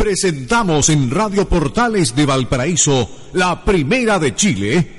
Presentamos 0.00 0.88
en 0.88 1.10
Radio 1.10 1.46
Portales 1.46 2.16
de 2.16 2.24
Valparaíso, 2.24 3.06
la 3.34 3.62
primera 3.62 4.18
de 4.18 4.34
Chile. 4.34 4.92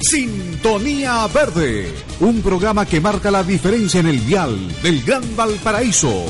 Sintonía 0.00 1.26
Verde, 1.26 1.92
un 2.20 2.40
programa 2.40 2.86
que 2.86 3.00
marca 3.00 3.32
la 3.32 3.42
diferencia 3.42 3.98
en 3.98 4.06
el 4.06 4.20
vial 4.20 4.56
del 4.80 5.02
Gran 5.02 5.24
Valparaíso. 5.34 6.26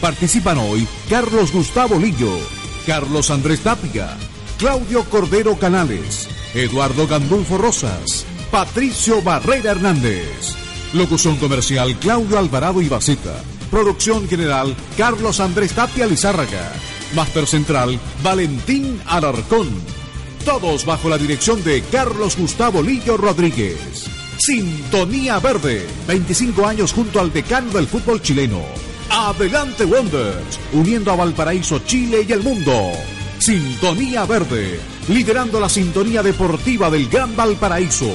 Participan 0.00 0.58
hoy 0.58 0.88
Carlos 1.08 1.52
Gustavo 1.52 2.00
Lillo, 2.00 2.36
Carlos 2.84 3.30
Andrés 3.30 3.60
Tapia, 3.60 4.16
Claudio 4.58 5.04
Cordero 5.04 5.56
Canales, 5.56 6.33
Eduardo 6.54 7.08
Gandulfo 7.08 7.58
Rosas, 7.58 8.24
Patricio 8.52 9.20
Barrera 9.20 9.72
Hernández. 9.72 10.54
Locución 10.92 11.36
comercial 11.38 11.98
Claudio 11.98 12.38
Alvarado 12.38 12.80
y. 12.80 12.88
Producción 13.72 14.28
general 14.28 14.76
Carlos 14.96 15.40
Andrés 15.40 15.72
Tapia 15.72 16.06
Lizárraga. 16.06 16.72
Máster 17.16 17.48
central 17.48 17.98
Valentín 18.22 19.02
Alarcón. 19.06 19.68
Todos 20.44 20.84
bajo 20.84 21.08
la 21.08 21.18
dirección 21.18 21.64
de 21.64 21.82
Carlos 21.90 22.36
Gustavo 22.36 22.82
Lillo 22.82 23.16
Rodríguez. 23.16 24.08
Sintonía 24.38 25.40
Verde, 25.40 25.84
25 26.06 26.66
años 26.66 26.92
junto 26.92 27.18
al 27.18 27.32
decano 27.32 27.72
del 27.72 27.88
fútbol 27.88 28.22
chileno. 28.22 28.62
Adelante 29.10 29.84
Wonders, 29.84 30.60
uniendo 30.72 31.10
a 31.10 31.16
Valparaíso, 31.16 31.80
Chile 31.80 32.24
y 32.28 32.32
el 32.32 32.44
mundo. 32.44 32.92
Sintonía 33.44 34.24
Verde, 34.24 34.80
liderando 35.06 35.60
la 35.60 35.68
sintonía 35.68 36.22
deportiva 36.22 36.88
del 36.88 37.10
Gran 37.10 37.36
Valparaíso. 37.36 38.10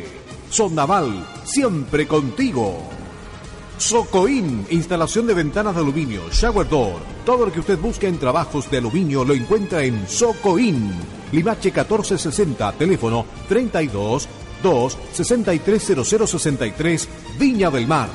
Sonaval, 0.49 1.27
siempre 1.45 2.09
contigo. 2.09 2.79
Socoin, 3.77 4.67
instalación 4.71 5.27
de 5.27 5.35
ventanas 5.35 5.75
de 5.75 5.83
aluminio, 5.83 6.23
shower 6.33 6.67
door. 6.67 6.97
Todo 7.27 7.45
lo 7.45 7.53
que 7.53 7.61
usted 7.61 7.79
busca 7.79 8.09
en 8.09 8.19
trabajos 8.19 8.71
de 8.71 8.79
aluminio 8.79 9.23
lo 9.25 9.35
encuentra 9.35 9.85
en 9.85 10.09
Socoin. 10.09 10.95
Limache 11.31 11.69
1460, 11.69 12.73
teléfono 12.73 13.27
32 13.49 14.27
2 14.63 14.99
630063, 15.13 17.09
Viña 17.39 17.71
del 17.71 17.87
Mar. 17.87 18.09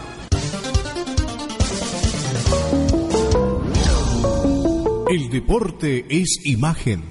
El 5.10 5.30
deporte 5.30 6.06
es 6.10 6.46
imagen. 6.46 7.04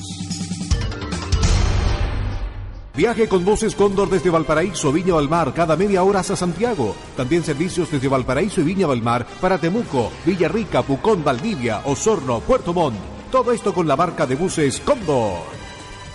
Viaje 2.93 3.29
con 3.29 3.45
buses 3.45 3.73
Cóndor 3.73 4.09
desde 4.09 4.29
Valparaíso, 4.29 4.91
Viña 4.91 5.13
Valmar, 5.13 5.53
cada 5.53 5.77
media 5.77 6.03
hora 6.03 6.19
hasta 6.19 6.35
Santiago. 6.35 6.93
También 7.15 7.41
servicios 7.41 7.89
desde 7.89 8.09
Valparaíso 8.09 8.59
y 8.59 8.65
Viña 8.65 8.85
Valmar 8.85 9.25
para 9.39 9.57
Temuco, 9.57 10.11
Villarrica, 10.25 10.81
Pucón, 10.81 11.23
Valdivia, 11.23 11.81
Osorno, 11.85 12.41
Puerto 12.41 12.73
Montt. 12.73 12.97
Todo 13.31 13.53
esto 13.53 13.73
con 13.73 13.87
la 13.87 13.95
marca 13.95 14.25
de 14.27 14.35
buses 14.35 14.81
Cóndor. 14.81 15.60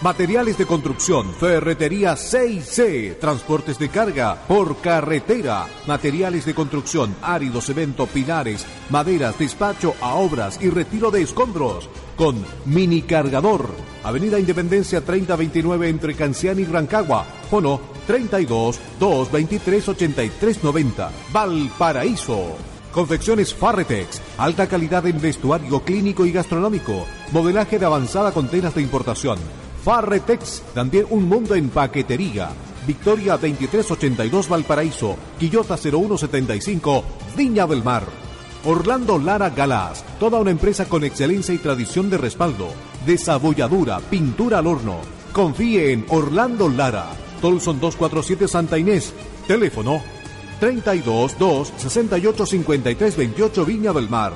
Materiales 0.03 0.59
de 0.59 0.67
construcción, 0.67 1.33
ferretería 1.33 2.17
6C, 2.17 3.19
transportes 3.19 3.79
de 3.79 3.89
carga 3.89 4.37
por 4.47 4.77
carretera, 4.77 5.67
materiales 5.87 6.45
de 6.45 6.55
construcción, 6.55 7.17
árido, 7.23 7.62
cemento, 7.62 8.06
pinares, 8.06 8.67
maderas, 8.91 9.39
despacho 9.39 9.95
a 10.03 10.17
obras 10.17 10.59
y 10.61 10.69
retiro 10.69 11.11
de 11.11 11.23
escombros 11.23 11.89
con 12.15 12.45
mini 12.67 13.03
cargador. 13.03 13.71
Avenida 14.05 14.39
Independencia 14.39 15.01
3029 15.01 15.89
entre 15.89 16.15
Cancián 16.15 16.61
y 16.61 16.65
Rancagua. 16.65 17.25
Fono 17.51 17.81
32 18.06 18.79
223 19.01 19.89
8390. 19.89 21.11
Valparaíso. 21.33 22.56
Confecciones 22.93 23.55
Farretex, 23.55 24.21
alta 24.37 24.69
calidad 24.69 25.06
en 25.06 25.21
vestuario 25.21 25.81
clínico 25.81 26.27
y 26.27 26.33
gastronómico, 26.33 27.06
modelaje 27.33 27.79
de 27.79 27.87
avanzada 27.87 28.33
con 28.33 28.49
telas 28.49 28.75
de 28.75 28.83
importación. 28.83 29.39
Farretex, 29.87 30.65
también 30.75 31.07
un 31.11 31.29
mundo 31.29 31.55
en 31.55 31.69
paquetería. 31.69 32.49
Victoria 32.89 33.35
2382 33.35 34.49
Valparaíso, 34.49 35.15
Quillota 35.39 35.77
0175, 35.77 37.05
Viña 37.37 37.69
del 37.69 37.85
Mar. 37.85 38.03
Orlando 38.65 39.17
Lara 39.17 39.51
Galás, 39.51 40.05
toda 40.19 40.41
una 40.41 40.51
empresa 40.51 40.87
con 40.87 41.05
excelencia 41.05 41.55
y 41.55 41.59
tradición 41.59 42.11
de 42.11 42.19
respaldo, 42.19 42.67
desabolladura, 43.07 44.01
pintura 44.01 44.59
al 44.59 44.67
horno. 44.67 44.97
Confíe 45.33 45.93
en 45.93 46.05
Orlando 46.09 46.69
Lara, 46.69 47.07
Tolson 47.41 47.79
247 47.79 48.49
Santa 48.49 48.79
Inés, 48.79 49.15
teléfono 49.47 50.03
32 50.59 51.39
2 51.39 51.73
68 51.77 52.45
53 52.45 53.17
28 53.17 53.65
Viña 53.65 53.93
del 53.93 54.11
Mar. 54.11 54.33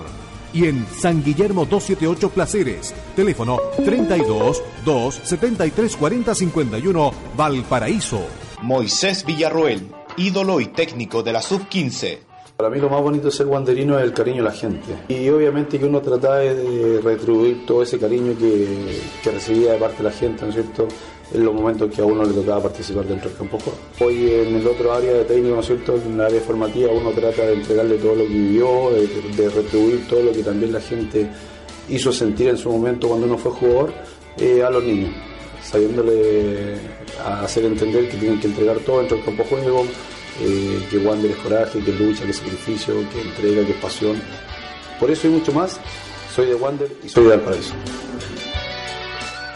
Y 0.52 0.66
en 0.66 0.86
San 0.86 1.22
Guillermo 1.22 1.64
278 1.64 2.30
Placeres, 2.30 2.94
teléfono 3.14 3.58
32 3.84 4.62
2 4.84 5.20
73 5.24 5.96
40 5.96 6.34
51 6.34 7.12
Valparaíso. 7.36 8.26
Moisés 8.62 9.24
Villarroel, 9.24 9.88
ídolo 10.16 10.60
y 10.60 10.66
técnico 10.66 11.22
de 11.22 11.32
la 11.32 11.42
Sub-15 11.42 12.30
para 12.60 12.68
mí 12.68 12.78
lo 12.78 12.90
más 12.90 13.00
bonito 13.00 13.24
de 13.24 13.32
ser 13.32 13.46
guanderino 13.46 13.98
es 13.98 14.04
el 14.04 14.12
cariño 14.12 14.42
de 14.42 14.50
la 14.50 14.52
gente. 14.52 14.94
Y 15.08 15.30
obviamente 15.30 15.78
que 15.78 15.86
uno 15.86 16.02
trata 16.02 16.36
de 16.36 17.00
retribuir 17.00 17.64
todo 17.64 17.82
ese 17.82 17.98
cariño 17.98 18.36
que, 18.38 19.00
que 19.22 19.30
recibía 19.30 19.72
de 19.72 19.78
parte 19.78 20.02
de 20.02 20.04
la 20.04 20.10
gente, 20.10 20.42
¿no 20.42 20.48
es 20.48 20.56
cierto? 20.56 20.86
En 21.32 21.44
los 21.44 21.54
momentos 21.54 21.94
que 21.94 22.00
a 22.02 22.04
uno 22.04 22.24
le 22.24 22.32
tocaba 22.32 22.64
participar 22.64 23.06
dentro 23.06 23.28
del 23.28 23.38
campo 23.38 23.58
Hoy 24.00 24.30
en 24.32 24.56
el 24.56 24.66
otro 24.66 24.92
área 24.92 25.12
de 25.12 25.24
técnico, 25.24 25.54
¿no 25.54 25.60
es 25.60 25.66
cierto? 25.66 25.94
En 25.94 26.18
la 26.18 26.26
área 26.26 26.40
formativa 26.40 26.90
uno 26.90 27.10
trata 27.10 27.46
de 27.46 27.54
entregarle 27.54 27.96
todo 27.98 28.16
lo 28.16 28.24
que 28.24 28.30
vivió, 28.30 28.90
de, 28.90 29.48
retribuir 29.48 30.08
todo 30.08 30.22
lo 30.24 30.32
que 30.32 30.42
también 30.42 30.72
la 30.72 30.80
gente 30.80 31.28
hizo 31.88 32.12
sentir 32.12 32.48
en 32.48 32.58
su 32.58 32.70
momento 32.70 33.08
cuando 33.08 33.26
uno 33.26 33.38
fue 33.38 33.52
jugador 33.52 33.92
eh, 34.38 34.62
a 34.62 34.70
los 34.70 34.82
niños, 34.82 35.14
sabiéndole 35.62 36.76
hacer 37.42 37.64
entender 37.64 38.08
que 38.08 38.16
tienen 38.16 38.40
que 38.40 38.48
entregar 38.48 38.78
todo 38.78 38.98
dentro 38.98 39.16
del 39.16 39.26
campo 39.26 39.44
juego, 39.44 39.84
eh, 40.40 40.86
que 40.90 40.98
Wander 40.98 41.30
es 41.30 41.36
coraje, 41.36 41.80
que 41.80 41.92
lucha, 41.92 42.24
que 42.24 42.32
sacrificio, 42.32 42.94
que 43.12 43.20
entrega, 43.20 43.66
que 43.66 43.74
pasión. 43.74 44.20
Por 44.98 45.10
eso 45.10 45.28
y 45.28 45.30
mucho 45.30 45.52
más, 45.52 45.78
soy 46.34 46.46
de 46.46 46.54
Wander 46.54 46.90
y 47.04 47.08
soy 47.08 47.24
de 47.24 47.30
Valparaíso. 47.30 47.74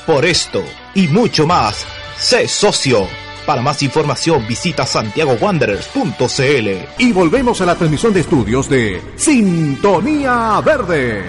Por 0.07 0.27
esto 0.27 0.63
y 0.95 1.09
mucho 1.09 1.47
más, 1.47 1.87
sé 2.19 2.47
socio. 2.47 3.09
Para 3.47 3.63
más 3.63 3.83
información 3.83 4.47
visita 4.47 4.85
santiagowanderers.cl. 4.85 6.69
Y 6.99 7.13
volvemos 7.13 7.63
a 7.63 7.67
la 7.67 7.75
transmisión 7.75 8.13
de 8.13 8.21
estudios 8.21 8.69
de 8.69 9.01
Sintonía 9.17 10.61
Verde. 10.63 11.25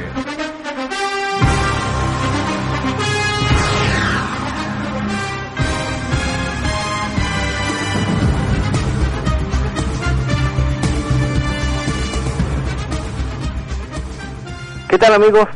¿Qué 14.90 14.98
tal 14.98 15.14
amigos? 15.14 15.48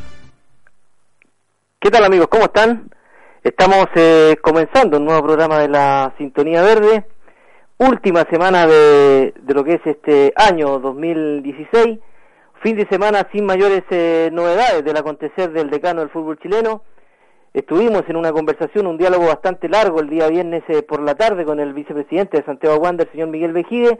¿Qué 1.81 1.91
tal 1.91 2.05
amigos? 2.05 2.29
¿Cómo 2.29 2.45
están? 2.45 2.89
Estamos 3.41 3.85
eh, 3.95 4.35
comenzando 4.41 4.97
un 4.97 5.05
nuevo 5.05 5.23
programa 5.23 5.59
de 5.59 5.69
la 5.69 6.13
Sintonía 6.17 6.61
Verde, 6.61 7.05
última 7.77 8.25
semana 8.29 8.67
de, 8.67 9.33
de, 9.39 9.53
lo 9.53 9.63
que 9.63 9.75
es 9.75 9.81
este 9.85 10.33
año 10.35 10.77
2016, 10.79 11.99
fin 12.61 12.75
de 12.75 12.85
semana 12.89 13.29
sin 13.31 13.45
mayores 13.45 13.83
eh, 13.91 14.29
novedades 14.33 14.83
del 14.83 14.97
acontecer 14.97 15.53
del 15.53 15.69
decano 15.69 16.01
del 16.01 16.09
fútbol 16.09 16.37
chileno. 16.39 16.83
Estuvimos 17.53 18.03
en 18.09 18.17
una 18.17 18.33
conversación, 18.33 18.87
un 18.87 18.97
diálogo 18.97 19.27
bastante 19.27 19.69
largo 19.69 20.01
el 20.01 20.09
día 20.09 20.27
viernes 20.27 20.63
eh, 20.67 20.83
por 20.83 21.01
la 21.01 21.15
tarde 21.15 21.45
con 21.45 21.61
el 21.61 21.73
vicepresidente 21.73 22.39
de 22.39 22.43
Santiago 22.43 22.75
Wander, 22.75 23.09
señor 23.09 23.29
Miguel 23.29 23.53
Vejide, 23.53 23.99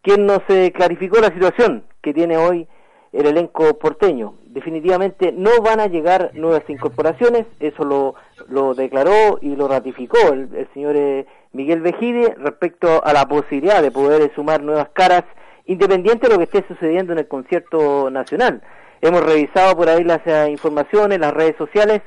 quien 0.00 0.24
nos 0.24 0.40
eh, 0.48 0.72
clarificó 0.74 1.20
la 1.20 1.28
situación 1.28 1.84
que 2.00 2.14
tiene 2.14 2.38
hoy 2.38 2.66
el 3.12 3.26
elenco 3.26 3.78
porteño. 3.78 4.34
Definitivamente 4.46 5.32
no 5.32 5.62
van 5.62 5.80
a 5.80 5.86
llegar 5.86 6.30
nuevas 6.34 6.62
incorporaciones, 6.68 7.46
eso 7.60 7.84
lo, 7.84 8.14
lo 8.48 8.74
declaró 8.74 9.38
y 9.40 9.56
lo 9.56 9.68
ratificó 9.68 10.18
el, 10.32 10.68
señor 10.74 10.96
eh, 10.96 11.26
Miguel 11.52 11.80
Vejide 11.80 12.34
respecto 12.38 13.04
a 13.04 13.12
la 13.12 13.26
posibilidad 13.26 13.82
de 13.82 13.90
poder 13.90 14.32
sumar 14.34 14.62
nuevas 14.62 14.88
caras, 14.92 15.24
independiente 15.66 16.26
de 16.26 16.32
lo 16.32 16.38
que 16.38 16.44
esté 16.44 16.64
sucediendo 16.66 17.12
en 17.12 17.20
el 17.20 17.28
concierto 17.28 18.10
nacional. 18.10 18.62
Hemos 19.00 19.24
revisado 19.24 19.76
por 19.76 19.88
ahí 19.88 20.02
las 20.02 20.26
eh, 20.26 20.50
informaciones, 20.50 21.20
las 21.20 21.32
redes 21.32 21.56
sociales. 21.56 22.02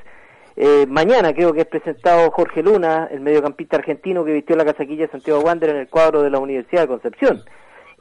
Eh, 0.56 0.84
mañana 0.86 1.32
creo 1.32 1.54
que 1.54 1.62
es 1.62 1.66
presentado 1.66 2.30
Jorge 2.30 2.62
Luna, 2.62 3.08
el 3.10 3.20
mediocampista 3.20 3.76
argentino 3.76 4.24
que 4.24 4.32
vistió 4.32 4.54
la 4.56 4.66
casaquilla 4.66 5.06
de 5.06 5.12
Santiago 5.12 5.40
Wander 5.40 5.70
en 5.70 5.76
el 5.76 5.88
cuadro 5.88 6.22
de 6.22 6.30
la 6.30 6.38
Universidad 6.38 6.82
de 6.82 6.88
Concepción. 6.88 7.42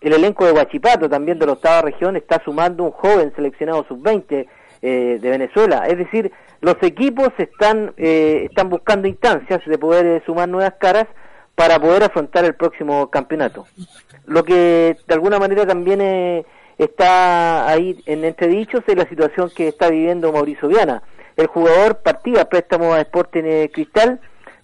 El 0.01 0.13
elenco 0.13 0.45
de 0.45 0.51
Huachipato, 0.51 1.07
también 1.07 1.37
de 1.37 1.45
la 1.45 1.53
octava 1.53 1.83
región, 1.83 2.15
está 2.15 2.41
sumando 2.43 2.83
un 2.83 2.91
joven 2.91 3.31
seleccionado 3.35 3.85
sub-20 3.87 4.47
eh, 4.81 5.19
de 5.21 5.29
Venezuela. 5.29 5.85
Es 5.87 5.95
decir, 5.99 6.31
los 6.59 6.75
equipos 6.81 7.29
están, 7.37 7.93
eh, 7.97 8.47
están 8.49 8.69
buscando 8.69 9.07
instancias 9.07 9.61
de 9.63 9.77
poder 9.77 10.05
eh, 10.07 10.23
sumar 10.25 10.49
nuevas 10.49 10.73
caras 10.79 11.05
para 11.53 11.79
poder 11.79 12.03
afrontar 12.03 12.45
el 12.45 12.55
próximo 12.55 13.11
campeonato. 13.11 13.67
Lo 14.25 14.43
que 14.43 14.97
de 15.07 15.13
alguna 15.13 15.37
manera 15.37 15.67
también 15.67 16.43
está 16.79 17.67
ahí 17.67 18.01
en 18.07 18.25
entredichos 18.25 18.83
es 18.87 18.95
la 18.95 19.07
situación 19.07 19.51
que 19.55 19.67
está 19.67 19.89
viviendo 19.89 20.31
Mauricio 20.31 20.67
Viana. 20.67 21.03
El 21.37 21.45
jugador 21.45 21.97
partía 21.97 22.45
préstamo 22.45 22.93
a 22.93 23.01
Sporting 23.01 23.67
Cristal, 23.71 24.19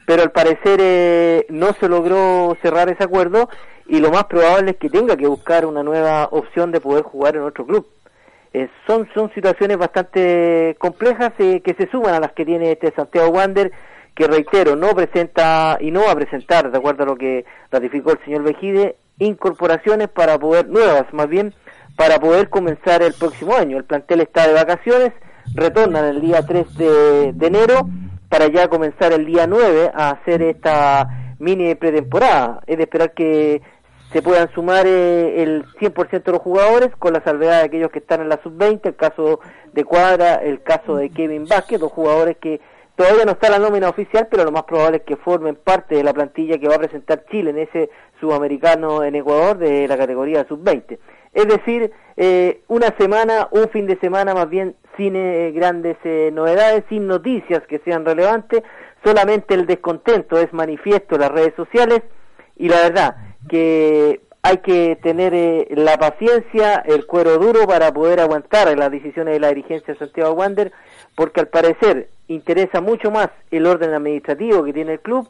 pero 0.08 0.24
al 0.24 0.32
parecer 0.32 1.46
no 1.50 1.74
se 1.74 1.90
logró 1.90 2.56
cerrar 2.62 2.88
ese 2.88 3.04
acuerdo 3.04 3.50
y 3.88 4.00
lo 4.00 4.10
más 4.10 4.24
probable 4.24 4.72
es 4.72 4.78
que 4.78 4.90
tenga 4.90 5.18
que 5.18 5.28
buscar 5.28 5.66
una 5.66 5.84
nueva 5.84 6.30
opción 6.32 6.72
de 6.72 6.80
poder 6.80 7.04
jugar 7.04 7.36
en 7.36 7.42
otro 7.42 7.66
club. 7.66 7.86
Eh, 8.54 8.70
son, 8.88 9.10
son 9.14 9.30
situaciones 9.34 9.78
bastante 9.78 10.78
complejas 10.80 11.34
eh, 11.40 11.60
que 11.60 11.74
se 11.74 11.92
suman 11.92 12.14
a 12.14 12.22
las 12.22 12.32
que 12.32 12.46
tiene 12.46 12.72
este 12.72 12.94
Santiago 12.96 13.28
Wander, 13.32 13.74
que 14.16 14.28
reitero, 14.28 14.78
no 14.78 14.96
presenta 14.96 15.78
y 15.82 15.92
no 15.92 16.06
va 16.06 16.14
a 16.14 16.16
presentar, 16.16 16.72
de 16.72 16.78
acuerdo 16.78 17.04
a 17.04 17.08
lo 17.08 17.18
que 17.18 17.44
ratificó 17.70 18.14
el 18.14 18.24
señor 18.24 18.44
Vejide, 18.44 18.96
incorporaciones 19.20 20.08
para 20.08 20.40
poder, 20.40 20.70
nuevas 20.70 21.06
más 21.12 21.28
bien, 21.28 21.54
para 21.98 22.18
poder 22.18 22.48
comenzar 22.48 23.04
el 23.04 23.14
próximo 23.14 23.58
año. 23.58 23.76
El 23.76 23.84
plantel 23.84 24.22
está 24.22 24.48
de 24.48 24.54
vacaciones, 24.54 25.12
retornan 25.54 26.06
el 26.06 26.22
día 26.22 26.46
3 26.46 26.78
de, 26.78 27.34
de 27.34 27.48
enero 27.48 27.90
para 28.30 28.48
ya 28.48 28.68
comenzar 28.68 29.14
el 29.14 29.26
día 29.26 29.48
9 29.48 29.92
a 29.94 30.12
hacer 30.12 30.42
esta 30.42 31.36
mini 31.40 31.76
pretemporada. 31.76 32.62
Es 32.68 32.78
de 32.78 32.84
esperar 32.84 33.14
que 33.14 33.62
se 34.12 34.22
puedan 34.22 34.52
sumar 34.54 34.86
eh, 34.88 35.44
el 35.44 35.66
100% 35.80 36.24
de 36.24 36.32
los 36.32 36.42
jugadores, 36.42 36.90
con 36.98 37.14
la 37.14 37.24
salvedad 37.24 37.60
de 37.60 37.66
aquellos 37.66 37.92
que 37.92 38.00
están 38.00 38.22
en 38.22 38.30
la 38.30 38.40
sub-20, 38.42 38.82
el 38.84 38.96
caso 38.96 39.40
de 39.74 39.84
Cuadra, 39.84 40.36
el 40.36 40.62
caso 40.64 40.96
de 40.96 41.10
Kevin 41.10 41.46
Vázquez, 41.46 41.80
dos 41.80 41.92
jugadores 41.92 42.38
que 42.38 42.62
todavía 42.96 43.26
no 43.26 43.34
está 43.34 43.50
la 43.50 43.60
nómina 43.60 43.90
oficial, 43.90 44.28
pero 44.32 44.46
lo 44.46 44.52
más 44.52 44.64
probable 44.64 44.98
es 44.98 45.04
que 45.04 45.18
formen 45.18 45.56
parte 45.56 45.96
de 45.96 46.04
la 46.04 46.14
plantilla 46.14 46.58
que 46.58 46.68
va 46.68 46.76
a 46.76 46.80
presentar 46.80 47.26
Chile 47.30 47.50
en 47.52 47.60
ese 47.60 47.90
sudamericano 48.20 49.04
en 49.04 49.16
Ecuador 49.16 49.58
de 49.58 49.88
la 49.88 49.98
categoría 49.98 50.46
sub-20. 50.48 50.98
Es 51.34 51.48
decir, 51.48 51.92
eh, 52.16 52.62
una 52.68 52.96
semana, 52.98 53.50
un 53.52 53.70
fin 53.70 53.86
de 53.86 54.00
semana 54.00 54.34
más 54.34 54.50
bien 54.50 54.76
sin 54.98 55.16
eh, 55.16 55.52
grandes 55.54 55.98
novedades, 56.34 56.84
sin 56.90 57.08
noticias 57.08 57.64
que 57.68 57.80
sean 57.80 58.04
relevantes, 58.04 58.64
solamente 59.04 59.54
el 59.54 59.66
descontento 59.66 60.38
es 60.38 60.52
manifiesto 60.52 61.16
en 61.16 61.22
las 61.22 61.32
redes 61.32 61.54
sociales 61.56 62.02
y 62.56 62.70
la 62.70 62.82
verdad, 62.82 63.16
que 63.48 64.22
hay 64.42 64.58
que 64.60 64.98
tener 65.02 65.34
eh, 65.34 65.68
la 65.72 65.98
paciencia, 65.98 66.78
el 66.86 67.06
cuero 67.06 67.38
duro 67.38 67.68
para 67.68 67.94
poder 67.94 68.20
aguantar 68.20 68.78
las 68.78 68.92
decisiones 68.92 69.34
de 69.34 69.40
la 69.40 69.50
dirigencia 69.50 69.94
de 69.94 70.00
Santiago 70.00 70.34
Wander, 70.34 70.72
porque 71.16 71.42
al 71.42 71.48
parecer 71.48 72.10
interesa 72.28 72.82
mucho 72.82 73.12
más 73.12 73.30
el 73.52 73.66
orden 73.66 73.94
administrativo 73.94 74.64
que 74.64 74.74
tiene 74.74 74.94
el 74.94 75.00
club 75.02 75.28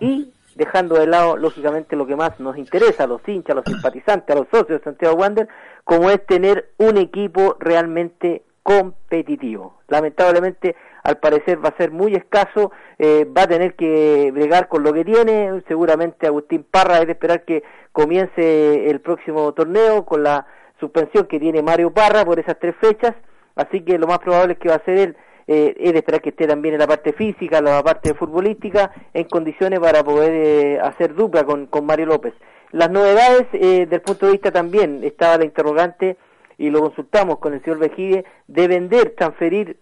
y 0.00 0.32
dejando 0.56 0.96
de 0.96 1.06
lado, 1.06 1.36
lógicamente, 1.36 1.96
lo 1.96 2.06
que 2.06 2.16
más 2.16 2.40
nos 2.40 2.56
interesa 2.56 3.04
a 3.04 3.06
los 3.06 3.20
hinchas, 3.28 3.52
a 3.52 3.54
los 3.56 3.64
simpatizantes, 3.66 4.34
a 4.34 4.38
los 4.38 4.48
socios 4.48 4.80
de 4.80 4.84
Santiago 4.84 5.14
Wander, 5.14 5.48
como 5.84 6.10
es 6.10 6.24
tener 6.26 6.70
un 6.78 6.96
equipo 6.96 7.56
realmente 7.60 8.42
competitivo. 8.66 9.74
Lamentablemente, 9.86 10.74
al 11.04 11.18
parecer 11.18 11.64
va 11.64 11.68
a 11.68 11.76
ser 11.76 11.92
muy 11.92 12.16
escaso, 12.16 12.72
eh, 12.98 13.24
va 13.24 13.42
a 13.42 13.46
tener 13.46 13.76
que 13.76 14.32
bregar 14.34 14.66
con 14.66 14.82
lo 14.82 14.92
que 14.92 15.04
tiene, 15.04 15.62
seguramente 15.68 16.26
Agustín 16.26 16.66
Parra 16.68 16.98
es 16.98 17.06
de 17.06 17.12
esperar 17.12 17.44
que 17.44 17.62
comience 17.92 18.90
el 18.90 19.00
próximo 19.00 19.52
torneo 19.52 20.04
con 20.04 20.24
la 20.24 20.48
suspensión 20.80 21.26
que 21.26 21.38
tiene 21.38 21.62
Mario 21.62 21.92
Parra 21.92 22.24
por 22.24 22.40
esas 22.40 22.58
tres 22.58 22.74
fechas, 22.80 23.14
así 23.54 23.82
que 23.82 24.00
lo 24.00 24.08
más 24.08 24.18
probable 24.18 24.54
es 24.54 24.58
que 24.58 24.68
va 24.68 24.74
a 24.74 24.84
ser 24.84 24.98
él, 24.98 25.16
eh, 25.46 25.76
es 25.78 25.92
de 25.92 25.98
esperar 25.98 26.20
que 26.20 26.30
esté 26.30 26.48
también 26.48 26.74
en 26.74 26.80
la 26.80 26.88
parte 26.88 27.12
física, 27.12 27.60
la 27.60 27.84
parte 27.84 28.14
futbolística, 28.14 28.90
en 29.14 29.28
condiciones 29.28 29.78
para 29.78 30.02
poder 30.02 30.32
eh, 30.32 30.80
hacer 30.80 31.14
dupla 31.14 31.44
con, 31.44 31.66
con 31.66 31.86
Mario 31.86 32.06
López. 32.06 32.34
Las 32.72 32.90
novedades, 32.90 33.46
eh, 33.52 33.86
del 33.86 34.00
punto 34.00 34.26
de 34.26 34.32
vista 34.32 34.50
también, 34.50 35.04
estaba 35.04 35.38
la 35.38 35.44
interrogante, 35.44 36.16
y 36.58 36.70
lo 36.70 36.80
consultamos 36.80 37.38
con 37.38 37.54
el 37.54 37.62
señor 37.62 37.78
Vejide, 37.78 38.24
de 38.46 38.68
vender, 38.68 39.14
transferir 39.16 39.78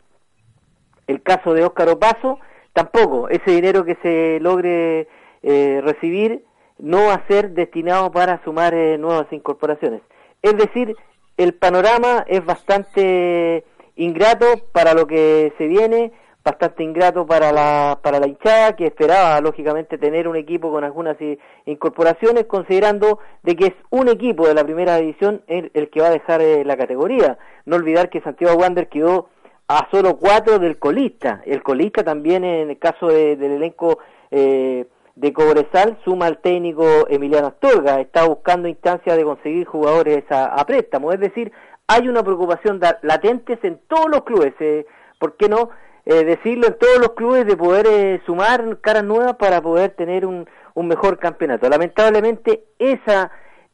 el 1.07 1.23
caso 1.23 1.55
de 1.55 1.65
Óscar 1.65 1.89
Opaso, 1.89 2.39
tampoco 2.73 3.29
ese 3.29 3.51
dinero 3.51 3.85
que 3.85 3.97
se 4.03 4.39
logre 4.41 5.09
eh, 5.43 5.81
recibir 5.85 6.45
no 6.79 7.07
va 7.07 7.15
a 7.15 7.27
ser 7.27 7.51
destinado 7.51 8.11
para 8.11 8.43
sumar 8.45 8.75
eh, 8.75 8.99
nuevas 8.99 9.27
incorporaciones. 9.33 10.03
Es 10.43 10.57
decir, 10.57 10.97
el 11.37 11.55
panorama 11.55 12.25
es 12.27 12.45
bastante 12.45 13.65
ingrato 13.97 14.47
para 14.73 14.95
lo 14.95 15.07
que 15.07 15.53
se 15.57 15.69
viene, 15.69 16.13
bastante 16.45 16.83
ingrato 16.83 17.27
para 17.27 17.51
la, 17.53 17.99
para 18.03 18.21
la 18.21 18.27
hinchada 18.27 18.77
que 18.77 18.87
esperaba 18.87 19.41
lógicamente 19.41 19.97
tener 19.97 20.29
un 20.29 20.37
equipo 20.37 20.71
con 20.71 20.85
algunas 20.85 21.17
incorporaciones 21.65 22.45
considerando 22.45 23.19
de 23.43 23.57
que 23.57 23.67
es 23.69 23.75
un 23.91 24.09
equipo 24.09 24.47
de 24.47 24.55
la 24.55 24.63
primera 24.63 24.97
división 24.97 25.43
el, 25.47 25.71
que 25.91 26.01
va 26.01 26.09
a 26.09 26.11
dejar 26.11 26.43
eh, 26.43 26.65
la 26.65 26.77
categoría. 26.77 27.39
No 27.65 27.77
olvidar 27.77 28.11
que 28.11 28.21
Santiago 28.21 28.59
Wander 28.59 28.89
quedó 28.89 29.31
a 29.69 29.89
solo 29.91 30.19
cuatro 30.19 30.59
del 30.59 30.79
colista. 30.79 31.41
El 31.47 31.63
colista 31.63 32.05
también 32.05 32.45
en 32.45 32.69
el 32.69 32.79
caso 32.79 33.09
del 33.09 33.43
elenco 33.43 33.99
eh, 34.31 34.87
de 35.17 35.33
Cobresal 35.33 35.99
suma 36.05 36.27
al 36.27 36.39
técnico 36.39 37.07
Emiliano 37.09 37.47
Astorga, 37.47 38.01
está 38.01 38.27
buscando 38.27 38.69
instancias 38.69 39.17
de 39.17 39.25
conseguir 39.25 39.67
jugadores 39.67 40.25
a, 40.31 40.63
préstamo, 40.67 41.13
es 41.13 41.21
decir, 41.21 41.53
hay 41.87 42.09
una 42.09 42.23
preocupación 42.23 42.81
latente 43.03 43.59
en 43.63 43.79
todos 43.87 44.11
los 44.11 44.25
clubes, 44.25 44.55
eh, 44.59 44.87
¿por 45.19 45.37
qué 45.37 45.49
no 45.49 45.71
eh, 46.07 46.25
decirlo 46.25 46.67
en 46.69 46.79
todos 46.79 46.99
los 46.99 47.13
clubes 47.13 47.47
de 47.47 47.57
poder 47.57 47.87
eh, 47.87 48.21
sumar 48.27 48.79
caras 48.81 49.05
nuevas 49.05 49.37
para 49.37 49.61
poder 49.61 49.91
tener 49.93 50.27
un, 50.27 50.47
un 50.75 50.89
mejor 50.89 51.19
campeonato? 51.19 51.69
Lamentablemente 51.69 52.65
esa 52.79 53.31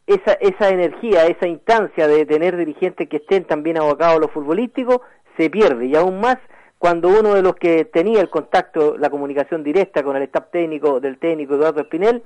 esa, 0.06 0.32
esa 0.32 0.70
energía, 0.70 1.26
esa 1.26 1.46
instancia 1.46 2.08
de 2.08 2.26
tener 2.26 2.56
dirigentes 2.56 3.08
que 3.08 3.18
estén 3.18 3.44
también 3.44 3.78
abocados 3.78 4.16
a 4.16 4.20
lo 4.20 4.28
futbolístico, 4.28 5.02
se 5.36 5.48
pierde 5.50 5.86
y 5.86 5.94
aún 5.94 6.20
más 6.20 6.36
cuando 6.78 7.08
uno 7.08 7.34
de 7.34 7.42
los 7.42 7.54
que 7.56 7.84
tenía 7.84 8.20
el 8.20 8.30
contacto, 8.30 8.96
la 8.98 9.10
comunicación 9.10 9.62
directa 9.62 10.02
con 10.02 10.16
el 10.16 10.22
staff 10.22 10.46
técnico 10.50 10.98
del 10.98 11.18
técnico 11.18 11.54
Eduardo 11.54 11.82
Espinel, 11.82 12.22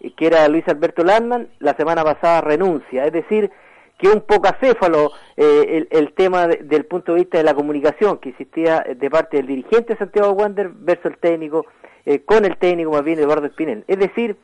eh, 0.00 0.12
que 0.16 0.28
era 0.28 0.46
Luis 0.48 0.66
Alberto 0.68 1.02
Landman, 1.02 1.48
la 1.58 1.74
semana 1.74 2.04
pasada 2.04 2.40
renuncia. 2.40 3.04
Es 3.04 3.12
decir, 3.12 3.50
que 3.98 4.08
un 4.08 4.20
poco 4.20 4.48
acéfalo 4.48 5.12
eh, 5.36 5.86
el, 5.90 6.12
tema 6.12 6.46
del 6.46 6.84
punto 6.84 7.12
de 7.12 7.20
vista 7.20 7.38
de 7.38 7.44
la 7.44 7.54
comunicación 7.54 8.18
que 8.18 8.30
existía 8.30 8.84
de 8.94 9.10
parte 9.10 9.38
del 9.38 9.46
dirigente 9.46 9.96
Santiago 9.96 10.32
Wander 10.32 10.68
versus 10.68 11.06
el 11.06 11.18
técnico, 11.18 11.66
eh, 12.04 12.20
con 12.20 12.44
el 12.44 12.56
técnico 12.58 12.90
más 12.90 13.04
bien 13.04 13.18
Eduardo 13.18 13.46
Espinel. 13.46 13.84
Es 13.88 13.98
decir, 13.98 14.36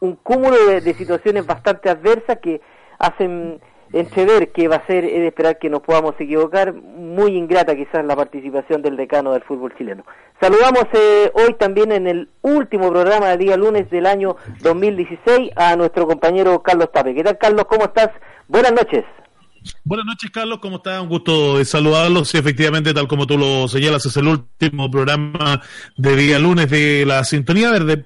un 0.00 0.16
cúmulo 0.16 0.56
de 0.66 0.94
situaciones 0.94 1.46
bastante 1.46 1.88
adversas 1.88 2.38
que 2.38 2.60
hacen 2.98 3.60
entrever 3.92 4.52
que 4.52 4.68
va 4.68 4.76
a 4.76 4.86
ser, 4.86 5.04
es 5.04 5.12
de 5.12 5.28
esperar 5.28 5.58
que 5.58 5.70
nos 5.70 5.80
podamos 5.80 6.14
equivocar, 6.18 6.72
muy 6.72 7.36
ingrata 7.36 7.76
quizás 7.76 8.04
la 8.04 8.16
participación 8.16 8.82
del 8.82 8.96
decano 8.96 9.32
del 9.32 9.42
fútbol 9.42 9.74
chileno. 9.76 10.04
Saludamos 10.40 10.84
eh, 10.92 11.30
hoy 11.34 11.54
también 11.54 11.92
en 11.92 12.06
el 12.06 12.28
último 12.42 12.90
programa 12.90 13.28
del 13.28 13.38
día 13.38 13.56
lunes 13.56 13.88
del 13.90 14.06
año 14.06 14.36
2016 14.60 15.52
a 15.56 15.76
nuestro 15.76 16.06
compañero 16.06 16.62
Carlos 16.62 16.90
Tape. 16.92 17.14
¿Qué 17.14 17.24
tal 17.24 17.38
Carlos? 17.38 17.64
¿Cómo 17.66 17.84
estás? 17.84 18.10
Buenas 18.48 18.72
noches. 18.72 19.04
Buenas 19.84 20.06
noches, 20.06 20.30
Carlos. 20.30 20.58
¿Cómo 20.60 20.76
estás? 20.76 21.02
Un 21.02 21.08
gusto 21.08 21.64
saludarlos. 21.64 22.28
Sí, 22.28 22.38
efectivamente, 22.38 22.94
tal 22.94 23.08
como 23.08 23.26
tú 23.26 23.36
lo 23.36 23.66
señalas, 23.68 24.06
es 24.06 24.16
el 24.16 24.28
último 24.28 24.90
programa 24.90 25.60
de 25.96 26.16
día 26.16 26.38
lunes 26.38 26.70
de 26.70 27.04
la 27.06 27.24
Sintonía 27.24 27.70
Verde. 27.70 28.04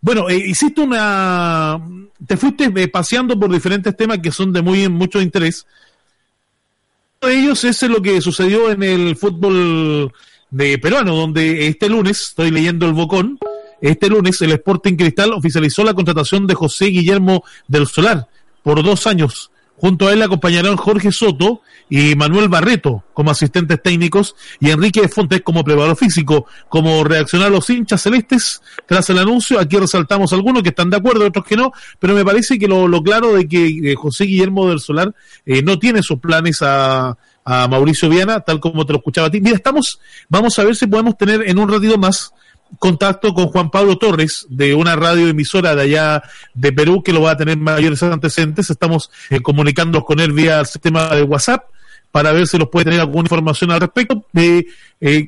Bueno, 0.00 0.28
eh, 0.28 0.36
hiciste 0.36 0.80
una. 0.80 1.80
Te 2.26 2.36
fuiste 2.36 2.72
eh, 2.74 2.88
paseando 2.88 3.38
por 3.38 3.50
diferentes 3.50 3.96
temas 3.96 4.18
que 4.18 4.32
son 4.32 4.52
de 4.52 4.62
muy 4.62 4.88
mucho 4.88 5.20
interés. 5.20 5.66
Uno 7.20 7.30
de 7.30 7.38
ellos 7.38 7.64
es 7.64 7.82
lo 7.82 8.00
que 8.00 8.20
sucedió 8.20 8.70
en 8.70 8.82
el 8.82 9.16
fútbol 9.16 10.12
de 10.50 10.78
peruano, 10.78 11.14
donde 11.14 11.68
este 11.68 11.88
lunes, 11.88 12.20
estoy 12.20 12.50
leyendo 12.50 12.86
el 12.86 12.92
Bocón, 12.94 13.38
este 13.80 14.08
lunes 14.08 14.40
el 14.42 14.52
Sporting 14.52 14.96
Cristal 14.96 15.32
oficializó 15.32 15.84
la 15.84 15.94
contratación 15.94 16.46
de 16.46 16.54
José 16.54 16.86
Guillermo 16.86 17.44
del 17.68 17.86
Solar 17.86 18.28
por 18.62 18.82
dos 18.82 19.06
años 19.06 19.51
Junto 19.82 20.06
a 20.06 20.12
él 20.12 20.22
acompañarán 20.22 20.76
Jorge 20.76 21.10
Soto 21.10 21.62
y 21.90 22.14
Manuel 22.14 22.48
Barreto 22.48 23.02
como 23.14 23.32
asistentes 23.32 23.82
técnicos 23.82 24.36
y 24.60 24.70
Enrique 24.70 25.08
Fontes 25.08 25.40
como 25.42 25.64
preparador 25.64 25.96
físico. 25.96 26.46
Como 26.68 27.02
reaccionar 27.02 27.50
los 27.50 27.68
hinchas 27.68 28.00
celestes 28.00 28.62
tras 28.86 29.10
el 29.10 29.18
anuncio, 29.18 29.58
aquí 29.58 29.76
resaltamos 29.76 30.32
algunos 30.32 30.62
que 30.62 30.68
están 30.68 30.88
de 30.88 30.98
acuerdo, 30.98 31.26
otros 31.26 31.44
que 31.44 31.56
no, 31.56 31.72
pero 31.98 32.14
me 32.14 32.24
parece 32.24 32.60
que 32.60 32.68
lo, 32.68 33.02
claro 33.02 33.34
de 33.34 33.48
que 33.48 33.66
eh, 33.66 33.96
José 33.96 34.22
Guillermo 34.22 34.68
del 34.68 34.78
Solar 34.78 35.12
eh, 35.44 35.64
no 35.64 35.76
tiene 35.80 36.00
sus 36.04 36.20
planes 36.20 36.62
a, 36.62 37.18
a 37.44 37.66
Mauricio 37.66 38.08
Viana, 38.08 38.38
tal 38.38 38.60
como 38.60 38.86
te 38.86 38.92
lo 38.92 38.98
escuchaba 38.98 39.26
a 39.26 39.30
ti. 39.32 39.40
Mira, 39.40 39.56
estamos, 39.56 39.98
vamos 40.28 40.56
a 40.60 40.64
ver 40.64 40.76
si 40.76 40.86
podemos 40.86 41.18
tener 41.18 41.42
en 41.42 41.58
un 41.58 41.68
ratito 41.68 41.98
más 41.98 42.32
contacto 42.78 43.34
con 43.34 43.48
Juan 43.48 43.70
Pablo 43.70 43.98
Torres 43.98 44.46
de 44.48 44.74
una 44.74 44.96
radio 44.96 45.28
emisora 45.28 45.74
de 45.74 45.82
allá 45.82 46.22
de 46.54 46.72
Perú 46.72 47.02
que 47.02 47.12
lo 47.12 47.22
va 47.22 47.32
a 47.32 47.36
tener 47.36 47.56
mayores 47.56 48.02
antecedentes. 48.02 48.70
Estamos 48.70 49.10
eh, 49.30 49.40
comunicándonos 49.40 50.04
con 50.04 50.20
él 50.20 50.32
vía 50.32 50.60
el 50.60 50.66
sistema 50.66 51.14
de 51.14 51.22
WhatsApp 51.22 51.64
para 52.10 52.32
ver 52.32 52.46
si 52.46 52.58
nos 52.58 52.68
puede 52.68 52.84
tener 52.84 53.00
alguna 53.00 53.22
información 53.22 53.70
al 53.70 53.80
respecto, 53.80 54.26
eh, 54.34 54.64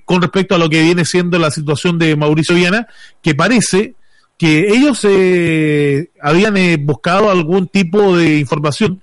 con 0.05 0.21
respecto 0.21 0.55
a 0.55 0.59
lo 0.59 0.69
que 0.69 0.83
viene 0.83 1.05
siendo 1.05 1.39
la 1.39 1.51
situación 1.51 1.99
de 1.99 2.15
Mauricio 2.15 2.55
Viana, 2.55 2.87
que 3.23 3.35
parece 3.35 3.95
que 4.37 4.69
ellos 4.69 5.01
eh, 5.05 6.11
habían 6.21 6.55
buscado 6.85 7.31
algún 7.31 7.69
tipo 7.69 8.17
de 8.17 8.39
información 8.39 9.01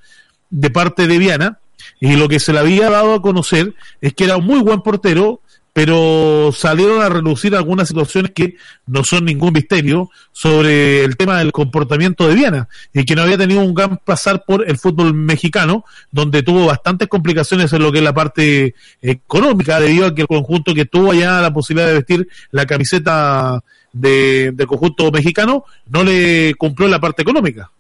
de 0.52 0.70
parte 0.70 1.08
de 1.08 1.18
Viana 1.18 1.58
y 2.00 2.16
lo 2.16 2.28
que 2.28 2.40
se 2.40 2.52
le 2.52 2.60
había 2.60 2.90
dado 2.90 3.14
a 3.14 3.22
conocer 3.22 3.74
es 4.02 4.14
que 4.14 4.26
era 4.26 4.38
un 4.38 4.46
muy 4.46 4.60
buen 4.60 4.82
portero, 4.82 5.42
pero 5.74 6.52
salieron 6.54 7.02
a 7.02 7.10
reducir 7.10 7.56
algunas 7.56 7.88
situaciones 7.88 8.32
que 8.32 8.56
no 8.88 9.04
son 9.04 9.26
ningún 9.26 9.54
misterio 9.54 10.10
sobre 10.34 11.04
el 11.04 11.16
tema 11.16 11.40
del 11.40 11.52
comportamiento 11.52 12.28
de 12.28 12.36
Viana 12.36 12.68
y 12.94 13.06
que 13.06 13.16
no 13.16 13.22
había 13.22 13.38
tenido 13.38 13.62
un 13.62 13.74
gran 13.74 13.98
pasar 13.98 14.44
por 14.46 14.68
el 14.68 14.78
fútbol 14.78 15.14
mexicano, 15.14 15.86
donde 16.12 16.44
tuvo 16.44 16.66
bastantes 16.66 17.08
complicaciones 17.08 17.72
en 17.72 17.82
lo 17.82 17.92
que 17.92 18.00
es 18.00 18.04
la 18.04 18.14
parte 18.14 18.76
económica, 19.02 19.80
debido 19.80 20.08
a 20.08 20.16
que 20.16 20.22
el 20.24 20.28
conjunto 20.28 20.74
que 20.74 20.86
tuvo 20.86 21.12
allá 21.12 21.40
la 21.40 21.54
posibilidad 21.54 21.88
de 21.88 21.96
vestir 21.96 22.28
la 22.52 22.66
camiseta 22.66 23.64
de, 23.94 24.52
del 24.54 24.68
conjunto 24.68 25.12
mexicano 25.12 25.66
no 25.88 26.04
le 26.04 26.54
cumplió 26.56 26.90
la 26.90 27.00
parte 27.00 27.22
económica. 27.22 27.72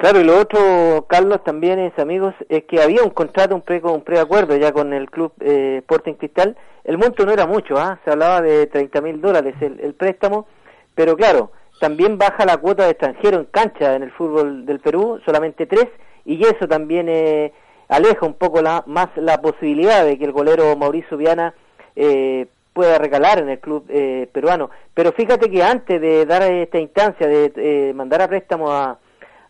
Claro, 0.00 0.18
y 0.18 0.24
lo 0.24 0.38
otro, 0.38 1.04
Carlos, 1.08 1.44
también 1.44 1.78
es, 1.78 1.98
amigos, 1.98 2.34
es 2.48 2.64
que 2.64 2.80
había 2.80 3.02
un 3.02 3.10
contrato, 3.10 3.54
un, 3.54 3.60
pre, 3.60 3.82
un 3.84 4.00
preacuerdo 4.00 4.56
ya 4.56 4.72
con 4.72 4.94
el 4.94 5.10
club 5.10 5.30
eh, 5.40 5.76
Sporting 5.82 6.14
Cristal. 6.14 6.56
El 6.84 6.96
monto 6.96 7.26
no 7.26 7.32
era 7.32 7.46
mucho, 7.46 7.76
¿ah? 7.76 8.00
se 8.02 8.10
hablaba 8.10 8.40
de 8.40 8.66
30 8.66 8.98
mil 9.02 9.20
dólares 9.20 9.54
el, 9.60 9.92
préstamo, 9.92 10.46
pero 10.94 11.18
claro, 11.18 11.52
también 11.80 12.16
baja 12.16 12.46
la 12.46 12.56
cuota 12.56 12.84
de 12.84 12.92
extranjero 12.92 13.40
en 13.40 13.44
cancha 13.44 13.94
en 13.94 14.04
el 14.04 14.10
fútbol 14.12 14.64
del 14.64 14.80
Perú, 14.80 15.20
solamente 15.26 15.66
tres, 15.66 15.88
y 16.24 16.42
eso 16.46 16.66
también 16.66 17.10
eh, 17.10 17.52
aleja 17.90 18.24
un 18.24 18.32
poco 18.38 18.62
la, 18.62 18.82
más 18.86 19.08
la 19.16 19.42
posibilidad 19.42 20.02
de 20.06 20.16
que 20.16 20.24
el 20.24 20.32
golero 20.32 20.74
Mauricio 20.76 21.18
Viana 21.18 21.52
eh, 21.94 22.46
pueda 22.72 22.96
recalar 22.96 23.40
en 23.40 23.50
el 23.50 23.60
club 23.60 23.84
eh, 23.90 24.30
peruano. 24.32 24.70
Pero 24.94 25.12
fíjate 25.12 25.50
que 25.50 25.62
antes 25.62 26.00
de 26.00 26.24
dar 26.24 26.40
esta 26.44 26.78
instancia 26.78 27.26
de 27.26 27.52
eh, 27.54 27.92
mandar 27.94 28.22
a 28.22 28.28
préstamo 28.28 28.72
a 28.72 28.98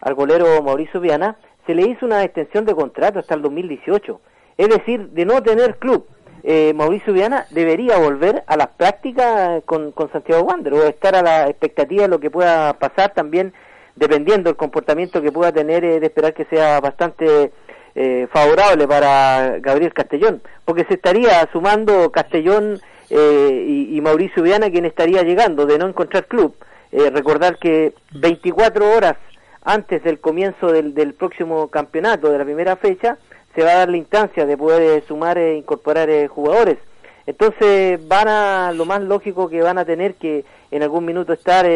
al 0.00 0.14
golero 0.14 0.62
Mauricio 0.62 1.00
Viana, 1.00 1.37
se 1.66 1.75
le 1.75 1.83
hizo 1.83 2.07
una 2.07 2.25
extensión 2.25 2.64
de 2.64 2.75
contrato 2.75 3.19
hasta 3.19 3.35
el 3.35 3.42
2018. 3.42 4.21
Es 4.59 4.69
decir, 4.69 5.09
de 5.11 5.25
no 5.25 5.42
tener 5.42 5.76
club, 5.78 6.07
eh, 6.42 6.73
Mauricio 6.75 7.12
Viana 7.12 7.47
debería 7.50 7.99
volver 7.99 8.42
a 8.47 8.57
las 8.57 8.69
prácticas 8.69 9.62
con, 9.64 9.95
Santiago 10.12 10.42
Wander 10.42 10.73
o 10.73 10.83
estar 10.85 11.14
a 11.14 11.23
la 11.23 11.49
expectativa 11.49 12.02
de 12.02 12.09
lo 12.09 12.21
que 12.21 12.30
pueda 12.30 12.73
pasar 12.75 13.12
también, 13.12 13.52
dependiendo 13.97 14.49
del 14.49 14.57
comportamiento 14.57 15.21
que 15.21 15.33
pueda 15.33 15.52
tener, 15.52 15.85
eh, 15.85 16.00
de 16.00 16.07
esperar 16.07 16.33
que 16.33 16.47
sea 16.47 16.80
bastante 16.80 17.52
eh, 17.95 18.26
favorable 18.33 18.88
para 18.88 19.59
Gabriel 19.61 19.92
Castellón, 19.92 20.42
porque 20.64 20.85
se 20.85 20.95
estaría 20.95 21.49
sumando 21.52 22.11
Castellón 22.11 22.80
y, 23.11 23.97
y, 23.97 24.00
Mauricio 24.00 24.45
Viana 24.45 24.71
quien 24.71 24.85
estaría 24.85 25.25
llegando 25.25 25.66
de 25.66 25.78
no 25.78 25.88
encontrar 25.88 26.26
club. 26.26 26.54
recordar 26.92 27.59
que 27.59 27.92
24 28.12 28.88
horas 28.88 29.16
antes 29.62 30.02
del 30.02 30.20
comienzo 30.20 30.72
del, 30.72 30.94
del, 30.94 31.14
próximo 31.14 31.68
campeonato, 31.68 32.30
de 32.30 32.38
la 32.38 32.44
primera 32.44 32.76
fecha, 32.76 33.18
se 33.54 33.62
va 33.62 33.72
a 33.72 33.76
dar 33.76 33.88
la 33.90 33.96
instancia 33.96 34.46
de 34.46 34.56
poder 34.56 34.82
eh, 34.82 35.04
sumar 35.06 35.38
e 35.38 35.56
incorporar 35.56 36.08
eh, 36.08 36.28
jugadores. 36.28 36.78
Entonces 37.26 38.00
van 38.08 38.28
a, 38.28 38.72
lo 38.72 38.84
más 38.84 39.02
lógico 39.02 39.48
que 39.48 39.62
van 39.62 39.78
a 39.78 39.84
tener 39.84 40.14
que 40.14 40.44
en 40.70 40.82
algún 40.82 41.04
minuto 41.04 41.32
estar 41.32 41.66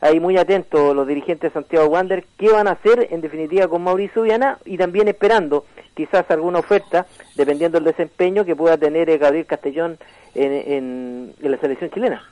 ahí 0.00 0.20
muy 0.20 0.36
atentos 0.36 0.94
los 0.94 1.06
dirigentes 1.06 1.50
de 1.50 1.54
Santiago 1.54 1.86
Wander, 1.86 2.24
qué 2.38 2.50
van 2.50 2.68
a 2.68 2.72
hacer 2.72 3.08
en 3.10 3.20
definitiva 3.20 3.68
con 3.68 3.82
Mauricio 3.82 4.22
Viana 4.22 4.58
y 4.64 4.76
también 4.76 5.08
esperando 5.08 5.64
quizás 5.96 6.30
alguna 6.30 6.58
oferta, 6.58 7.06
dependiendo 7.34 7.78
del 7.78 7.86
desempeño 7.86 8.44
que 8.44 8.54
pueda 8.54 8.76
tener 8.76 9.16
Gabriel 9.18 9.46
Castellón 9.46 9.98
en, 10.34 11.32
en 11.40 11.50
la 11.50 11.58
selección 11.58 11.90
chilena. 11.90 12.22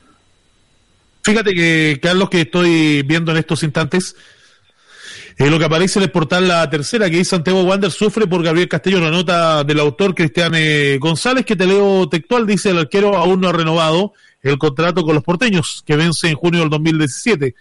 Fíjate 1.22 1.54
que, 1.54 1.98
Carlos, 2.00 2.30
que 2.30 2.40
estoy 2.42 3.02
viendo 3.02 3.30
en 3.32 3.38
estos 3.38 3.62
instantes, 3.62 4.16
lo 5.48 5.58
que 5.58 5.64
aparece 5.64 5.98
en 5.98 6.02
el 6.02 6.10
portal 6.10 6.48
La 6.48 6.68
Tercera, 6.68 7.08
que 7.08 7.16
dice 7.16 7.30
Santiago 7.30 7.62
Wander 7.62 7.90
sufre 7.90 8.26
por 8.26 8.42
Gabriel 8.42 8.68
Castillo, 8.68 8.98
una 8.98 9.10
nota 9.10 9.64
del 9.64 9.80
autor 9.80 10.14
Cristian 10.14 10.52
González, 10.98 11.46
que 11.46 11.56
te 11.56 11.66
leo 11.66 12.08
textual, 12.08 12.46
dice 12.46 12.70
el 12.70 12.78
arquero 12.78 13.16
aún 13.16 13.40
no 13.40 13.48
ha 13.48 13.52
renovado 13.52 14.12
el 14.42 14.58
contrato 14.58 15.02
con 15.02 15.14
los 15.14 15.24
porteños, 15.24 15.82
que 15.86 15.96
vence 15.96 16.28
en 16.28 16.34
junio 16.34 16.60
del 16.60 16.68
2017 16.68 17.54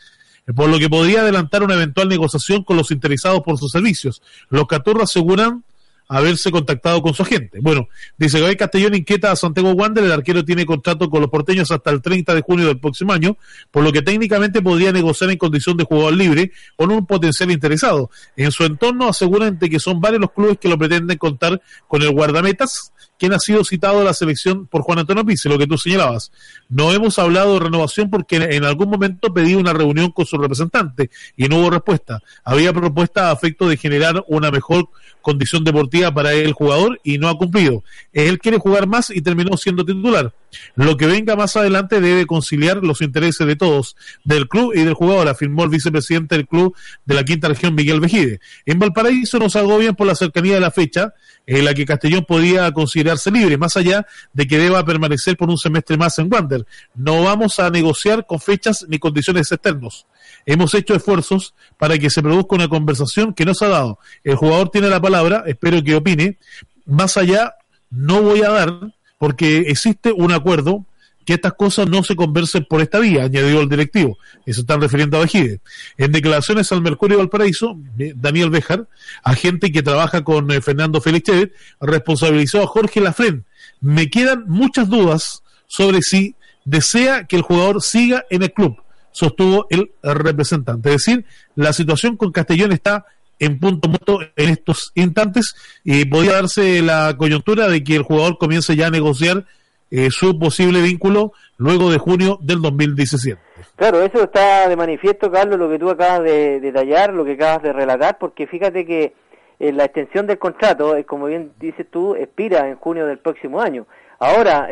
por 0.56 0.70
lo 0.70 0.80
que 0.80 0.90
podría 0.90 1.22
adelantar 1.22 1.64
una 1.64 1.76
eventual 1.76 2.10
negociación 2.10 2.64
con 2.64 2.78
los 2.78 2.92
interesados 2.92 3.42
por 3.42 3.58
sus 3.58 3.72
servicios. 3.72 4.22
Los 4.50 4.68
Caturra 4.68 5.04
aseguran 5.04 5.64
haberse 6.10 6.52
contactado 6.52 7.02
con 7.02 7.14
su 7.14 7.22
agente. 7.22 7.60
Bueno, 7.62 7.88
dice 8.18 8.40
Gabriel 8.40 8.58
Castellón 8.58 8.96
inquieta 8.96 9.32
a 9.32 9.36
Santiago 9.36 9.72
Wander, 9.72 10.04
el 10.04 10.12
arquero 10.12 10.44
tiene 10.44 10.66
contrato 10.66 11.10
con 11.10 11.22
los 11.22 11.30
porteños 11.30 11.70
hasta 11.72 11.92
el 11.92 12.02
30 12.02 12.34
de 12.34 12.42
junio 12.42 12.66
del 12.66 12.80
próximo 12.80 13.14
año, 13.14 13.38
por 13.70 13.84
lo 13.84 13.94
que 13.94 14.02
técnicamente 14.02 14.62
podría 14.62 14.92
negociar 14.92 15.30
en 15.30 15.38
condición 15.38 15.78
de 15.78 15.84
jugador 15.84 16.14
libre 16.14 16.52
con 16.76 16.92
un 16.92 17.06
potencial 17.06 17.52
interesado. 17.52 18.10
En 18.36 18.52
su 18.52 18.64
entorno 18.64 19.08
aseguran 19.08 19.60
de 19.60 19.70
que 19.70 19.80
son 19.80 20.02
varios 20.02 20.20
los 20.20 20.32
clubes 20.32 20.58
que 20.58 20.68
lo 20.68 20.78
pretenden 20.78 21.18
contar 21.18 21.62
con 21.88 22.02
el 22.02 22.12
guardametas, 22.12 22.92
quien 23.20 23.34
ha 23.34 23.40
sido 23.40 23.64
citado 23.64 24.00
a 24.00 24.04
la 24.04 24.14
selección 24.14 24.66
por 24.66 24.82
Juan 24.82 25.00
Antonio 25.00 25.26
Pizzi, 25.26 25.50
lo 25.50 25.58
que 25.60 25.68
tú 25.68 25.78
señalabas. 25.78 26.32
No 26.70 26.92
hemos 26.94 27.20
hablado 27.20 27.56
de 27.56 27.60
renovación 27.60 28.10
porque 28.10 28.38
en 28.38 28.64
algún 28.64 28.90
momento 28.90 29.34
pedí 29.34 29.56
una 29.56 29.74
reunión 29.74 30.12
con 30.12 30.26
su 30.26 30.38
representante 30.38 31.12
y 31.36 31.50
no 31.50 31.60
hubo 31.60 31.70
respuesta. 31.70 32.22
Había 32.46 32.74
propuesta 32.74 33.30
a 33.30 33.34
efecto 33.34 33.68
de 33.68 33.78
generar 33.78 34.24
una 34.28 34.50
mejor 34.52 34.88
condición 35.22 35.66
deportiva 35.66 35.99
para 36.14 36.34
el 36.34 36.54
jugador 36.54 37.00
y 37.04 37.18
no 37.18 37.28
ha 37.28 37.38
cumplido. 37.38 37.84
Él 38.14 38.40
quiere 38.40 38.58
jugar 38.58 38.88
más 38.88 39.10
y 39.10 39.22
terminó 39.22 39.56
siendo 39.58 39.86
titular. 39.86 40.34
Lo 40.76 40.98
que 40.98 41.08
venga 41.08 41.36
más 41.36 41.56
adelante 41.56 42.02
debe 42.02 42.26
conciliar 42.26 42.78
los 42.84 43.02
intereses 43.02 43.46
de 43.46 43.56
todos, 43.56 43.96
del 44.24 44.48
club 44.48 44.74
y 44.76 44.84
del 44.84 44.94
jugador, 44.94 45.28
afirmó 45.28 45.64
el 45.64 45.70
vicepresidente 45.70 46.36
del 46.36 46.48
club 46.48 46.76
de 47.06 47.16
la 47.16 47.24
quinta 47.24 47.48
región, 47.48 47.76
Miguel 47.76 48.00
Vejide. 48.00 48.40
En 48.66 48.80
Valparaíso 48.80 49.40
nos 49.40 49.56
bien 49.78 49.96
por 49.96 50.08
la 50.08 50.16
cercanía 50.16 50.56
de 50.56 50.60
la 50.60 50.72
fecha 50.72 51.14
en 51.46 51.66
la 51.66 51.74
que 51.74 51.86
Castellón 51.86 52.26
podía 52.26 52.72
considerarse 52.72 53.32
libre, 53.32 53.58
más 53.58 53.76
allá 53.76 54.06
de 54.34 54.48
que 54.48 54.58
deba 54.58 54.86
permanecer 54.86 55.36
por 55.36 55.50
un 55.50 55.58
semestre 55.58 55.98
más 55.98 56.18
en 56.20 56.32
Wander. 56.32 56.66
No 56.96 57.24
vamos 57.24 57.60
a 57.60 57.70
negociar 57.70 58.26
con 58.26 58.40
fechas 58.40 58.86
ni 58.88 59.00
condiciones 59.00 59.52
externos. 59.52 60.06
Hemos 60.46 60.74
hecho 60.74 60.96
esfuerzos 60.96 61.54
para 61.78 61.98
que 61.98 62.10
se 62.10 62.22
produzca 62.22 62.56
una 62.56 62.68
conversación 62.68 63.34
que 63.34 63.46
no 63.46 63.54
se 63.54 63.66
ha 63.66 63.70
dado. 63.70 64.00
El 64.24 64.36
jugador 64.36 64.70
tiene 64.70 64.90
la 64.90 65.02
palabra, 65.02 65.44
espero 65.48 65.84
que 65.84 65.96
opine. 65.96 66.38
Más 66.86 67.18
allá, 67.18 67.56
no 67.90 68.22
voy 68.22 68.44
a 68.44 68.50
dar, 68.50 68.94
porque 69.20 69.66
existe 69.68 70.12
un 70.12 70.32
acuerdo 70.32 70.86
que 71.26 71.36
estas 71.36 71.54
cosas 71.54 71.88
no 71.88 72.02
se 72.04 72.16
conversen 72.16 72.66
por 72.68 72.82
esta 72.82 72.98
vía, 72.98 73.26
añadió 73.26 73.62
el 73.62 73.70
directivo. 73.70 74.18
Eso 74.48 74.62
están 74.62 74.82
refiriendo 74.82 75.18
a 75.18 75.20
Bajide. 75.20 75.60
En 75.96 76.12
declaraciones 76.12 76.72
al 76.72 76.82
Mercurio 76.82 77.20
Valparaíso, 77.20 77.78
Daniel 78.16 78.50
Bejar, 78.50 78.88
agente 79.22 79.72
que 79.72 79.84
trabaja 79.84 80.24
con 80.24 80.50
eh, 80.50 80.60
Fernando 80.60 81.02
Félix 81.02 81.26
Chévez, 81.26 81.52
responsabilizó 81.80 82.64
a 82.64 82.68
Jorge 82.68 83.00
Lafren. 83.00 83.46
Me 83.80 84.10
quedan 84.10 84.46
muchas 84.48 84.90
dudas 84.90 85.44
sobre 85.68 86.02
si 86.02 86.36
desea 86.66 87.26
que 87.26 87.36
el 87.36 87.44
jugador 87.44 87.84
siga 87.84 88.26
en 88.32 88.42
el 88.42 88.52
club, 88.52 88.82
sostuvo 89.12 89.68
el 89.70 89.92
representante. 90.02 90.90
Es 90.90 91.06
decir, 91.06 91.26
la 91.56 91.74
situación 91.74 92.18
con 92.18 92.32
Castellón 92.32 92.72
está 92.72 93.06
en 93.40 93.60
punto 93.60 93.88
muerto 93.88 94.20
en 94.36 94.50
estos 94.50 94.92
instantes 94.96 95.56
y 95.84 96.06
podría 96.06 96.34
darse 96.34 96.82
la 96.82 97.16
coyuntura 97.18 97.68
de 97.68 97.84
que 97.84 97.96
el 97.96 98.04
jugador 98.04 98.38
comience 98.38 98.76
ya 98.76 98.88
a 98.88 98.92
negociar 98.92 99.46
eh, 99.92 100.10
su 100.12 100.38
posible 100.38 100.82
vínculo 100.82 101.34
luego 101.58 101.90
de 101.90 101.98
junio 101.98 102.38
del 102.42 102.62
2017. 102.62 103.42
Claro, 103.76 104.02
eso 104.04 104.24
está 104.24 104.70
de 104.70 104.76
manifiesto, 104.76 105.32
Carlos, 105.32 105.58
lo 105.58 105.70
que 105.70 105.80
tú 105.80 105.90
acabas 105.90 106.24
de 106.24 106.60
detallar, 106.60 107.14
lo 107.14 107.26
que 107.26 107.34
acabas 107.34 107.64
de 107.64 107.74
relatar, 107.74 108.18
porque 108.20 108.46
fíjate 108.46 108.86
que 108.86 109.14
eh, 109.60 109.72
la 109.72 109.86
extensión 109.86 110.28
del 110.28 110.38
contrato, 110.38 110.96
eh, 110.96 111.06
como 111.06 111.26
bien 111.26 111.54
dices 111.60 111.88
tú, 111.90 112.14
expira 112.14 112.70
en 112.70 112.76
junio 112.76 113.08
del 113.08 113.18
próximo 113.18 113.62
año. 113.62 113.88
Ahora, 114.20 114.68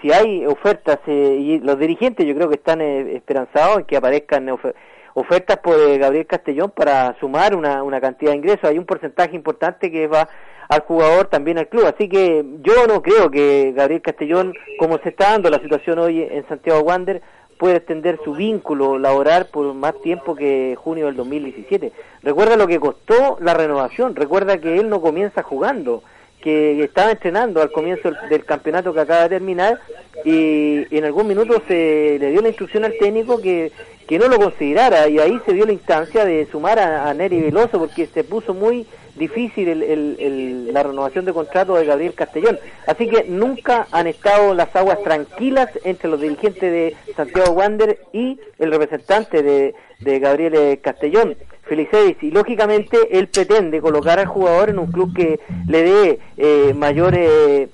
si 0.00 0.10
hay 0.10 0.46
ofertas, 0.46 1.00
y 1.06 1.58
los 1.58 1.78
dirigentes 1.78 2.26
yo 2.26 2.34
creo 2.34 2.48
que 2.48 2.54
están 2.54 2.80
esperanzados 2.80 3.80
en 3.80 3.84
que 3.84 3.98
aparezcan 3.98 4.48
ofertas 4.48 4.80
por 5.62 5.80
eh, 5.80 5.98
Gabriel 5.98 6.26
Castellón 6.26 6.70
para 6.70 7.18
sumar 7.18 7.54
una, 7.54 7.82
una 7.82 8.00
cantidad 8.00 8.32
de 8.32 8.38
ingresos. 8.38 8.64
Hay 8.64 8.78
un 8.78 8.84
porcentaje 8.84 9.34
importante 9.34 9.90
que 9.90 10.06
va 10.06 10.28
al 10.68 10.80
jugador, 10.80 11.26
también 11.28 11.58
al 11.58 11.68
club. 11.68 11.86
Así 11.86 12.08
que 12.08 12.44
yo 12.62 12.86
no 12.86 13.02
creo 13.02 13.30
que 13.30 13.72
Gabriel 13.74 14.02
Castellón, 14.02 14.54
como 14.78 14.98
se 14.98 15.10
está 15.10 15.30
dando 15.30 15.48
la 15.48 15.58
situación 15.60 15.98
hoy 15.98 16.22
en 16.22 16.46
Santiago 16.48 16.80
Wander, 16.80 17.22
puede 17.58 17.76
extender 17.76 18.18
su 18.24 18.34
vínculo 18.34 18.98
laboral 18.98 19.46
por 19.46 19.72
más 19.74 19.94
tiempo 20.02 20.34
que 20.34 20.76
junio 20.76 21.06
del 21.06 21.16
2017. 21.16 21.92
Recuerda 22.22 22.56
lo 22.56 22.66
que 22.66 22.78
costó 22.78 23.38
la 23.40 23.54
renovación, 23.54 24.14
recuerda 24.14 24.58
que 24.58 24.78
él 24.78 24.88
no 24.88 25.00
comienza 25.00 25.42
jugando, 25.42 26.02
que 26.42 26.82
estaba 26.84 27.10
entrenando 27.10 27.62
al 27.62 27.72
comienzo 27.72 28.10
del 28.28 28.44
campeonato 28.44 28.92
que 28.92 29.00
acaba 29.00 29.22
de 29.22 29.30
terminar 29.30 29.80
y, 30.24 30.86
en 30.96 31.04
algún 31.04 31.26
minuto 31.26 31.62
se 31.66 32.18
le 32.20 32.30
dio 32.30 32.42
la 32.42 32.48
instrucción 32.48 32.84
al 32.84 32.96
técnico 32.98 33.40
que, 33.40 33.72
que 34.06 34.18
no 34.18 34.28
lo 34.28 34.38
considerara 34.38 35.08
y 35.08 35.18
ahí 35.18 35.40
se 35.44 35.52
dio 35.52 35.66
la 35.66 35.72
instancia 35.72 36.24
de 36.24 36.46
sumar 36.46 36.78
a, 36.78 37.08
a 37.08 37.14
Neri 37.14 37.40
Veloso 37.40 37.78
porque 37.78 38.06
se 38.06 38.24
puso 38.24 38.54
muy 38.54 38.86
difícil 39.16 39.68
el, 39.68 40.72
la 40.72 40.82
renovación 40.82 41.24
de 41.24 41.32
contrato 41.32 41.74
de 41.76 41.86
Gabriel 41.86 42.14
Castellón. 42.14 42.58
Así 42.86 43.08
que 43.08 43.24
nunca 43.28 43.88
han 43.90 44.06
estado 44.06 44.54
las 44.54 44.74
aguas 44.76 45.02
tranquilas 45.02 45.70
entre 45.84 46.10
los 46.10 46.20
dirigentes 46.20 46.60
de 46.60 46.96
Santiago 47.16 47.52
Wander 47.52 47.98
y 48.12 48.38
el 48.58 48.70
representante 48.70 49.42
de, 49.42 49.74
de 50.00 50.18
Gabriel 50.18 50.78
Castellón. 50.80 51.36
Feliceis 51.62 52.16
y 52.22 52.30
lógicamente 52.30 53.18
él 53.18 53.26
pretende 53.26 53.80
colocar 53.80 54.20
al 54.20 54.26
jugador 54.26 54.70
en 54.70 54.78
un 54.78 54.92
club 54.92 55.12
que 55.12 55.40
le 55.66 55.82
dé 55.82 56.18
eh, 56.36 56.72
mayores 56.74 57.28
eh, 57.28 57.68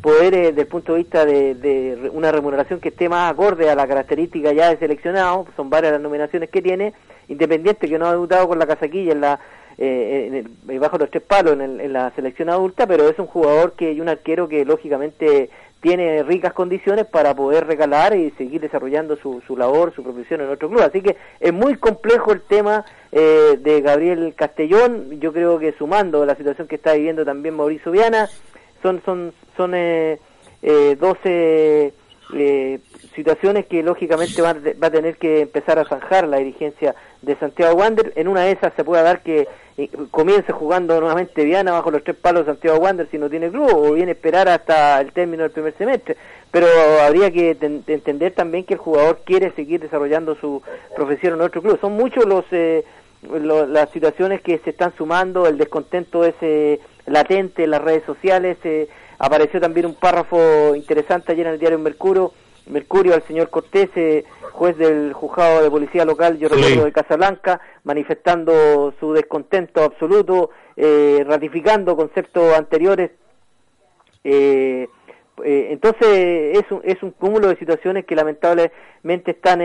poderes 0.00 0.48
desde 0.48 0.62
el 0.62 0.66
punto 0.66 0.92
de 0.92 0.98
vista 0.98 1.24
de, 1.24 1.54
de, 1.54 2.10
una 2.12 2.32
remuneración 2.32 2.80
que 2.80 2.88
esté 2.88 3.08
más 3.08 3.30
acorde 3.30 3.68
a 3.68 3.74
la 3.74 3.86
característica 3.86 4.52
ya 4.52 4.70
de 4.70 4.78
seleccionado, 4.78 5.46
son 5.56 5.70
varias 5.70 5.92
las 5.92 6.00
nominaciones 6.00 6.50
que 6.50 6.62
tiene, 6.62 6.94
Independiente 7.30 7.88
que 7.88 7.96
no 7.96 8.06
ha 8.06 8.10
debutado 8.10 8.48
con 8.48 8.58
la 8.58 8.66
casaquilla 8.66 9.12
en 9.12 9.20
la 9.20 9.38
eh, 9.78 10.44
bajo 10.80 10.98
los 10.98 11.10
tres 11.10 11.22
palos 11.22 11.58
en, 11.60 11.92
la 11.92 12.10
selección 12.16 12.50
adulta, 12.50 12.88
pero 12.88 13.08
es 13.08 13.18
un 13.20 13.26
jugador 13.26 13.74
que 13.74 13.92
y 13.92 14.00
un 14.00 14.08
arquero 14.08 14.48
que 14.48 14.64
lógicamente 14.64 15.48
tiene 15.80 16.24
ricas 16.24 16.52
condiciones 16.52 17.06
para 17.06 17.34
poder 17.34 17.66
recalar 17.66 18.14
y 18.16 18.32
seguir 18.32 18.60
desarrollando 18.60 19.16
su, 19.16 19.40
su 19.46 19.56
labor, 19.56 19.94
su 19.94 20.02
profesión 20.02 20.40
en 20.40 20.50
otro 20.50 20.68
club. 20.68 20.82
Así 20.82 21.00
que 21.00 21.16
es 21.38 21.52
muy 21.52 21.76
complejo 21.76 22.32
el 22.32 22.42
tema 22.42 22.84
eh, 23.12 23.56
de 23.58 23.80
Gabriel 23.80 24.34
Castellón. 24.36 25.20
Yo 25.20 25.32
creo 25.32 25.58
que 25.58 25.72
sumando 25.78 26.26
la 26.26 26.34
situación 26.34 26.68
que 26.68 26.74
está 26.74 26.94
viviendo 26.94 27.24
también 27.24 27.54
Mauricio 27.54 27.92
Viana, 27.92 28.28
son 28.82 29.02
son 29.04 29.32
son 29.56 29.74
eh, 29.74 30.18
eh, 30.62 30.96
12 30.98 31.94
eh, 32.32 32.78
situaciones 33.14 33.66
que 33.66 33.82
lógicamente 33.82 34.40
va, 34.40 34.54
va, 34.54 34.86
a 34.86 34.90
tener 34.90 35.16
que 35.16 35.42
empezar 35.42 35.78
a 35.78 35.84
zanjar 35.84 36.28
la 36.28 36.38
dirigencia 36.38 36.94
de 37.22 37.36
Santiago 37.36 37.74
Wander. 37.74 38.12
En 38.16 38.28
una 38.28 38.42
de 38.42 38.52
esas 38.52 38.72
se 38.74 38.84
puede 38.84 39.02
dar 39.02 39.22
que 39.22 39.48
eh, 39.76 39.88
comience 40.10 40.52
jugando 40.52 41.00
nuevamente 41.00 41.44
Viana 41.44 41.72
bajo 41.72 41.90
los 41.90 42.04
tres 42.04 42.16
palos 42.16 42.44
de 42.44 42.52
Santiago 42.52 42.78
Wander 42.78 43.08
si 43.10 43.18
no 43.18 43.30
tiene 43.30 43.50
club 43.50 43.70
o 43.72 43.92
bien 43.92 44.10
esperar 44.10 44.48
hasta 44.48 45.00
el 45.00 45.12
término 45.12 45.42
del 45.42 45.52
primer 45.52 45.76
semestre. 45.78 46.16
Pero 46.50 46.66
habría 47.02 47.30
que 47.30 47.56
entender 47.86 48.32
también 48.32 48.64
que 48.64 48.74
el 48.74 48.80
jugador 48.80 49.22
quiere 49.24 49.52
seguir 49.52 49.80
desarrollando 49.80 50.34
su 50.34 50.62
profesión 50.94 51.34
en 51.34 51.40
otro 51.40 51.62
club. 51.62 51.78
Son 51.80 51.92
muchos 51.92 52.26
los, 52.26 52.44
eh, 52.50 52.84
las 53.22 53.90
situaciones 53.90 54.40
que 54.40 54.58
se 54.58 54.70
están 54.70 54.94
sumando, 54.96 55.46
el 55.46 55.58
descontento 55.58 56.24
ese 56.24 56.80
latente 57.06 57.64
en 57.64 57.70
las 57.70 57.82
redes 57.82 58.04
sociales. 58.04 58.58
Eh, 58.64 58.88
apareció 59.18 59.60
también 59.60 59.86
un 59.86 59.94
párrafo 59.94 60.74
interesante 60.74 61.32
ayer 61.32 61.46
en 61.46 61.52
el 61.54 61.58
diario 61.58 61.78
Mercurio 61.78 62.32
Mercurio 62.70 63.14
al 63.14 63.22
señor 63.26 63.50
Cortés, 63.50 63.90
eh, 63.96 64.24
juez 64.52 64.76
del 64.76 65.12
juzgado 65.12 65.62
de 65.62 65.70
policía 65.70 66.04
local, 66.04 66.38
yo 66.38 66.48
recuerdo 66.48 66.84
de 66.84 66.92
Casablanca, 66.92 67.60
manifestando 67.84 68.94
su 69.00 69.12
descontento 69.12 69.82
absoluto, 69.82 70.50
eh, 70.76 71.24
ratificando 71.26 71.96
conceptos 71.96 72.56
anteriores. 72.56 73.10
Eh, 74.22 74.88
entonces 75.44 76.58
es 76.58 76.70
un, 76.70 76.80
es 76.84 77.02
un 77.02 77.10
cúmulo 77.10 77.48
de 77.48 77.56
situaciones 77.56 78.04
que 78.04 78.14
lamentablemente 78.14 79.32
están 79.32 79.60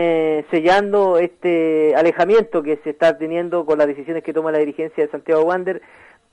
sellando 0.50 1.18
este 1.18 1.94
alejamiento 1.96 2.62
que 2.62 2.78
se 2.84 2.90
está 2.90 3.18
teniendo 3.18 3.64
con 3.66 3.78
las 3.78 3.86
decisiones 3.86 4.22
que 4.22 4.32
toma 4.32 4.52
la 4.52 4.58
dirigencia 4.58 5.04
de 5.04 5.10
Santiago 5.10 5.42
Wander 5.42 5.82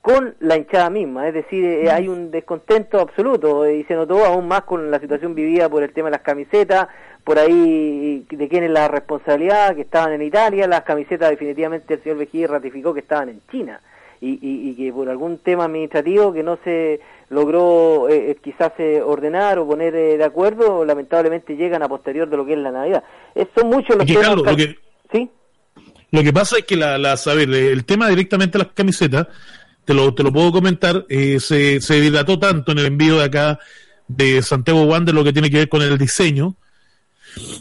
con 0.04 0.34
la 0.40 0.58
hinchada 0.58 0.90
misma, 0.90 1.26
es 1.28 1.32
decir, 1.32 1.64
eh, 1.64 1.90
hay 1.90 2.08
un 2.08 2.30
descontento 2.30 3.00
absoluto 3.00 3.66
y 3.66 3.84
se 3.84 3.94
notó 3.94 4.22
aún 4.26 4.46
más 4.46 4.64
con 4.64 4.90
la 4.90 5.00
situación 5.00 5.34
vivida 5.34 5.70
por 5.70 5.82
el 5.82 5.94
tema 5.94 6.08
de 6.08 6.16
las 6.16 6.20
camisetas, 6.20 6.88
por 7.24 7.38
ahí 7.38 8.26
de 8.28 8.48
quién 8.50 8.64
es 8.64 8.70
la 8.70 8.86
responsabilidad, 8.86 9.74
que 9.74 9.80
estaban 9.80 10.12
en 10.12 10.20
Italia, 10.20 10.66
las 10.66 10.82
camisetas 10.82 11.30
definitivamente 11.30 11.94
el 11.94 12.02
señor 12.02 12.18
Vejier 12.18 12.50
ratificó 12.50 12.92
que 12.92 13.00
estaban 13.00 13.30
en 13.30 13.40
China 13.50 13.80
y, 14.32 14.70
y, 14.70 14.74
que 14.74 14.92
por 14.92 15.08
algún 15.08 15.38
tema 15.38 15.64
administrativo 15.64 16.32
que 16.32 16.42
no 16.42 16.58
se 16.64 17.00
logró 17.30 18.08
eh, 18.08 18.30
eh 18.30 18.36
quizás 18.42 18.72
eh, 18.78 19.00
ordenar 19.02 19.58
o 19.58 19.66
poner 19.66 19.92
de 19.92 20.24
acuerdo, 20.24 20.84
lamentablemente 20.84 21.56
llegan 21.56 21.82
a 21.82 21.88
posterior 21.88 22.28
de 22.28 22.36
lo 22.36 22.46
que 22.46 22.52
es 22.52 22.58
la 22.58 22.70
Navidad. 22.70 23.04
son 23.56 23.68
muchos 23.68 23.96
los 23.96 24.06
temas... 24.06 24.36
lo 24.36 24.56
que... 24.56 24.76
¿Sí? 25.12 25.30
Lo 26.10 26.22
que 26.22 26.32
pasa 26.32 26.58
es 26.58 26.64
que 26.64 26.76
la, 26.76 26.96
la, 26.96 27.16
saber, 27.16 27.50
el 27.50 27.84
tema 27.84 28.08
directamente 28.08 28.56
de 28.56 28.64
las 28.64 28.72
camisetas 28.72 29.26
te 29.84 29.94
lo, 29.94 30.14
te 30.14 30.22
lo 30.22 30.32
puedo 30.32 30.52
comentar, 30.52 31.04
eh, 31.08 31.38
se, 31.40 31.80
se 31.80 32.00
dilató 32.00 32.38
tanto 32.38 32.72
en 32.72 32.78
el 32.78 32.86
envío 32.86 33.18
de 33.18 33.24
acá 33.24 33.58
de 34.08 34.42
Santiago 34.42 34.84
Wander 34.84 35.14
lo 35.14 35.24
que 35.24 35.32
tiene 35.32 35.50
que 35.50 35.58
ver 35.58 35.68
con 35.68 35.82
el 35.82 35.98
diseño, 35.98 36.56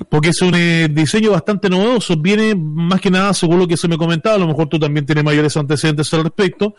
porque 0.10 0.30
es 0.30 0.42
un 0.42 0.56
eh, 0.56 0.88
diseño 0.92 1.32
bastante 1.32 1.70
novedoso, 1.70 2.18
viene 2.18 2.56
más 2.56 3.02
que 3.02 3.12
nada, 3.12 3.34
según 3.34 3.60
lo 3.60 3.68
que 3.68 3.78
se 3.78 3.88
me 3.88 3.98
comentaba, 3.98 4.36
a 4.36 4.40
lo 4.40 4.48
mejor 4.48 4.68
tú 4.70 4.80
también 4.80 5.06
tienes 5.06 5.24
mayores 5.24 5.56
antecedentes 5.58 6.14
al 6.14 6.24
respecto, 6.24 6.76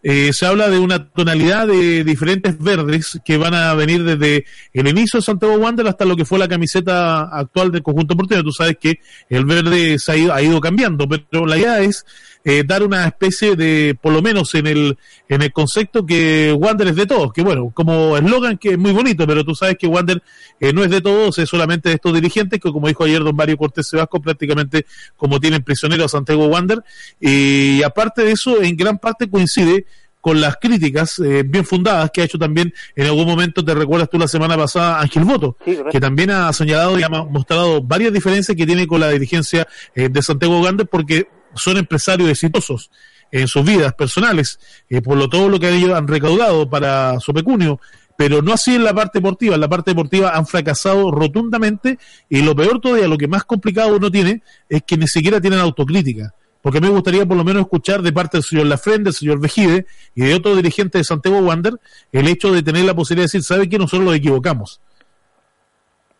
eh, 0.00 0.32
se 0.32 0.46
habla 0.46 0.68
de 0.68 0.78
una 0.78 1.08
tonalidad 1.10 1.66
de 1.66 2.04
diferentes 2.04 2.56
verdes 2.58 3.18
que 3.24 3.36
van 3.36 3.54
a 3.54 3.74
venir 3.74 4.04
desde 4.04 4.44
el 4.72 4.86
inicio 4.86 5.18
de 5.18 5.24
Santiago 5.24 5.56
Wander 5.56 5.88
hasta 5.88 6.04
lo 6.04 6.14
que 6.14 6.24
fue 6.24 6.38
la 6.38 6.46
camiseta 6.46 7.22
actual 7.22 7.72
del 7.72 7.82
conjunto 7.82 8.16
porteño. 8.16 8.44
Tú 8.44 8.52
sabes 8.52 8.76
que 8.80 9.00
el 9.28 9.44
verde 9.44 9.98
se 9.98 10.12
ha 10.12 10.16
ido, 10.16 10.32
ha 10.32 10.40
ido 10.40 10.60
cambiando, 10.60 11.08
pero 11.08 11.46
la 11.46 11.58
idea 11.58 11.80
es 11.80 12.06
eh, 12.44 12.64
dar 12.66 12.82
una 12.82 13.06
especie 13.06 13.56
de, 13.56 13.96
por 14.00 14.12
lo 14.12 14.22
menos 14.22 14.54
en 14.54 14.66
el, 14.66 14.96
en 15.28 15.42
el 15.42 15.52
concepto 15.52 16.06
que 16.06 16.56
Wander 16.58 16.88
es 16.88 16.96
de 16.96 17.06
todos, 17.06 17.32
que 17.32 17.42
bueno, 17.42 17.70
como 17.74 18.16
eslogan 18.16 18.58
que 18.58 18.70
es 18.70 18.78
muy 18.78 18.92
bonito, 18.92 19.26
pero 19.26 19.44
tú 19.44 19.54
sabes 19.54 19.76
que 19.76 19.86
Wander 19.86 20.22
eh, 20.60 20.72
no 20.72 20.84
es 20.84 20.90
de 20.90 21.00
todos, 21.00 21.38
es 21.38 21.48
solamente 21.48 21.88
de 21.88 21.96
estos 21.96 22.14
dirigentes, 22.14 22.60
que 22.60 22.72
como 22.72 22.88
dijo 22.88 23.04
ayer 23.04 23.22
don 23.22 23.34
Mario 23.34 23.56
Cortés 23.56 23.88
Sebasco, 23.88 24.20
prácticamente 24.20 24.86
como 25.16 25.40
tienen 25.40 25.62
prisionero 25.62 26.04
a 26.04 26.08
Santiago 26.08 26.46
Wander, 26.46 26.82
y 27.20 27.82
aparte 27.82 28.22
de 28.22 28.32
eso, 28.32 28.62
en 28.62 28.76
gran 28.76 28.98
parte 28.98 29.28
coincide 29.28 29.84
con 30.20 30.40
las 30.40 30.56
críticas 30.56 31.18
eh, 31.20 31.44
bien 31.46 31.64
fundadas 31.64 32.10
que 32.12 32.20
ha 32.20 32.24
hecho 32.24 32.38
también 32.38 32.72
en 32.96 33.06
algún 33.06 33.26
momento, 33.26 33.64
te 33.64 33.74
recuerdas 33.74 34.10
tú 34.10 34.18
la 34.18 34.26
semana 34.26 34.56
pasada, 34.56 35.00
Ángel 35.00 35.24
Voto, 35.24 35.56
que 35.64 36.00
también 36.00 36.30
ha 36.30 36.52
señalado 36.52 36.98
y 36.98 37.02
ha 37.02 37.08
mostrado 37.08 37.82
varias 37.82 38.12
diferencias 38.12 38.56
que 38.56 38.66
tiene 38.66 38.86
con 38.86 39.00
la 39.00 39.10
dirigencia 39.10 39.66
de 39.94 40.22
Santiago 40.22 40.60
Wander, 40.60 40.86
porque 40.86 41.28
son 41.54 41.76
empresarios 41.76 42.28
exitosos 42.30 42.90
en 43.30 43.48
sus 43.48 43.64
vidas 43.64 43.94
personales, 43.94 44.58
eh, 44.88 45.02
por 45.02 45.16
lo 45.16 45.28
todo 45.28 45.48
lo 45.48 45.60
que 45.60 45.68
ellos 45.68 45.92
han 45.92 46.08
recaudado 46.08 46.68
para 46.68 47.20
su 47.20 47.32
pecunio, 47.32 47.80
pero 48.16 48.42
no 48.42 48.52
así 48.52 48.74
en 48.74 48.84
la 48.84 48.94
parte 48.94 49.18
deportiva. 49.18 49.54
En 49.54 49.60
la 49.60 49.68
parte 49.68 49.92
deportiva 49.92 50.30
han 50.34 50.46
fracasado 50.46 51.10
rotundamente 51.10 51.98
y 52.28 52.42
lo 52.42 52.56
peor 52.56 52.80
todavía, 52.80 53.06
lo 53.06 53.16
que 53.16 53.28
más 53.28 53.44
complicado 53.44 53.96
uno 53.96 54.10
tiene, 54.10 54.42
es 54.68 54.82
que 54.82 54.96
ni 54.96 55.06
siquiera 55.06 55.40
tienen 55.40 55.60
autocrítica. 55.60 56.34
Porque 56.60 56.80
me 56.80 56.88
gustaría 56.88 57.24
por 57.24 57.36
lo 57.36 57.44
menos 57.44 57.62
escuchar 57.62 58.02
de 58.02 58.12
parte 58.12 58.38
del 58.38 58.44
señor 58.44 58.66
Lafrende, 58.66 59.04
del 59.04 59.14
señor 59.14 59.38
Vejide 59.38 59.86
y 60.16 60.22
de 60.22 60.34
otro 60.34 60.56
dirigente 60.56 60.98
de 60.98 61.04
Santiago 61.04 61.38
Wander 61.38 61.74
el 62.10 62.26
hecho 62.26 62.52
de 62.52 62.62
tener 62.64 62.84
la 62.84 62.94
posibilidad 62.94 63.22
de 63.22 63.38
decir, 63.38 63.44
¿sabe 63.44 63.68
que 63.68 63.78
nosotros 63.78 64.04
lo 64.04 64.12
equivocamos? 64.12 64.80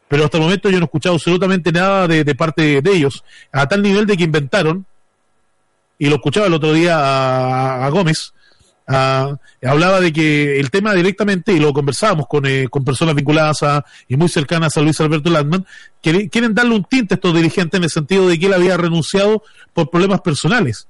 Pero 0.06 0.24
hasta 0.24 0.38
el 0.38 0.44
momento 0.44 0.70
yo 0.70 0.78
no 0.78 0.84
he 0.84 0.86
escuchado 0.86 1.16
absolutamente 1.16 1.72
nada 1.72 2.06
de 2.06 2.34
parte 2.36 2.80
de 2.80 2.92
ellos, 2.92 3.24
a 3.50 3.66
tal 3.66 3.82
nivel 3.82 4.06
de 4.06 4.16
que 4.16 4.24
inventaron 4.24 4.86
y 5.98 6.08
lo 6.08 6.16
escuchaba 6.16 6.46
el 6.46 6.54
otro 6.54 6.72
día 6.72 7.84
a, 7.84 7.88
Gómez, 7.90 8.32
hablaba 8.86 10.00
de 10.00 10.12
que 10.12 10.60
el 10.60 10.70
tema 10.70 10.94
directamente, 10.94 11.52
y 11.52 11.58
lo 11.58 11.72
conversábamos 11.72 12.26
con, 12.28 12.46
eh, 12.46 12.68
con 12.70 12.84
personas 12.84 13.14
vinculadas 13.14 13.62
a, 13.64 13.84
y 14.06 14.16
muy 14.16 14.28
cercanas 14.28 14.76
a 14.76 14.80
Luis 14.80 15.00
Alberto 15.00 15.28
Landman, 15.28 15.66
quieren 16.00 16.54
darle 16.54 16.76
un 16.76 16.84
tinte 16.84 17.14
a 17.14 17.16
estos 17.16 17.34
dirigentes 17.34 17.78
en 17.78 17.84
el 17.84 17.90
sentido 17.90 18.28
de 18.28 18.38
que 18.38 18.46
él 18.46 18.54
había 18.54 18.76
renunciado 18.76 19.42
por 19.74 19.90
problemas 19.90 20.20
personales. 20.20 20.86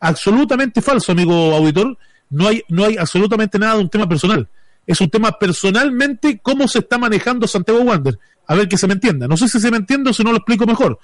Absolutamente 0.00 0.80
falso, 0.80 1.10
amigo 1.10 1.54
auditor. 1.54 1.98
No 2.30 2.46
hay, 2.46 2.62
no 2.68 2.84
hay 2.84 2.96
absolutamente 2.96 3.58
nada 3.58 3.74
de 3.74 3.80
un 3.80 3.88
tema 3.88 4.08
personal. 4.08 4.48
Es 4.86 5.00
un 5.00 5.10
tema 5.10 5.32
personalmente 5.32 6.38
cómo 6.40 6.68
se 6.68 6.78
está 6.78 6.98
manejando 6.98 7.48
Santiago 7.48 7.80
Wander. 7.80 8.18
A 8.46 8.54
ver 8.54 8.68
que 8.68 8.78
se 8.78 8.86
me 8.86 8.94
entienda. 8.94 9.26
No 9.26 9.36
sé 9.36 9.48
si 9.48 9.60
se 9.60 9.70
me 9.70 9.76
entiende 9.76 10.10
o 10.10 10.12
si 10.14 10.22
no 10.22 10.30
lo 10.30 10.38
explico 10.38 10.66
mejor 10.66 10.98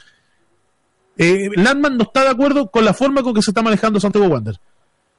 eh, 1.16 1.50
Landman 1.54 1.96
no 1.96 2.04
está 2.04 2.22
de 2.22 2.30
acuerdo 2.30 2.70
con 2.70 2.84
la 2.84 2.92
forma 2.94 3.22
con 3.22 3.34
que 3.34 3.42
se 3.42 3.50
está 3.50 3.62
manejando 3.62 4.00
Santiago 4.00 4.26
Wander. 4.26 4.56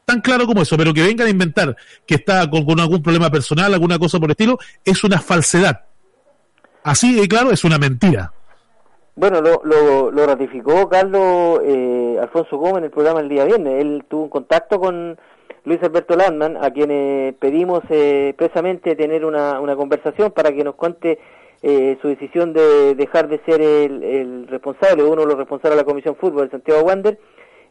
Tan 0.06 0.22
claro 0.22 0.46
como 0.46 0.62
eso, 0.62 0.78
pero 0.78 0.94
que 0.94 1.02
vengan 1.02 1.28
a 1.28 1.32
inventar 1.32 1.76
que 2.06 2.16
está 2.16 2.48
con, 2.50 2.80
algún 2.80 3.02
problema 3.02 3.30
personal, 3.32 3.74
alguna 3.74 3.98
cosa 3.98 4.20
por 4.20 4.28
el 4.28 4.32
estilo, 4.32 4.60
es 4.84 5.04
una 5.04 5.20
falsedad. 5.20 5.82
Así 6.84 7.16
de 7.16 7.28
claro, 7.28 7.52
es 7.52 7.64
una 7.64 7.80
mentira. 7.80 8.32
Bueno, 9.16 9.42
lo, 9.42 9.62
lo, 9.64 10.12
lo 10.12 10.26
ratificó 10.28 10.90
Carlos 10.90 11.62
eh, 11.64 12.18
Alfonso 12.22 12.58
Gómez 12.58 12.80
en 12.80 12.84
el 12.86 12.92
programa 12.92 13.22
el 13.22 13.30
día 13.30 13.46
viernes. 13.46 13.82
Él 13.82 14.06
tuvo 14.08 14.24
un 14.24 14.30
contacto 14.30 14.80
con 14.80 15.18
Luis 15.64 15.82
Alberto 15.82 16.16
Landman, 16.16 16.58
a 16.58 16.70
quien 16.70 17.36
pedimos 17.40 17.82
eh, 17.90 18.30
expresamente 18.30 18.96
tener 18.96 19.26
una, 19.26 19.60
una 19.60 19.76
conversación 19.76 20.32
para 20.32 20.52
que 20.52 20.64
nos 20.64 20.76
cuente 20.76 21.18
eh, 21.62 21.98
su 22.02 22.08
decisión 22.08 22.54
de 22.54 22.96
dejar 22.96 23.28
de 23.28 23.40
ser 23.46 23.62
el, 23.62 24.04
el, 24.04 24.48
responsable, 24.48 25.04
uno 25.04 25.22
de 25.22 25.28
los 25.28 25.38
responsables 25.38 25.78
de 25.78 25.84
la 25.84 25.88
Comisión 25.88 26.16
Fútbol 26.16 26.46
de 26.46 26.52
Santiago 26.52 26.82
Wander. 26.82 27.18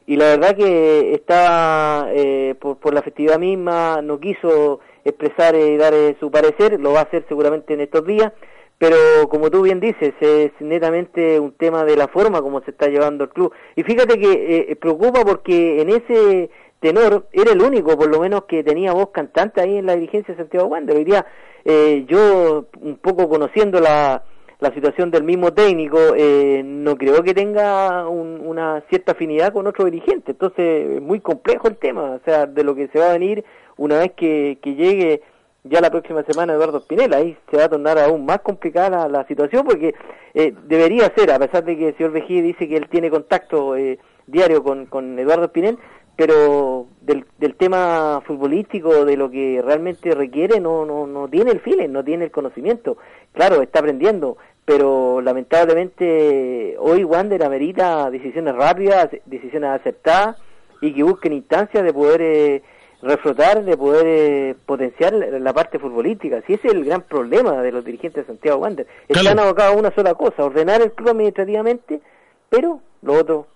Y 0.06 0.16
la 0.16 0.36
verdad 0.36 0.56
que 0.56 1.14
estaba, 1.14 2.08
eh, 2.12 2.54
por, 2.60 2.76
por, 2.76 2.92
la 2.92 3.02
festividad 3.02 3.38
misma, 3.38 4.02
no 4.02 4.20
quiso 4.20 4.80
expresar 5.04 5.54
y 5.54 5.76
dar 5.76 5.94
su 6.20 6.30
parecer, 6.30 6.78
lo 6.78 6.92
va 6.92 7.00
a 7.00 7.04
hacer 7.04 7.24
seguramente 7.28 7.74
en 7.74 7.80
estos 7.80 8.06
días 8.06 8.32
pero 8.78 9.28
como 9.28 9.50
tú 9.50 9.62
bien 9.62 9.80
dices, 9.80 10.12
es 10.20 10.50
netamente 10.60 11.38
un 11.38 11.52
tema 11.52 11.84
de 11.84 11.96
la 11.96 12.08
forma 12.08 12.42
como 12.42 12.60
se 12.62 12.72
está 12.72 12.88
llevando 12.88 13.24
el 13.24 13.30
club. 13.30 13.52
Y 13.76 13.82
fíjate 13.82 14.18
que 14.18 14.66
eh, 14.70 14.76
preocupa 14.76 15.24
porque 15.24 15.80
en 15.80 15.90
ese 15.90 16.50
tenor 16.80 17.26
era 17.32 17.52
el 17.52 17.62
único, 17.62 17.96
por 17.96 18.08
lo 18.08 18.20
menos, 18.20 18.44
que 18.44 18.62
tenía 18.62 18.92
voz 18.92 19.10
cantante 19.10 19.60
ahí 19.60 19.76
en 19.76 19.86
la 19.86 19.94
dirigencia 19.94 20.34
de 20.34 20.42
Santiago 20.42 20.66
Wander. 20.66 20.96
Hoy 20.96 21.04
día, 21.04 21.26
eh, 21.64 22.04
yo, 22.08 22.66
un 22.80 22.96
poco 22.96 23.28
conociendo 23.28 23.80
la, 23.80 24.22
la 24.60 24.72
situación 24.72 25.10
del 25.10 25.24
mismo 25.24 25.52
técnico, 25.52 25.98
eh, 26.16 26.62
no 26.64 26.96
creo 26.96 27.22
que 27.22 27.34
tenga 27.34 28.08
una 28.08 28.82
cierta 28.88 29.12
afinidad 29.12 29.52
con 29.52 29.66
otro 29.66 29.84
dirigente. 29.84 30.32
Entonces, 30.32 30.96
es 30.96 31.02
muy 31.02 31.20
complejo 31.20 31.68
el 31.68 31.76
tema, 31.76 32.12
o 32.12 32.20
sea, 32.24 32.46
de 32.46 32.64
lo 32.64 32.74
que 32.74 32.88
se 32.88 32.98
va 32.98 33.10
a 33.10 33.12
venir 33.12 33.44
una 33.76 33.98
vez 33.98 34.12
que, 34.12 34.58
que 34.62 34.74
llegue 34.74 35.22
ya 35.64 35.80
la 35.80 35.90
próxima 35.90 36.22
semana 36.24 36.52
Eduardo 36.52 36.80
Spinella, 36.80 37.16
ahí 37.16 37.36
se 37.50 37.56
va 37.56 37.64
a 37.64 37.68
tornar 37.70 37.98
aún 37.98 38.26
más 38.26 38.40
complicada 38.40 39.08
la, 39.08 39.26
situación 39.26 39.64
porque 39.64 39.94
eh, 40.34 40.54
debería 40.64 41.10
ser, 41.16 41.30
a 41.32 41.38
pesar 41.38 41.64
de 41.64 41.76
que 41.76 41.88
el 41.88 41.96
señor 41.96 42.12
Vejí 42.12 42.42
dice 42.42 42.68
que 42.68 42.76
él 42.76 42.88
tiene 42.90 43.10
contacto 43.10 43.74
eh, 43.74 43.98
diario 44.26 44.62
con, 44.62 44.84
con 44.86 45.18
Eduardo 45.18 45.46
Spinel, 45.46 45.78
pero 46.16 46.86
del, 47.00 47.24
del 47.38 47.54
tema 47.56 48.22
futbolístico, 48.26 49.04
de 49.04 49.16
lo 49.16 49.30
que 49.30 49.60
realmente 49.64 50.14
requiere, 50.14 50.60
no, 50.60 50.84
no, 50.84 51.06
no 51.06 51.28
tiene 51.28 51.50
el 51.50 51.60
feeling, 51.60 51.88
no 51.88 52.04
tiene 52.04 52.26
el 52.26 52.30
conocimiento. 52.30 52.96
Claro, 53.32 53.62
está 53.62 53.80
aprendiendo, 53.80 54.36
pero 54.64 55.20
lamentablemente 55.20 56.76
hoy 56.78 57.04
Wander 57.04 57.42
amerita 57.42 58.10
decisiones 58.10 58.54
rápidas, 58.54 59.10
decisiones 59.26 59.70
aceptadas 59.70 60.36
y 60.80 60.92
que 60.92 61.02
busquen 61.02 61.32
instancias 61.32 61.84
de 61.84 61.92
poder... 61.92 62.22
Eh, 62.22 62.62
reflotar, 63.04 63.62
de 63.64 63.76
poder 63.76 64.06
eh, 64.06 64.56
potenciar 64.64 65.12
la 65.12 65.52
parte 65.52 65.78
futbolística. 65.78 66.40
Si 66.46 66.54
ese 66.54 66.68
es 66.68 66.74
el 66.74 66.84
gran 66.84 67.02
problema 67.02 67.60
de 67.60 67.70
los 67.70 67.84
dirigentes 67.84 68.22
de 68.22 68.26
Santiago 68.26 68.58
Wander. 68.60 68.86
Están 69.08 69.38
abocados 69.38 69.74
a 69.74 69.78
una 69.78 69.94
sola 69.94 70.14
cosa, 70.14 70.42
ordenar 70.44 70.80
el 70.80 70.92
club 70.92 71.10
administrativamente, 71.10 72.00
pero 72.48 72.80
lo 73.02 73.12
otro, 73.14 73.46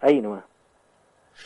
ahí 0.00 0.20
nomás. 0.20 0.42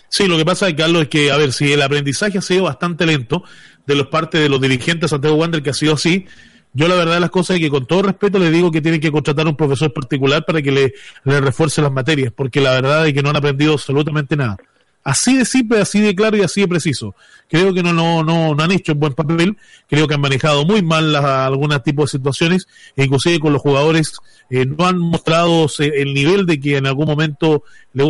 Sí, 0.09 0.26
lo 0.26 0.37
que 0.37 0.44
pasa, 0.44 0.74
Carlos, 0.74 1.03
es 1.03 1.09
que, 1.09 1.31
a 1.31 1.37
ver, 1.37 1.53
si 1.53 1.72
el 1.72 1.83
aprendizaje 1.83 2.38
ha 2.38 2.42
sido 2.42 2.64
bastante 2.64 3.07
lento 3.07 3.44
de 3.87 3.94
los 3.94 4.09
partes 4.09 4.40
de 4.40 4.48
los 4.48 4.61
dirigentes 4.61 5.11
Santiago 5.11 5.37
Wander, 5.37 5.62
que 5.62 5.70
ha 5.70 5.74
sido 5.74 5.94
así, 5.94 6.26
yo 6.72 6.88
la 6.88 6.94
verdad 6.94 7.14
de 7.14 7.20
las 7.20 7.31
cosas 7.31 7.57
es 7.57 7.62
que 7.62 7.70
con 7.70 7.87
todo 7.87 8.03
respeto 8.03 8.38
le 8.38 8.50
digo 8.50 8.70
que 8.70 8.81
tienen 8.81 9.00
que 9.00 9.11
contratar 9.11 9.46
un 9.46 9.57
profesor 9.57 9.92
particular 9.92 10.44
para 10.44 10.62
que 10.62 10.70
le 10.72 10.92
refuerce 11.24 11.83
las 11.83 11.92
materias, 11.92 12.33
porque 12.35 12.61
la 12.61 12.72
verdad 12.72 13.07
es 13.07 13.14
que 13.14 13.22
no 13.22 13.31
han 13.31 13.37
aprendido 13.37 13.72
absolutamente 13.72 14.37
nada. 14.37 14.57
Así 15.02 15.36
de 15.36 15.44
simple, 15.44 15.80
así 15.80 16.00
de 16.00 16.14
claro 16.14 16.36
y 16.36 16.42
así 16.42 16.60
de 16.60 16.68
preciso. 16.68 17.14
Creo 17.48 17.72
que 17.72 17.82
no, 17.82 17.92
no, 17.92 18.22
no, 18.22 18.54
no 18.54 18.62
han 18.62 18.70
hecho 18.70 18.92
un 18.92 19.00
buen 19.00 19.14
papel, 19.14 19.56
creo 19.88 20.06
que 20.06 20.14
han 20.14 20.20
manejado 20.20 20.64
muy 20.64 20.82
mal 20.82 21.16
algunos 21.16 21.82
tipos 21.82 22.10
de 22.12 22.18
situaciones, 22.18 22.68
e 22.96 23.04
inclusive 23.04 23.40
con 23.40 23.52
los 23.52 23.62
jugadores 23.62 24.12
eh, 24.50 24.66
no 24.66 24.86
han 24.86 24.98
mostrado 24.98 25.66
el 25.78 26.14
nivel 26.14 26.46
de 26.46 26.60
que 26.60 26.76
en 26.76 26.86
algún 26.86 27.06
momento 27.06 27.64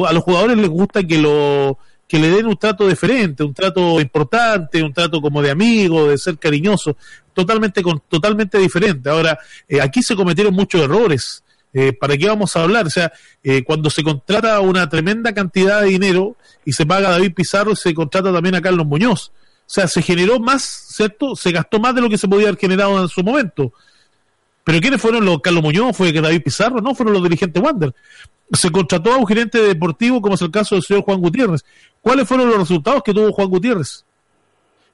a 0.06 0.12
los 0.12 0.24
jugadores 0.24 0.58
les 0.58 0.68
gusta 0.68 1.04
que 1.04 1.18
lo 1.18 1.78
que 2.10 2.18
le 2.18 2.28
den 2.28 2.46
un 2.46 2.56
trato 2.56 2.88
diferente, 2.88 3.44
un 3.44 3.54
trato 3.54 4.00
importante, 4.00 4.82
un 4.82 4.92
trato 4.92 5.20
como 5.20 5.40
de 5.40 5.52
amigo, 5.52 6.08
de 6.08 6.18
ser 6.18 6.38
cariñoso, 6.38 6.96
totalmente 7.32 7.84
con, 7.84 8.02
totalmente 8.08 8.58
diferente. 8.58 9.08
Ahora, 9.08 9.38
eh, 9.68 9.80
aquí 9.80 10.02
se 10.02 10.16
cometieron 10.16 10.52
muchos 10.52 10.80
errores. 10.80 11.44
Eh, 11.72 11.92
¿Para 11.92 12.16
qué 12.16 12.26
vamos 12.26 12.56
a 12.56 12.62
hablar? 12.62 12.86
O 12.86 12.90
sea, 12.90 13.12
eh, 13.42 13.62
cuando 13.64 13.90
se 13.90 14.02
contrata 14.02 14.58
una 14.60 14.88
tremenda 14.88 15.32
cantidad 15.32 15.82
de 15.82 15.88
dinero 15.88 16.36
y 16.64 16.72
se 16.72 16.86
paga 16.86 17.08
a 17.08 17.12
David 17.12 17.34
Pizarro, 17.34 17.76
se 17.76 17.94
contrata 17.94 18.32
también 18.32 18.54
a 18.54 18.62
Carlos 18.62 18.86
Muñoz. 18.86 19.32
O 19.70 19.72
sea, 19.72 19.86
se 19.86 20.02
generó 20.02 20.40
más, 20.40 20.62
¿cierto? 20.88 21.36
Se 21.36 21.52
gastó 21.52 21.78
más 21.78 21.94
de 21.94 22.00
lo 22.00 22.10
que 22.10 22.18
se 22.18 22.26
podía 22.26 22.48
haber 22.48 22.58
generado 22.58 23.00
en 23.00 23.08
su 23.08 23.22
momento. 23.22 23.72
Pero 24.64 24.80
¿quiénes 24.80 25.00
fueron 25.00 25.24
los 25.24 25.40
Carlos 25.40 25.62
Muñoz? 25.62 25.96
¿Fue 25.96 26.12
David 26.12 26.42
Pizarro? 26.42 26.80
No, 26.80 26.94
fueron 26.94 27.14
los 27.14 27.22
dirigentes 27.22 27.62
Wander. 27.62 27.94
Se 28.52 28.70
contrató 28.70 29.12
a 29.12 29.16
un 29.16 29.26
gerente 29.26 29.62
deportivo 29.62 30.20
como 30.20 30.34
es 30.34 30.42
el 30.42 30.50
caso 30.50 30.74
del 30.74 30.82
señor 30.82 31.04
Juan 31.04 31.20
Gutiérrez. 31.20 31.64
¿Cuáles 32.00 32.26
fueron 32.26 32.48
los 32.48 32.58
resultados 32.58 33.02
que 33.04 33.14
tuvo 33.14 33.30
Juan 33.32 33.48
Gutiérrez? 33.48 34.04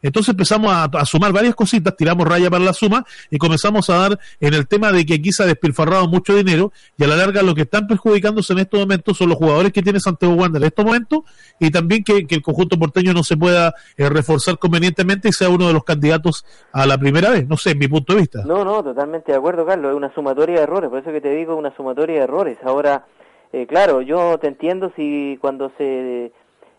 Entonces 0.02 0.30
empezamos 0.30 0.72
a, 0.72 1.04
sumar 1.04 1.32
varias 1.32 1.54
cositas, 1.54 1.96
tiramos 1.96 2.26
raya 2.28 2.50
para 2.50 2.64
la 2.64 2.72
suma 2.72 3.04
y 3.30 3.38
comenzamos 3.38 3.88
a 3.90 3.96
dar 3.96 4.18
en 4.40 4.54
el 4.54 4.68
tema 4.68 4.92
de 4.92 5.04
que 5.04 5.14
aquí 5.14 5.32
se 5.32 5.42
ha 5.42 5.46
despilfarrado 5.46 6.06
mucho 6.08 6.34
dinero 6.34 6.72
y 6.96 7.04
a 7.04 7.06
la 7.06 7.16
larga 7.16 7.42
lo 7.42 7.54
que 7.54 7.62
están 7.62 7.86
perjudicándose 7.86 8.52
en 8.52 8.60
estos 8.60 8.80
momentos 8.80 9.16
son 9.16 9.28
los 9.28 9.38
jugadores 9.38 9.72
que 9.72 9.82
tiene 9.82 10.00
Santiago 10.00 10.34
Wander 10.34 10.62
en 10.62 10.66
estos 10.66 10.84
momentos 10.84 11.20
y 11.58 11.70
también 11.70 12.04
que, 12.04 12.26
el 12.28 12.42
conjunto 12.42 12.78
porteño 12.78 13.12
no 13.12 13.22
se 13.22 13.36
pueda 13.36 13.74
eh, 13.96 14.08
reforzar 14.08 14.58
convenientemente 14.58 15.28
y 15.28 15.32
sea 15.32 15.48
uno 15.48 15.66
de 15.66 15.72
los 15.72 15.84
candidatos 15.84 16.44
a 16.72 16.86
la 16.86 16.98
primera 16.98 17.30
vez, 17.30 17.48
no 17.48 17.56
sé, 17.56 17.70
en 17.70 17.78
mi 17.78 17.88
punto 17.88 18.14
de 18.14 18.20
vista. 18.20 18.42
No, 18.44 18.64
no, 18.64 18.82
totalmente 18.82 19.32
de 19.32 19.38
acuerdo, 19.38 19.64
Carlos, 19.64 19.90
es 19.90 19.96
una 19.96 20.12
sumatoria 20.14 20.56
de 20.56 20.62
errores, 20.62 20.90
por 20.90 21.00
eso 21.00 21.10
que 21.10 21.20
te 21.20 21.30
digo 21.30 21.56
una 21.56 21.74
sumatoria 21.74 22.16
de 22.16 22.22
errores. 22.22 22.58
Ahora, 22.64 23.06
eh, 23.52 23.66
claro, 23.66 24.02
yo 24.02 24.38
te 24.38 24.48
entiendo 24.48 24.92
si 24.96 25.38
cuando 25.40 25.72
se 25.78 26.32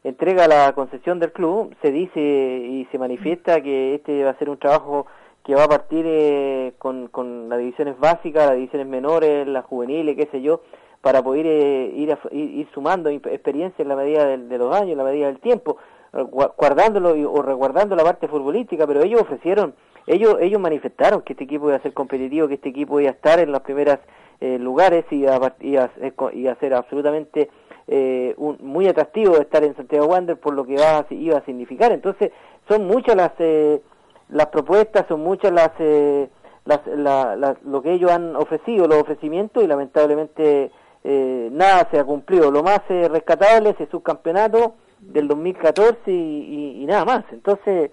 entrega 0.08 0.48
la 0.48 0.72
concesión 0.74 1.20
del 1.20 1.32
club, 1.32 1.76
se 1.82 1.92
dice 1.92 2.20
y 2.20 2.88
se 2.92 2.98
manifiesta 2.98 3.62
que 3.62 3.96
este 3.96 4.24
va 4.24 4.32
a 4.32 4.38
ser 4.38 4.50
un 4.50 4.58
trabajo 4.58 5.06
que 5.44 5.56
va 5.56 5.64
a 5.64 5.68
partir 5.68 6.06
eh, 6.08 6.74
con, 6.78 7.08
con 7.08 7.50
las 7.50 7.60
divisiones 7.60 7.98
básicas, 8.00 8.48
las 8.48 8.56
divisiones 8.56 8.88
menores, 8.88 9.48
las 9.48 9.66
juveniles, 9.66 10.16
qué 10.16 10.28
sé 10.32 10.42
yo, 10.42 10.62
para 11.02 11.22
poder 11.22 11.46
eh, 11.46 11.92
ir, 11.96 12.18
ir, 12.32 12.68
sumando 12.74 13.10
experiencia 13.10 13.82
en 13.82 13.90
la 13.90 13.96
medida 13.96 14.26
de, 14.26 14.58
los 14.58 14.76
años, 14.76 14.92
en 14.92 14.98
la 14.98 15.04
medida 15.04 15.28
del 15.28 15.40
tiempo, 15.40 15.78
guardándolo 16.12 17.12
o 17.32 17.42
resguardando 17.42 17.96
la 17.96 18.04
parte 18.04 18.28
futbolística, 18.28 18.88
pero 18.88 19.04
ellos 19.04 19.22
ofrecieron, 19.22 19.76
ellos 20.06 20.38
ellos 20.40 20.60
manifestaron 20.60 21.22
que 21.22 21.34
este 21.34 21.44
equipo 21.44 21.68
iba 21.68 21.78
a 21.78 21.82
ser 21.82 21.94
competitivo, 21.94 22.48
que 22.48 22.56
este 22.56 22.70
equipo 22.70 23.00
iba 23.00 23.10
a 23.10 23.14
estar 23.14 23.40
en 23.40 23.52
los 23.52 23.62
primeros 23.62 24.00
eh, 24.40 24.58
lugares 24.58 25.06
y 25.12 25.18
iba, 25.18 25.56
iba, 25.60 25.92
iba 26.34 26.52
a 26.52 26.60
ser 26.60 26.74
absolutamente 26.74 27.50
eh, 27.88 28.34
un, 28.38 28.58
muy 28.62 28.88
atractivo 28.88 29.38
estar 29.38 29.64
en 29.64 29.76
Santiago 29.76 30.08
Wander 30.08 30.38
por 30.38 30.54
lo 30.54 30.66
que 30.66 30.76
va 30.76 31.06
iba 31.10 31.38
a 31.38 31.46
significar. 31.46 31.92
Entonces, 31.92 32.32
son 32.68 32.86
muchas 32.86 33.16
las 33.16 33.32
eh, 33.40 33.82
las 34.30 34.48
propuestas, 34.48 35.06
son 35.08 35.22
muchas 35.22 35.54
las, 35.54 35.72
eh, 35.80 36.28
las 36.66 37.58
lo 37.64 37.82
que 37.82 37.94
ellos 37.94 38.12
han 38.12 38.36
ofrecido, 38.36 38.88
los 38.88 39.02
ofrecimientos 39.02 39.64
y 39.64 39.68
lamentablemente 39.68 40.70
eh, 41.04 41.50
nada 41.52 41.88
se 41.90 42.00
ha 42.00 42.04
cumplido. 42.04 42.52
Lo 42.52 42.62
más 42.62 42.82
rescatable 42.90 43.70
es 43.70 43.80
el 43.80 43.90
subcampeonato 43.90 44.76
del 45.00 45.30
2014 45.30 46.12
y, 46.12 46.82
y, 46.82 46.86
nada 46.86 47.06
más. 47.06 47.24
Entonces, 47.32 47.92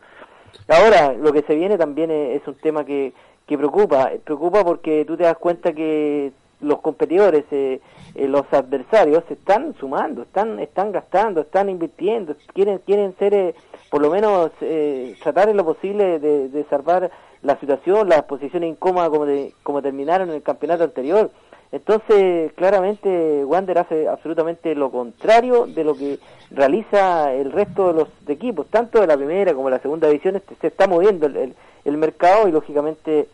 ahora 0.66 1.12
lo 1.12 1.33
que 1.33 1.42
se 1.42 1.54
viene 1.54 1.78
también 1.78 2.11
es, 2.11 2.42
es 2.42 2.48
un 2.48 2.57
tema 2.57 2.85
que, 2.85 3.12
que 3.46 3.57
preocupa, 3.57 4.11
preocupa 4.24 4.64
porque 4.64 5.04
tú 5.04 5.16
te 5.16 5.22
das 5.22 5.37
cuenta 5.37 5.72
que 5.72 6.33
los 6.64 6.81
competidores, 6.81 7.44
eh, 7.50 7.81
eh, 8.14 8.29
los 8.29 8.44
adversarios 8.53 9.24
están 9.31 9.74
sumando, 9.79 10.22
están 10.22 10.59
están 10.59 10.92
gastando, 10.92 11.42
están 11.42 11.68
invirtiendo, 11.68 12.35
quieren 12.53 12.79
quieren 12.79 13.14
ser 13.18 13.35
eh, 13.35 13.55
por 13.90 14.03
lo 14.03 14.11
menos 14.11 14.50
tratar 15.22 15.48
en 15.48 15.57
lo 15.57 15.64
posible 15.64 16.18
de, 16.18 16.66
salvar 16.68 17.11
la 17.42 17.59
situación, 17.61 18.09
las 18.09 18.24
posiciones 18.24 18.70
incómodas 18.70 19.11
como 19.11 19.27
como 19.62 19.83
terminaron 19.83 20.31
en 20.31 20.37
el 20.37 20.42
campeonato 20.42 20.85
anterior. 20.85 21.31
Entonces, 21.70 22.53
claramente 22.55 23.44
Wander 23.44 23.79
hace 23.79 24.09
absolutamente 24.09 24.74
lo 24.74 24.90
contrario 24.90 25.66
de 25.66 25.85
lo 25.85 25.96
que 25.96 26.18
realiza 26.50 27.33
el 27.33 27.53
resto 27.53 27.88
de 27.88 27.94
los 27.94 28.09
equipos, 28.29 28.66
tanto 28.68 29.00
de 29.00 29.07
la 29.07 29.16
primera 29.16 29.55
como 29.55 29.66
de 29.66 29.77
la 29.77 29.83
segunda 29.83 30.09
división, 30.09 30.37
este, 30.37 30.55
se 30.61 30.68
está 30.68 30.87
moviendo 30.87 31.27
el, 31.27 31.55
el, 31.85 31.96
mercado 31.96 32.48
y 32.48 32.53
lógicamente 32.53 33.29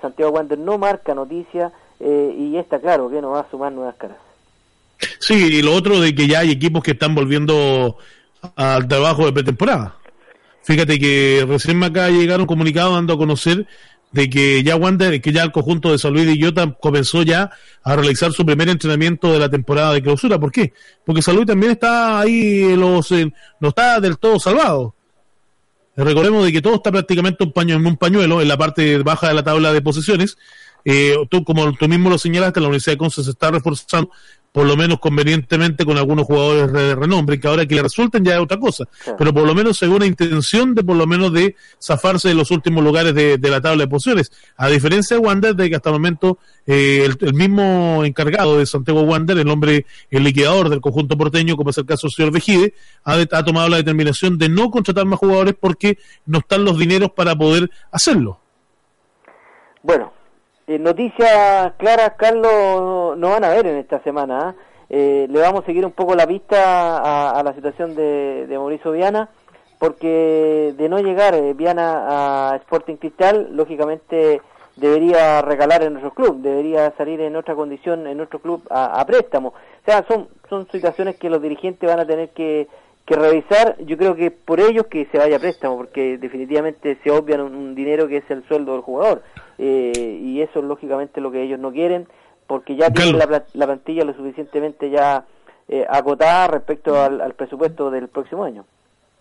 Santiago 0.00 0.32
Wander 0.32 0.58
no 0.58 0.78
marca 0.78 1.14
noticia 1.14 1.72
eh, 2.00 2.34
y 2.36 2.56
está 2.56 2.80
claro 2.80 3.10
que 3.10 3.20
no 3.20 3.30
va 3.30 3.40
a 3.40 3.50
sumar 3.50 3.72
nuevas 3.72 3.96
caras. 3.96 4.18
Sí, 5.20 5.34
y 5.34 5.62
lo 5.62 5.74
otro 5.74 6.00
de 6.00 6.14
que 6.14 6.26
ya 6.26 6.40
hay 6.40 6.50
equipos 6.50 6.82
que 6.82 6.92
están 6.92 7.14
volviendo 7.14 7.96
al 8.56 8.88
trabajo 8.88 9.26
de 9.26 9.32
pretemporada. 9.32 9.96
Fíjate 10.62 10.98
que 10.98 11.46
recién 11.48 11.82
acá 11.82 12.08
llegaron 12.10 12.46
comunicados 12.46 12.94
dando 12.94 13.14
a 13.14 13.18
conocer 13.18 13.66
de 14.12 14.30
que 14.30 14.62
ya 14.62 14.76
Wander, 14.76 15.20
que 15.20 15.32
ya 15.32 15.42
el 15.42 15.52
conjunto 15.52 15.92
de 15.92 15.98
San 15.98 16.12
Luis 16.12 16.38
Jota 16.42 16.72
comenzó 16.80 17.22
ya 17.22 17.50
a 17.82 17.96
realizar 17.96 18.32
su 18.32 18.44
primer 18.44 18.68
entrenamiento 18.68 19.32
de 19.32 19.38
la 19.38 19.48
temporada 19.48 19.92
de 19.92 20.02
clausura. 20.02 20.38
¿Por 20.38 20.50
qué? 20.50 20.72
Porque 21.04 21.22
San 21.22 21.36
Luis 21.36 21.46
también 21.46 21.72
está 21.72 22.20
ahí, 22.20 22.74
los, 22.76 23.10
no 23.60 23.68
está 23.68 24.00
del 24.00 24.18
todo 24.18 24.38
salvado. 24.38 24.94
Recordemos 25.96 26.44
de 26.44 26.52
que 26.52 26.62
todo 26.62 26.76
está 26.76 26.92
prácticamente 26.92 27.44
un 27.44 27.52
paño, 27.52 27.74
en 27.74 27.84
un 27.84 27.96
pañuelo 27.96 28.40
en 28.40 28.48
la 28.48 28.56
parte 28.56 28.98
baja 28.98 29.28
de 29.28 29.34
la 29.34 29.42
tabla 29.42 29.72
de 29.72 29.82
posiciones 29.82 30.38
eh, 30.90 31.16
tú 31.28 31.44
como 31.44 31.70
tú 31.74 31.86
mismo 31.86 32.08
lo 32.08 32.16
señalaste, 32.16 32.60
la 32.60 32.68
Universidad 32.68 32.94
de 32.94 32.98
Conce 32.98 33.22
se 33.22 33.30
está 33.30 33.50
reforzando 33.50 34.10
por 34.52 34.66
lo 34.66 34.74
menos 34.74 35.00
convenientemente 35.00 35.84
con 35.84 35.98
algunos 35.98 36.26
jugadores 36.26 36.72
de 36.72 36.94
renombre, 36.94 37.38
que 37.38 37.46
ahora 37.46 37.66
que 37.66 37.74
le 37.74 37.82
resulten 37.82 38.24
ya 38.24 38.36
es 38.36 38.40
otra 38.40 38.58
cosa, 38.58 38.86
pero 39.18 39.34
por 39.34 39.46
lo 39.46 39.54
menos 39.54 39.76
según 39.76 39.98
la 40.00 40.06
intención 40.06 40.74
de 40.74 40.82
por 40.82 40.96
lo 40.96 41.06
menos 41.06 41.30
de 41.34 41.56
zafarse 41.78 42.28
de 42.28 42.34
los 42.34 42.50
últimos 42.50 42.82
lugares 42.82 43.14
de, 43.14 43.38
la 43.38 43.60
tabla 43.60 43.84
de 43.84 43.88
posiciones, 43.88 44.32
a 44.56 44.68
diferencia 44.68 45.18
de 45.18 45.22
Wander, 45.22 45.54
de 45.54 45.68
que 45.68 45.76
hasta 45.76 45.90
el 45.90 45.96
momento 45.96 46.38
eh, 46.66 47.06
el, 47.20 47.34
mismo 47.34 48.02
encargado 48.02 48.58
de 48.58 48.64
Santiago 48.64 49.02
Wander, 49.02 49.36
el 49.36 49.48
hombre, 49.50 49.84
el 50.10 50.24
liquidador 50.24 50.70
del 50.70 50.80
conjunto 50.80 51.18
porteño, 51.18 51.54
como 51.54 51.68
es 51.68 51.76
el 51.76 51.84
caso 51.84 52.06
del 52.06 52.12
señor 52.12 52.32
Vejide, 52.32 52.72
ha, 53.04 53.12
ha 53.12 53.44
tomado 53.44 53.68
la 53.68 53.76
determinación 53.76 54.38
de 54.38 54.48
no 54.48 54.70
contratar 54.70 55.04
más 55.04 55.18
jugadores 55.18 55.54
porque 55.60 55.98
no 56.24 56.38
están 56.38 56.64
los 56.64 56.78
dineros 56.78 57.10
para 57.10 57.36
poder 57.36 57.70
hacerlo. 57.92 58.40
Bueno, 59.82 60.12
eh, 60.68 60.78
noticias 60.78 61.72
claras, 61.78 62.12
Carlos, 62.18 63.16
no 63.16 63.30
van 63.30 63.42
a 63.42 63.48
ver 63.48 63.66
en 63.66 63.78
esta 63.78 64.00
semana. 64.00 64.48
¿ah? 64.50 64.54
¿eh? 64.90 65.26
le 65.28 65.40
vamos 65.40 65.62
a 65.62 65.66
seguir 65.66 65.86
un 65.86 65.92
poco 65.92 66.14
la 66.14 66.26
vista 66.26 67.30
a, 67.30 67.42
la 67.42 67.54
situación 67.54 67.94
de, 67.94 68.46
Mauricio 68.50 68.92
Viana, 68.92 69.30
porque 69.78 70.74
de 70.76 70.88
no 70.90 70.98
llegar 70.98 71.34
eh, 71.34 71.54
Viana 71.54 72.52
a 72.52 72.56
Sporting 72.56 72.96
Cristal, 72.96 73.48
lógicamente 73.52 74.42
debería 74.76 75.40
regalar 75.40 75.82
en 75.84 75.94
nuestro 75.94 76.12
club, 76.12 76.42
debería 76.42 76.92
salir 76.98 77.22
en 77.22 77.36
otra 77.36 77.54
condición 77.54 78.06
en 78.06 78.18
nuestro 78.18 78.38
club 78.40 78.62
a, 78.68 79.02
préstamo. 79.06 79.48
O 79.48 79.84
sea, 79.86 80.04
son, 80.06 80.28
son 80.50 80.68
situaciones 80.70 81.16
que 81.16 81.30
los 81.30 81.40
dirigentes 81.40 81.88
van 81.88 82.00
a 82.00 82.06
tener 82.06 82.28
que, 82.30 82.68
que 83.08 83.16
revisar. 83.16 83.76
Yo 83.84 83.96
creo 83.96 84.14
que 84.14 84.30
por 84.30 84.60
ellos 84.60 84.86
que 84.86 85.06
se 85.10 85.18
vaya 85.18 85.36
a 85.36 85.40
préstamo, 85.40 85.76
porque 85.76 86.18
definitivamente 86.18 86.98
se 87.02 87.10
obvian 87.10 87.40
un 87.40 87.74
dinero 87.74 88.06
que 88.06 88.18
es 88.18 88.30
el 88.30 88.46
sueldo 88.46 88.72
del 88.72 88.82
jugador. 88.82 89.22
Eh, 89.56 90.20
y 90.22 90.40
eso 90.42 90.60
es 90.60 90.64
lógicamente 90.64 91.20
lo 91.20 91.32
que 91.32 91.42
ellos 91.42 91.58
no 91.58 91.72
quieren 91.72 92.06
porque 92.48 92.74
ya 92.74 92.90
tienen 92.90 93.18
la, 93.18 93.66
plantilla 93.66 94.04
lo 94.04 94.14
suficientemente 94.14 94.90
ya 94.90 95.26
eh, 95.68 95.84
acotada 95.88 96.48
respecto 96.48 97.00
al, 97.00 97.34
presupuesto 97.34 97.90
del 97.90 98.08
próximo 98.08 98.44
año. 98.44 98.64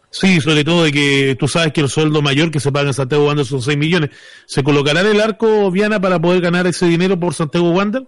Sí, 0.10 0.40
sobre 0.40 0.64
todo 0.64 0.86
de 0.86 0.94
que 0.94 1.36
tú 1.38 1.50
sabes 1.50 1.74
que 1.74 1.82
el 1.82 1.90
sueldo 1.90 2.22
mayor 2.22 2.50
que 2.50 2.62
se 2.62 2.72
paga 2.72 2.88
en 2.88 2.94
Santiago 2.94 3.28
Wander 3.28 3.46
son 3.46 3.62
6 3.62 3.78
millones. 3.78 4.12
¿Se 4.46 4.64
colocará 4.64 5.02
en 5.02 5.08
el 5.08 5.22
arco 5.22 5.70
Viana 5.70 6.00
para 6.00 6.20
poder 6.20 6.42
ganar 6.42 6.66
ese 6.66 6.86
dinero 6.86 7.20
por 7.20 7.34
Santiago 7.34 7.72
Wander? 7.72 8.04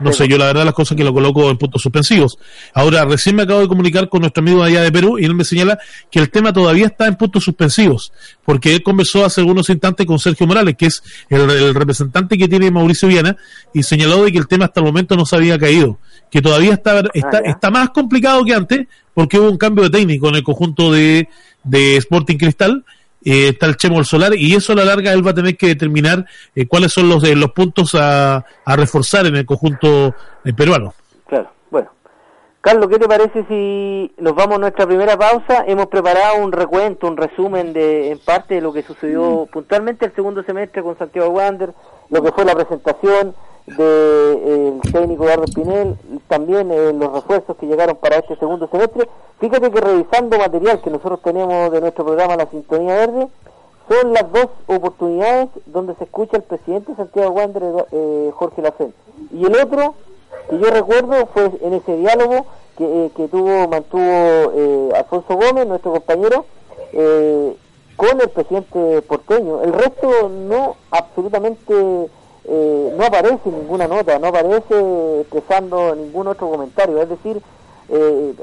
No 0.00 0.12
sé, 0.12 0.28
yo 0.28 0.38
la 0.38 0.46
verdad 0.46 0.64
las 0.64 0.74
cosas 0.74 0.96
que 0.96 1.02
lo 1.02 1.12
coloco 1.12 1.50
en 1.50 1.56
puntos 1.56 1.82
suspensivos. 1.82 2.38
Ahora, 2.74 3.04
recién 3.04 3.34
me 3.34 3.42
acabo 3.42 3.60
de 3.60 3.68
comunicar 3.68 4.08
con 4.08 4.20
nuestro 4.20 4.42
amigo 4.42 4.62
allá 4.62 4.82
de 4.82 4.92
Perú 4.92 5.18
y 5.18 5.24
él 5.24 5.34
me 5.34 5.44
señala 5.44 5.78
que 6.10 6.20
el 6.20 6.30
tema 6.30 6.52
todavía 6.52 6.86
está 6.86 7.06
en 7.06 7.16
puntos 7.16 7.44
suspensivos, 7.44 8.12
porque 8.44 8.74
él 8.74 8.82
conversó 8.82 9.24
hace 9.24 9.40
algunos 9.40 9.68
instantes 9.70 10.06
con 10.06 10.18
Sergio 10.18 10.46
Morales, 10.46 10.76
que 10.76 10.86
es 10.86 11.02
el, 11.30 11.74
representante 11.74 12.36
que 12.36 12.48
tiene 12.48 12.70
Mauricio 12.70 13.08
Viana, 13.08 13.36
y 13.72 13.82
señaló 13.82 14.24
de 14.24 14.32
que 14.32 14.38
el 14.38 14.46
tema 14.46 14.66
hasta 14.66 14.80
el 14.80 14.86
momento 14.86 15.16
no 15.16 15.24
se 15.24 15.36
había 15.36 15.58
caído, 15.58 15.98
que 16.30 16.42
todavía 16.42 16.74
está, 16.74 17.00
está, 17.14 17.38
ah, 17.38 17.42
está 17.44 17.70
más 17.70 17.90
complicado 17.90 18.44
que 18.44 18.54
antes, 18.54 18.86
porque 19.14 19.40
hubo 19.40 19.50
un 19.50 19.58
cambio 19.58 19.84
de 19.84 19.90
técnico 19.90 20.28
en 20.28 20.36
el 20.36 20.42
conjunto 20.44 20.92
de, 20.92 21.28
de 21.64 21.96
Sporting 21.96 22.36
Cristal, 22.36 22.84
eh, 23.24 23.48
está 23.48 23.66
el 23.66 23.76
Chemo 23.76 24.02
Solar 24.04 24.34
y 24.34 24.54
eso 24.54 24.72
a 24.72 24.76
la 24.76 24.84
larga 24.84 25.12
él 25.12 25.26
va 25.26 25.32
a 25.32 25.34
tener 25.34 25.56
que 25.56 25.68
determinar 25.68 26.24
eh, 26.54 26.66
cuáles 26.66 26.92
son 26.92 27.08
los, 27.08 27.22
los 27.28 27.50
puntos 27.52 27.94
a, 27.94 28.44
a 28.64 28.76
reforzar 28.76 29.26
en 29.26 29.36
el 29.36 29.46
conjunto 29.46 30.14
eh, 30.44 30.52
peruano. 30.52 30.94
Claro, 31.26 31.50
bueno. 31.70 31.90
Carlos, 32.60 32.88
¿qué 32.88 32.98
te 32.98 33.08
parece 33.08 33.44
si 33.48 34.12
nos 34.18 34.34
vamos 34.34 34.56
a 34.56 34.60
nuestra 34.60 34.86
primera 34.86 35.16
pausa? 35.16 35.64
Hemos 35.66 35.86
preparado 35.86 36.42
un 36.42 36.52
recuento, 36.52 37.06
un 37.06 37.16
resumen 37.16 37.72
de 37.72 38.10
en 38.10 38.18
parte 38.18 38.54
de 38.54 38.60
lo 38.60 38.72
que 38.72 38.82
sucedió 38.82 39.46
mm. 39.46 39.52
puntualmente 39.52 40.06
el 40.06 40.14
segundo 40.14 40.42
semestre 40.42 40.82
con 40.82 40.96
Santiago 40.96 41.30
Wander, 41.30 41.72
lo 42.10 42.22
que 42.22 42.32
fue 42.32 42.44
la 42.44 42.54
presentación, 42.54 43.34
del 43.76 44.80
de, 44.80 44.90
técnico 44.92 45.24
Eduardo 45.24 45.44
Pinel, 45.54 45.96
también 46.26 46.70
eh, 46.70 46.92
los 46.92 47.12
refuerzos 47.12 47.56
que 47.56 47.66
llegaron 47.66 47.96
para 47.96 48.16
este 48.16 48.36
segundo 48.36 48.68
semestre. 48.68 49.08
Fíjate 49.40 49.70
que 49.70 49.80
revisando 49.80 50.38
material 50.38 50.80
que 50.80 50.90
nosotros 50.90 51.20
tenemos 51.22 51.70
de 51.70 51.80
nuestro 51.80 52.04
programa 52.04 52.36
La 52.36 52.50
Sintonía 52.50 52.94
Verde, 52.94 53.28
son 53.88 54.12
las 54.12 54.30
dos 54.32 54.48
oportunidades 54.66 55.48
donde 55.66 55.94
se 55.94 56.04
escucha 56.04 56.36
el 56.36 56.42
presidente 56.42 56.94
Santiago 56.94 57.30
Wander, 57.30 57.86
eh, 57.92 58.30
Jorge 58.34 58.62
Lafén. 58.62 58.92
Y 59.32 59.44
el 59.46 59.56
otro, 59.56 59.94
que 60.50 60.58
yo 60.58 60.70
recuerdo, 60.70 61.26
fue 61.32 61.50
en 61.62 61.74
ese 61.74 61.96
diálogo 61.96 62.46
que, 62.76 62.84
eh, 62.84 63.10
que 63.16 63.28
tuvo 63.28 63.68
mantuvo 63.68 64.02
eh, 64.02 64.90
Alfonso 64.94 65.34
Gómez, 65.34 65.66
nuestro 65.66 65.92
compañero, 65.92 66.44
con 67.96 68.20
el 68.20 68.28
presidente 68.30 69.02
porteño. 69.02 69.62
El 69.62 69.72
resto 69.72 70.28
no 70.28 70.76
absolutamente 70.90 72.08
eh, 72.50 72.94
no 72.96 73.04
aparece 73.04 73.50
ninguna 73.50 73.86
nota, 73.86 74.18
no 74.18 74.28
aparece 74.28 75.20
expresando 75.20 75.94
ningún 75.94 76.28
otro 76.28 76.48
comentario. 76.48 77.02
Es 77.02 77.08
decir, 77.10 77.42
eh, 77.90 78.34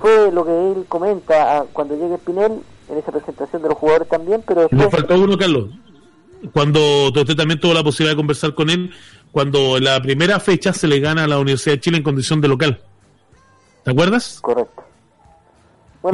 fue 0.00 0.30
lo 0.30 0.44
que 0.44 0.50
él 0.50 0.84
comenta 0.88 1.64
cuando 1.72 1.96
llegue 1.96 2.16
Spinel 2.18 2.60
en 2.88 2.98
esa 2.98 3.10
presentación 3.10 3.62
de 3.62 3.68
los 3.68 3.78
jugadores 3.78 4.08
también, 4.08 4.42
pero 4.46 4.68
Nos 4.70 4.90
faltó 4.90 5.16
uno, 5.16 5.36
Carlos. 5.36 5.70
Cuando 6.52 7.08
usted 7.08 7.34
también 7.34 7.58
tuvo 7.58 7.74
la 7.74 7.82
posibilidad 7.82 8.12
de 8.12 8.18
conversar 8.18 8.54
con 8.54 8.70
él, 8.70 8.92
cuando 9.32 9.76
en 9.76 9.84
la 9.84 10.00
primera 10.00 10.38
fecha 10.38 10.72
se 10.72 10.86
le 10.86 11.00
gana 11.00 11.24
a 11.24 11.26
la 11.26 11.38
Universidad 11.38 11.74
de 11.74 11.80
Chile 11.80 11.96
en 11.96 12.04
condición 12.04 12.40
de 12.40 12.48
local. 12.48 12.80
¿Te 13.82 13.90
acuerdas? 13.90 14.38
Correcto. 14.40 14.84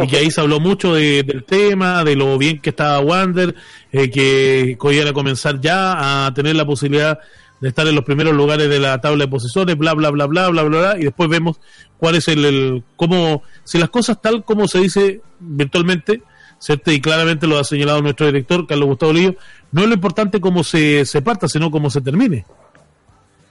Y 0.03 0.07
que 0.07 0.17
ahí 0.17 0.31
se 0.31 0.41
habló 0.41 0.61
mucho 0.61 0.95
del 0.95 1.45
tema, 1.45 2.05
de 2.05 2.17
lo 2.17 2.39
bien 2.39 2.61
que 2.61 2.71
estaba 2.71 3.01
Wander, 3.01 3.55
eh, 3.93 4.11
que 4.11 4.79
iban 4.93 5.09
a 5.09 5.13
comenzar 5.13 5.61
ya 5.61 6.27
a 6.27 6.35
tener 6.35 6.57
la 6.57 6.65
posibilidad 6.65 7.19
de 7.61 7.69
estar 7.69 7.87
en 7.87 7.95
los 7.95 8.05
primeros 8.05 8.35
lugares 8.35 8.69
de 8.69 8.79
la 8.79 9.01
tabla 9.01 9.25
de 9.25 9.31
posiciones, 9.31 9.77
bla, 9.77 9.95
bla, 9.95 10.11
bla, 10.11 10.27
bla, 10.27 10.49
bla, 10.49 10.63
bla, 10.65 10.79
bla, 10.79 10.99
y 10.99 11.05
después 11.05 11.29
vemos 11.29 11.61
cuál 11.99 12.17
es 12.17 12.29
el, 12.29 12.45
el 12.45 12.85
cómo, 12.97 13.43
si 13.63 13.79
las 13.79 13.91
cosas 13.91 14.21
tal 14.21 14.45
como 14.45 14.69
se 14.69 14.81
dice 14.81 15.21
virtualmente, 15.41 16.23
¿cierto? 16.59 16.91
y 16.91 17.01
claramente 17.01 17.47
lo 17.47 17.59
ha 17.59 17.65
señalado 17.65 18.03
nuestro 18.03 18.27
director, 18.27 18.67
Carlos 18.67 18.89
Gustavo 18.89 19.13
Lillo, 19.13 19.37
no 19.73 19.83
es 19.83 19.89
lo 19.89 19.95
importante 19.95 20.41
cómo 20.41 20.65
se, 20.65 21.05
se 21.05 21.23
parta, 21.23 21.49
sino 21.49 21.71
cómo 21.71 21.91
se 21.91 22.01
termine. 22.01 22.45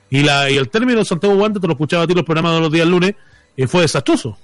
Y, 0.09 0.21
la, 0.21 0.49
y 0.49 0.57
el 0.57 0.69
término 0.69 1.03
Santiago 1.03 1.35
Guante, 1.35 1.59
te 1.59 1.65
lo 1.67 1.73
escuchaba 1.73 2.03
a 2.03 2.07
ti 2.07 2.13
los 2.13 2.23
programas 2.23 2.53
de 2.53 2.61
los 2.61 2.71
días 2.71 2.87
lunes, 2.87 3.15
y 3.55 3.65
fue 3.65 3.81
desastroso. 3.81 4.37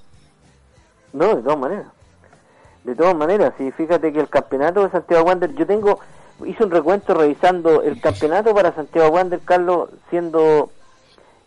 No, 1.13 1.36
de 1.36 1.41
todas 1.41 1.60
maneras. 1.60 1.88
De 2.84 2.95
todas 2.95 3.15
maneras, 3.15 3.54
sí, 3.58 3.72
fíjate 3.72 4.13
que 4.13 4.19
el 4.19 4.30
campeonato 4.30 4.84
de 4.84 4.89
Santiago 4.89 5.26
Wander, 5.26 5.54
yo 5.54 5.67
tengo, 5.67 6.00
hice 6.45 6.63
un 6.63 6.72
recuento 6.72 7.13
revisando 7.13 7.82
el 7.84 8.00
campeonato 8.00 8.54
para 8.54 8.74
Santiago 8.74 9.10
Wander, 9.10 9.39
Carlos, 9.41 9.89
siendo, 10.10 10.72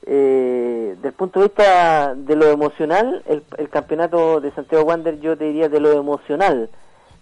eh, 0.04 0.94
del 1.00 1.12
punto 1.14 1.40
de 1.40 1.46
vista 1.46 2.14
de 2.14 2.36
lo 2.36 2.46
emocional, 2.48 3.22
el, 3.26 3.68
campeonato 3.70 4.40
de 4.40 4.50
Santiago 4.52 4.84
Wander, 4.84 5.20
yo 5.20 5.36
te 5.36 5.44
diría 5.44 5.68
de 5.68 5.80
lo 5.80 5.92
emocional, 5.92 6.68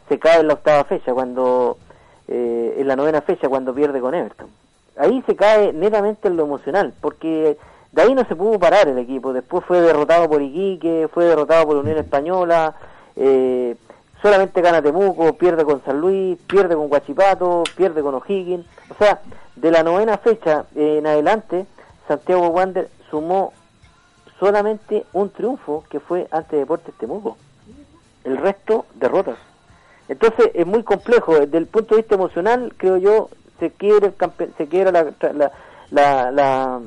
se 0.09 0.19
cae 0.19 0.41
en 0.41 0.49
la 0.49 0.55
octava 0.55 0.85
fecha, 0.85 1.15
cuando, 1.15 1.79
eh, 2.27 2.75
en 2.79 2.89
la 2.89 2.97
novena 2.97 3.21
fecha, 3.21 3.49
cuando 3.49 3.73
pierde 3.73 4.01
con 4.01 4.15
Everton. 4.15 4.49
Ahí 4.97 5.23
se 5.25 5.37
cae 5.37 5.73
netamente 5.73 6.27
en 6.27 6.37
lo 6.37 6.45
emocional, 6.45 6.93
porque 7.01 7.57
de 7.93 8.03
ahí 8.03 8.15
no 8.15 8.25
se 8.25 8.37
pudo 8.37 8.59
parar 8.59 8.89
el 8.89 8.99
equipo. 8.99 9.33
Después 9.33 9.65
fue 9.65 9.81
derrotado 9.81 10.29
por 10.29 10.43
Iquique, 10.43 11.09
fue 11.13 11.25
derrotado 11.25 11.67
por 11.67 11.77
la 11.77 11.83
Unión 11.83 11.99
Española, 11.99 12.75
eh, 13.17 13.77
solamente 14.23 14.61
gana 14.61 14.83
Temuco, 14.83 15.33
pierde 15.35 15.65
con 15.65 15.83
San 15.85 16.01
Luis, 16.01 16.39
pierde 16.47 16.75
con 16.75 16.89
Guachipato, 16.89 17.65
pierde 17.77 18.03
con 18.03 18.15
O'Higgins. 18.15 18.67
O 18.91 18.95
sea, 18.95 19.21
de 19.57 19.71
la 19.71 19.83
novena 19.83 20.19
fecha 20.19 20.67
en 20.75 21.07
adelante, 21.07 21.67
Santiago 22.07 22.49
Wander 22.49 22.89
sumó 23.11 23.53
solamente 24.39 25.05
un 25.13 25.31
triunfo 25.31 25.85
que 25.91 26.01
fue 26.01 26.27
ante 26.31 26.57
Deportes 26.57 26.95
Temuco. 26.97 27.37
El 28.25 28.37
resto, 28.37 28.87
derrotas. 28.95 29.39
Entonces 30.09 30.51
es 30.55 30.67
muy 30.67 30.83
complejo. 30.83 31.39
Desde 31.39 31.59
el 31.59 31.67
punto 31.67 31.95
de 31.95 32.03
vista 32.03 32.17
emocional, 32.17 32.75
creo 32.77 32.97
yo, 32.97 33.29
se 33.61 33.71
quiere, 33.71 34.13
se 34.57 34.67
quiere 34.67 34.91
la, 34.91 35.13
la, 35.91 36.33
la, 36.33 36.81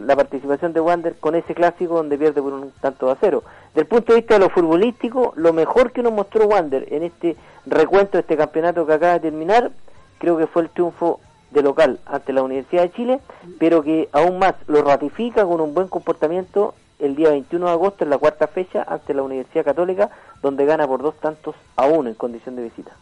la 0.00 0.16
participación 0.16 0.72
de 0.72 0.80
Wander 0.80 1.16
con 1.16 1.34
ese 1.34 1.54
clásico 1.54 1.96
donde 1.96 2.18
pierde 2.18 2.40
por 2.40 2.52
un 2.52 2.72
tanto 2.80 3.10
a 3.10 3.16
cero. 3.20 3.44
Del 3.74 3.86
punto 3.86 4.12
de 4.12 4.20
vista 4.20 4.34
de 4.34 4.40
lo 4.40 4.50
futbolístico, 4.50 5.32
lo 5.36 5.52
mejor 5.52 5.92
que 5.92 6.02
nos 6.02 6.12
mostró 6.12 6.46
Wander 6.46 6.86
en 6.90 7.02
este 7.02 7.36
recuento 7.66 8.12
de 8.12 8.20
este 8.20 8.36
campeonato 8.36 8.86
que 8.86 8.92
acaba 8.92 9.14
de 9.14 9.20
terminar, 9.20 9.70
creo 10.18 10.36
que 10.38 10.46
fue 10.46 10.62
el 10.62 10.70
triunfo 10.70 11.20
de 11.50 11.62
local 11.62 12.00
ante 12.06 12.32
la 12.32 12.42
Universidad 12.42 12.82
de 12.82 12.92
Chile, 12.92 13.20
pero 13.58 13.82
que 13.82 14.08
aún 14.12 14.38
más 14.38 14.54
lo 14.66 14.82
ratifica 14.82 15.44
con 15.44 15.60
un 15.60 15.74
buen 15.74 15.88
comportamiento 15.88 16.74
el 16.98 17.16
día 17.16 17.30
21 17.30 17.66
de 17.66 17.72
agosto 17.72 18.04
en 18.04 18.10
la 18.10 18.18
cuarta 18.18 18.46
fecha 18.46 18.84
ante 18.86 19.14
la 19.14 19.22
Universidad 19.22 19.64
Católica, 19.64 20.10
donde 20.42 20.64
gana 20.64 20.86
por 20.86 21.02
dos 21.02 21.18
tantos 21.20 21.54
a 21.76 21.86
uno 21.86 22.08
en 22.08 22.14
condición 22.14 22.56
de 22.56 22.64
visita. 22.64 22.92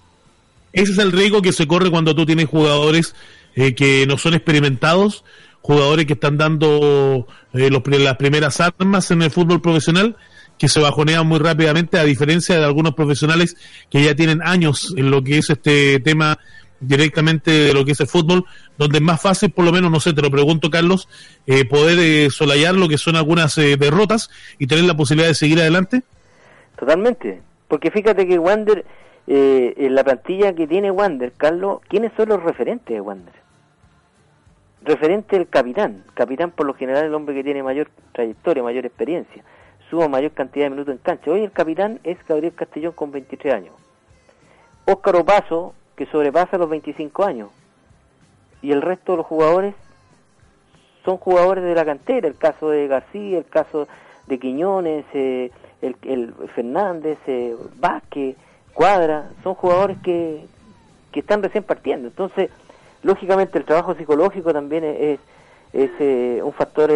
Ese 0.72 0.92
es 0.92 0.98
el 0.98 1.12
riesgo 1.12 1.42
que 1.42 1.52
se 1.52 1.66
corre 1.66 1.90
cuando 1.90 2.14
tú 2.14 2.24
tienes 2.24 2.48
jugadores 2.48 3.14
eh, 3.54 3.74
que 3.74 4.06
no 4.06 4.16
son 4.16 4.34
experimentados, 4.34 5.24
jugadores 5.62 6.06
que 6.06 6.12
están 6.12 6.36
dando 6.36 7.26
eh, 7.54 7.70
los, 7.70 7.82
las 7.86 8.16
primeras 8.16 8.60
armas 8.60 9.10
en 9.10 9.22
el 9.22 9.30
fútbol 9.30 9.60
profesional 9.60 10.16
que 10.58 10.68
se 10.68 10.80
bajonean 10.80 11.26
muy 11.26 11.38
rápidamente, 11.38 11.98
a 11.98 12.04
diferencia 12.04 12.56
de 12.56 12.64
algunos 12.64 12.94
profesionales 12.94 13.56
que 13.90 14.02
ya 14.02 14.14
tienen 14.14 14.42
años 14.42 14.94
en 14.96 15.10
lo 15.10 15.22
que 15.24 15.38
es 15.38 15.50
este 15.50 15.98
tema 16.00 16.38
directamente 16.82 17.50
de 17.50 17.74
lo 17.74 17.84
que 17.84 17.92
es 17.92 18.00
el 18.00 18.06
fútbol, 18.06 18.44
donde 18.76 18.98
es 18.98 19.02
más 19.02 19.20
fácil, 19.20 19.50
por 19.50 19.64
lo 19.64 19.72
menos, 19.72 19.90
no 19.90 20.00
sé, 20.00 20.12
te 20.12 20.22
lo 20.22 20.30
pregunto, 20.30 20.70
Carlos, 20.70 21.08
eh, 21.46 21.64
poder 21.64 21.98
eh, 21.98 22.30
solayar 22.30 22.74
lo 22.74 22.88
que 22.88 22.98
son 22.98 23.16
algunas 23.16 23.56
eh, 23.58 23.76
derrotas 23.76 24.30
y 24.58 24.66
tener 24.66 24.84
la 24.84 24.96
posibilidad 24.96 25.28
de 25.28 25.34
seguir 25.34 25.60
adelante? 25.60 26.02
Totalmente, 26.78 27.40
porque 27.68 27.90
fíjate 27.90 28.26
que 28.26 28.38
Wander, 28.38 28.84
en 29.26 29.94
la 29.94 30.02
plantilla 30.02 30.52
que 30.52 30.66
tiene 30.66 30.90
Wander, 30.90 31.32
Carlos, 31.36 31.80
¿quiénes 31.88 32.12
son 32.16 32.30
los 32.30 32.42
referentes 32.42 32.94
de 32.94 33.00
Wander? 33.00 33.34
Referente 34.84 35.36
el 35.36 35.48
capitán, 35.48 36.04
capitán 36.14 36.50
por 36.50 36.66
lo 36.66 36.74
general 36.74 37.04
el 37.04 37.14
hombre 37.14 37.36
que 37.36 37.44
tiene 37.44 37.62
mayor 37.62 37.88
trayectoria, 38.12 38.64
mayor 38.64 38.84
experiencia, 38.84 39.44
suma 39.88 40.08
mayor 40.08 40.32
cantidad 40.32 40.66
de 40.66 40.70
minutos 40.70 40.92
en 40.92 40.98
cancha. 40.98 41.30
Hoy 41.30 41.44
el 41.44 41.52
capitán 41.52 42.00
es 42.02 42.18
Gabriel 42.26 42.52
Castellón 42.52 42.92
con 42.92 43.12
23 43.12 43.54
años. 43.54 43.74
Óscar 44.84 45.14
Opaso, 45.16 45.74
que 45.94 46.06
sobrepasa 46.06 46.58
los 46.58 46.68
25 46.68 47.24
años. 47.24 47.50
Y 48.60 48.72
el 48.72 48.82
resto 48.82 49.12
de 49.12 49.18
los 49.18 49.26
jugadores 49.26 49.74
son 51.04 51.16
jugadores 51.16 51.62
de 51.62 51.74
la 51.76 51.84
cantera, 51.84 52.26
el 52.26 52.36
caso 52.36 52.70
de 52.70 52.88
García, 52.88 53.38
el 53.38 53.46
caso 53.46 53.86
de 54.26 54.38
Quiñones, 54.40 55.04
eh, 55.14 55.52
el, 55.80 56.34
Fernández, 56.54 57.18
eh, 57.28 57.54
Vázquez, 57.78 58.36
Cuadra, 58.72 59.30
son 59.44 59.54
jugadores 59.54 59.98
que, 60.02 60.44
que 61.12 61.20
están 61.20 61.40
recién 61.42 61.62
partiendo. 61.62 62.08
Entonces, 62.08 62.50
lógicamente 63.02 63.58
el 63.58 63.64
trabajo 63.64 63.94
psicológico 63.94 64.52
también 64.52 64.84
es, 64.84 65.20
es, 65.72 65.90
eh, 66.00 66.40
un 66.42 66.52
factor 66.52 66.90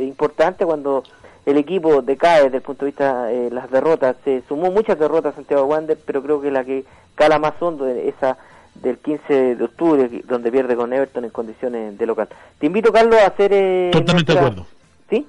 importante 0.00 0.64
cuando 0.64 1.02
el 1.46 1.56
equipo 1.58 2.02
decae 2.02 2.44
desde 2.44 2.56
el 2.58 2.62
punto 2.62 2.84
de 2.84 2.90
vista 2.90 3.24
de 3.26 3.50
las 3.50 3.70
derrotas. 3.70 4.16
Se 4.24 4.42
sumó 4.48 4.70
muchas 4.70 4.98
derrotas 4.98 5.34
Santiago 5.34 5.64
Wander, 5.64 5.98
pero 6.04 6.22
creo 6.22 6.40
que 6.40 6.50
la 6.50 6.64
que 6.64 6.84
cala 7.14 7.38
más 7.38 7.54
hondo 7.60 7.86
esa 7.86 8.38
del 8.74 8.98
15 8.98 9.56
de 9.56 9.64
octubre, 9.64 10.22
donde 10.24 10.50
pierde 10.50 10.76
con 10.76 10.92
Everton 10.92 11.24
en 11.24 11.30
condiciones 11.30 11.96
de 11.96 12.06
local. 12.06 12.28
Te 12.58 12.66
invito, 12.66 12.92
Carlos, 12.92 13.16
a 13.20 13.28
hacer... 13.28 13.52
Eh, 13.52 13.90
totalmente 13.92 14.32
de 14.32 14.38
acuerdo. 14.38 14.66
¿Sí? 15.08 15.26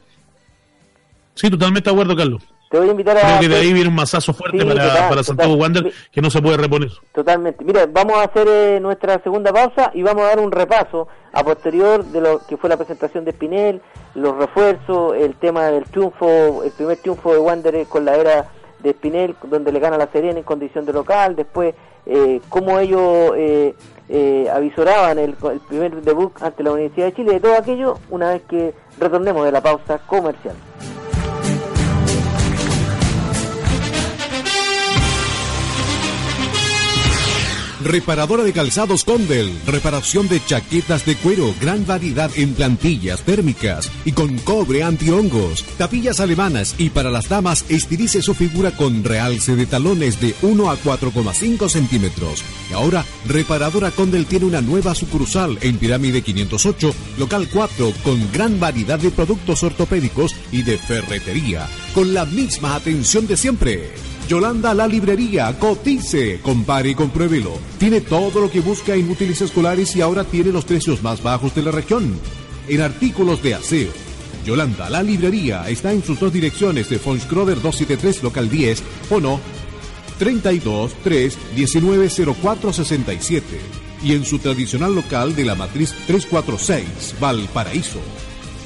Sí, 1.36 1.50
totalmente 1.50 1.90
de 1.90 1.94
acuerdo, 1.94 2.16
Carlos. 2.16 2.42
Te 2.70 2.78
voy 2.78 2.88
a 2.88 2.92
invitar 2.92 3.18
a... 3.18 3.22
Creo 3.22 3.40
que 3.40 3.50
de 3.50 3.56
ahí 3.56 3.74
viene 3.74 3.90
un 3.90 3.96
masazo 3.96 4.34
fuerte 4.34 4.66
para, 4.66 5.10
para, 5.10 5.24
Santiago 5.24 5.54
Wander 5.54 5.92
que 6.12 6.22
no 6.22 6.30
se 6.30 6.42
puede 6.42 6.58
reponer. 6.58 6.90
Totalmente. 7.14 7.64
Mira, 7.64 7.86
vamos 7.86 8.18
a 8.18 8.24
hacer 8.24 8.48
eh, 8.48 8.80
nuestra 8.80 9.22
segunda 9.22 9.54
pausa 9.54 9.92
y 9.94 10.02
vamos 10.02 10.24
a 10.24 10.28
dar 10.28 10.40
un 10.40 10.52
repaso 10.52 11.08
a 11.32 11.44
posterior 11.44 12.04
de 12.06 12.22
lo 12.22 12.42
que 12.48 12.58
fue 12.58 12.70
la 12.70 12.78
presentación 12.78 13.26
de 13.26 13.32
Spinel, 13.32 13.82
los 14.16 14.36
refuerzos, 14.38 15.16
el 15.16 15.36
tema 15.36 15.66
del 15.66 15.84
triunfo, 15.86 16.64
el 16.64 16.72
primer 16.72 16.98
triunfo 16.98 17.34
de 17.34 17.40
Wander 17.40 17.86
con 17.88 18.06
la 18.06 18.16
era 18.16 18.50
de 18.80 18.94
Spinel, 18.94 19.36
donde 19.44 19.72
le 19.72 19.80
gana 19.80 19.98
la 19.98 20.08
Serena 20.08 20.40
en 20.40 20.44
condición 20.44 20.86
de 20.86 20.94
local, 20.94 21.36
después 21.36 21.76
eh, 22.06 22.40
cómo 22.50 22.80
ellos 22.80 23.34
eh, 23.36 23.74
eh, 24.10 24.48
avisoraban 24.54 25.18
el, 25.18 25.36
el, 25.52 25.60
primer 25.68 26.02
debut 26.04 26.32
ante 26.42 26.64
la 26.64 26.72
Universidad 26.72 27.08
de 27.08 27.14
Chile, 27.14 27.34
de 27.34 27.40
todo 27.40 27.56
aquello, 27.58 28.00
una 28.12 28.30
vez 28.30 28.44
que 28.44 28.74
retornemos 29.00 29.44
de 29.44 29.52
la 29.52 29.62
pausa 29.62 29.98
comercial. 30.06 30.56
Reparadora 37.86 38.44
de 38.44 38.52
calzados 38.52 39.04
Condel. 39.04 39.54
Reparación 39.68 40.28
de 40.28 40.44
chaquetas 40.44 41.06
de 41.06 41.16
cuero. 41.18 41.54
Gran 41.62 41.86
variedad 41.86 42.32
en 42.36 42.56
plantillas 42.56 43.22
térmicas 43.22 43.92
y 44.06 44.12
con 44.12 44.40
cobre 44.40 44.82
antihongos. 44.82 45.64
Tapillas 45.78 46.20
alemanas 46.20 46.74
y 46.80 46.90
para 46.90 47.12
las 47.12 47.30
damas 47.30 47.64
estilice 47.70 48.24
su 48.24 48.34
figura 48.34 48.72
con 48.72 49.04
realce 49.04 49.56
de 49.56 49.68
talones 49.68 50.20
de 50.20 50.34
1 50.42 50.72
a 50.72 50.78
4,5 50.80 51.70
centímetros. 51.70 52.44
Y 52.72 52.74
ahora, 52.74 53.06
Reparadora 53.28 53.92
Condel 53.92 54.26
tiene 54.26 54.46
una 54.46 54.62
nueva 54.62 54.96
sucursal 54.96 55.60
en 55.62 55.78
Pirámide 55.78 56.24
508, 56.24 56.92
local 57.20 57.48
4, 57.54 57.94
con 58.04 58.32
gran 58.32 58.60
variedad 58.60 58.98
de 58.98 59.12
productos 59.12 59.62
ortopédicos 59.62 60.36
y 60.52 60.64
de 60.64 60.80
ferretería. 60.80 61.68
Con 61.94 62.16
la 62.16 62.26
misma 62.26 62.74
atención 62.74 63.28
de 63.28 63.38
siempre. 63.38 64.15
Yolanda 64.28 64.74
la 64.74 64.88
librería, 64.88 65.56
cotice, 65.60 66.40
compare 66.42 66.90
y 66.90 66.96
compruébelo. 66.96 67.60
Tiene 67.78 68.02
todo 68.02 68.42
lo 68.42 68.50
que 68.50 68.60
busca 68.60 68.96
en 68.96 69.12
útiles 69.12 69.40
escolares 69.42 69.96
y 69.96 70.02
ahora 70.02 70.24
tiene 70.24 70.52
los 70.52 70.66
precios 70.66 71.04
más 71.04 71.22
bajos 71.22 71.54
de 71.54 71.62
la 71.62 71.70
región. 71.70 72.20
En 72.68 72.82
artículos 72.82 73.44
de 73.44 73.54
aseo. 73.54 73.92
Yolanda 74.44 74.90
la 74.90 75.04
librería 75.04 75.70
está 75.70 75.92
en 75.92 76.04
sus 76.04 76.20
dos 76.20 76.34
direcciones 76.34 76.90
de 76.90 76.98
Fonskroder 76.98 77.62
273 77.62 78.24
local 78.24 78.50
10 78.50 78.84
o 79.12 79.20
no 79.20 79.40
32 80.18 80.94
3 81.04 81.38
190467 81.56 83.46
y 84.04 84.14
en 84.14 84.26
su 84.26 84.40
tradicional 84.40 84.96
local 84.96 85.36
de 85.36 85.46
la 85.46 85.56
matriz 85.56 85.94
346 86.08 87.16
Valparaíso. 87.20 88.00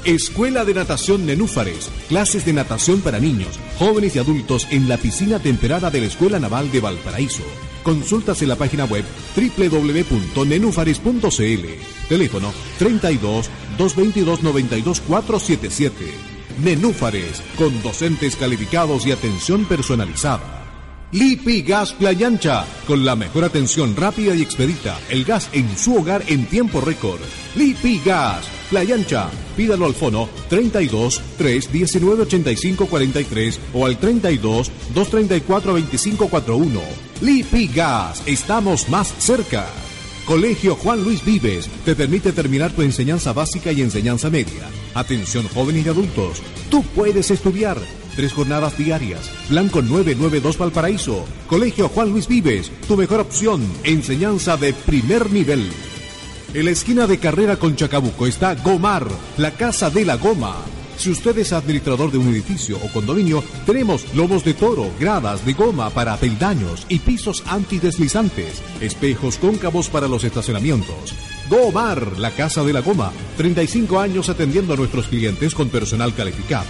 Escuela 0.04 0.64
de 0.64 0.74
Natación 0.74 1.26
Nenúfares. 1.26 1.90
Clases 2.08 2.46
de 2.46 2.52
natación 2.52 3.00
para 3.00 3.20
niños, 3.20 3.58
jóvenes 3.78 4.16
y 4.16 4.18
adultos 4.18 4.66
en 4.70 4.88
la 4.88 4.96
piscina 4.96 5.38
temperada 5.38 5.90
de 5.90 6.00
la 6.00 6.06
Escuela 6.06 6.38
Naval 6.38 6.72
de 6.72 6.80
Valparaíso. 6.80 7.42
Consultas 7.82 8.40
en 8.42 8.48
la 8.48 8.56
página 8.56 8.86
web 8.86 9.04
www.nenufares.cl. 9.36 11.66
Teléfono 12.08 12.52
32 12.78 13.50
222 13.76 14.42
92 14.42 15.00
477. 15.00 15.94
Nenúfares, 16.62 17.42
con 17.56 17.82
docentes 17.82 18.36
calificados 18.36 19.06
y 19.06 19.12
atención 19.12 19.66
personalizada. 19.66 20.59
Lipi 21.12 21.62
Gas 21.62 21.92
Playa 21.92 22.28
Ancha, 22.28 22.64
con 22.86 23.04
la 23.04 23.16
mejor 23.16 23.42
atención 23.42 23.96
rápida 23.96 24.32
y 24.36 24.42
expedita, 24.42 24.96
el 25.08 25.24
gas 25.24 25.48
en 25.52 25.76
su 25.76 25.96
hogar 25.96 26.22
en 26.28 26.46
tiempo 26.46 26.80
récord. 26.80 27.18
Lipi 27.56 28.00
Gas, 28.04 28.44
Playa 28.70 28.94
Ancha, 28.94 29.28
pídalo 29.56 29.86
al 29.86 29.94
fono 29.94 30.28
32 30.48 31.20
3 31.36 31.72
19 31.72 32.22
85 32.22 32.86
43 32.86 33.60
o 33.74 33.86
al 33.86 33.98
32 33.98 34.70
234 34.94 35.74
25 35.74 36.28
41. 36.28 36.80
Lipi 37.22 37.66
Gas, 37.66 38.22
estamos 38.26 38.88
más 38.88 39.12
cerca. 39.18 39.66
Colegio 40.26 40.76
Juan 40.76 41.02
Luis 41.02 41.24
Vives 41.24 41.68
te 41.84 41.96
permite 41.96 42.30
terminar 42.30 42.70
tu 42.70 42.82
enseñanza 42.82 43.32
básica 43.32 43.72
y 43.72 43.82
enseñanza 43.82 44.30
media. 44.30 44.70
Atención 44.94 45.48
jóvenes 45.48 45.86
y 45.86 45.88
adultos, 45.88 46.40
tú 46.70 46.84
puedes 46.94 47.32
estudiar 47.32 47.78
Tres 48.20 48.34
jornadas 48.34 48.76
diarias. 48.76 49.30
Blanco 49.48 49.80
992 49.80 50.58
Valparaíso. 50.58 51.24
Colegio 51.46 51.88
Juan 51.88 52.10
Luis 52.10 52.28
Vives. 52.28 52.70
Tu 52.86 52.94
mejor 52.94 53.20
opción. 53.20 53.66
Enseñanza 53.82 54.58
de 54.58 54.74
primer 54.74 55.32
nivel. 55.32 55.70
En 56.52 56.66
la 56.66 56.70
esquina 56.70 57.06
de 57.06 57.16
carrera 57.16 57.56
con 57.56 57.76
Chacabuco 57.76 58.26
está 58.26 58.56
Gomar, 58.56 59.06
la 59.38 59.52
casa 59.52 59.88
de 59.88 60.04
la 60.04 60.18
goma. 60.18 60.54
Si 60.98 61.10
usted 61.10 61.38
es 61.38 61.54
administrador 61.54 62.12
de 62.12 62.18
un 62.18 62.28
edificio 62.28 62.76
o 62.84 62.92
condominio, 62.92 63.42
tenemos 63.64 64.04
lomos 64.14 64.44
de 64.44 64.52
toro, 64.52 64.90
gradas 65.00 65.46
de 65.46 65.54
goma 65.54 65.88
para 65.88 66.18
peldaños 66.18 66.84
y 66.90 66.98
pisos 66.98 67.42
antideslizantes, 67.46 68.60
espejos 68.82 69.38
cóncavos 69.38 69.88
para 69.88 70.08
los 70.08 70.24
estacionamientos. 70.24 71.14
Gomar, 71.48 72.18
la 72.18 72.32
casa 72.32 72.62
de 72.64 72.74
la 72.74 72.82
goma. 72.82 73.12
35 73.38 73.98
años 73.98 74.28
atendiendo 74.28 74.74
a 74.74 74.76
nuestros 74.76 75.08
clientes 75.08 75.54
con 75.54 75.70
personal 75.70 76.14
calificado. 76.14 76.66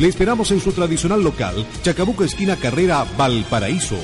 Le 0.00 0.08
esperamos 0.08 0.50
en 0.50 0.60
su 0.62 0.72
tradicional 0.72 1.22
local, 1.22 1.66
Chacabuco 1.82 2.24
Esquina 2.24 2.56
Carrera, 2.56 3.04
Valparaíso. 3.18 3.98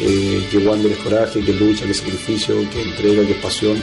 eh, 0.00 0.48
que 0.50 0.58
Wander 0.58 0.92
es 0.92 0.98
coraje, 0.98 1.40
que 1.40 1.52
lucha, 1.52 1.86
que 1.86 1.94
sacrificio, 1.94 2.54
que 2.70 2.82
entrega, 2.82 3.24
que 3.24 3.32
es 3.32 3.38
pasión. 3.38 3.82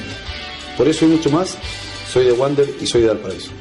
Por 0.78 0.88
eso 0.88 1.05
y 1.05 1.09
mucho 1.09 1.30
más, 1.30 1.57
soy 2.11 2.26
de 2.26 2.32
Wander 2.32 2.70
y 2.80 2.88
soy 2.88 3.01
de 3.01 3.07
Valparaíso. 3.07 3.51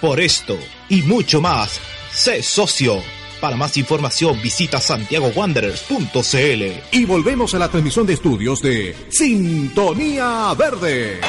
Por 0.00 0.20
esto 0.20 0.58
y 0.88 1.02
mucho 1.02 1.40
más, 1.40 1.80
sé 2.12 2.42
socio. 2.42 3.02
Para 3.40 3.56
más 3.56 3.76
información 3.76 4.40
visita 4.42 4.80
santiagowanderers.cl. 4.80 6.62
Y 6.92 7.04
volvemos 7.04 7.54
a 7.54 7.58
la 7.58 7.68
transmisión 7.68 8.06
de 8.06 8.14
estudios 8.14 8.62
de 8.62 8.94
Sintonía 9.10 10.54
Verde. 10.56 11.20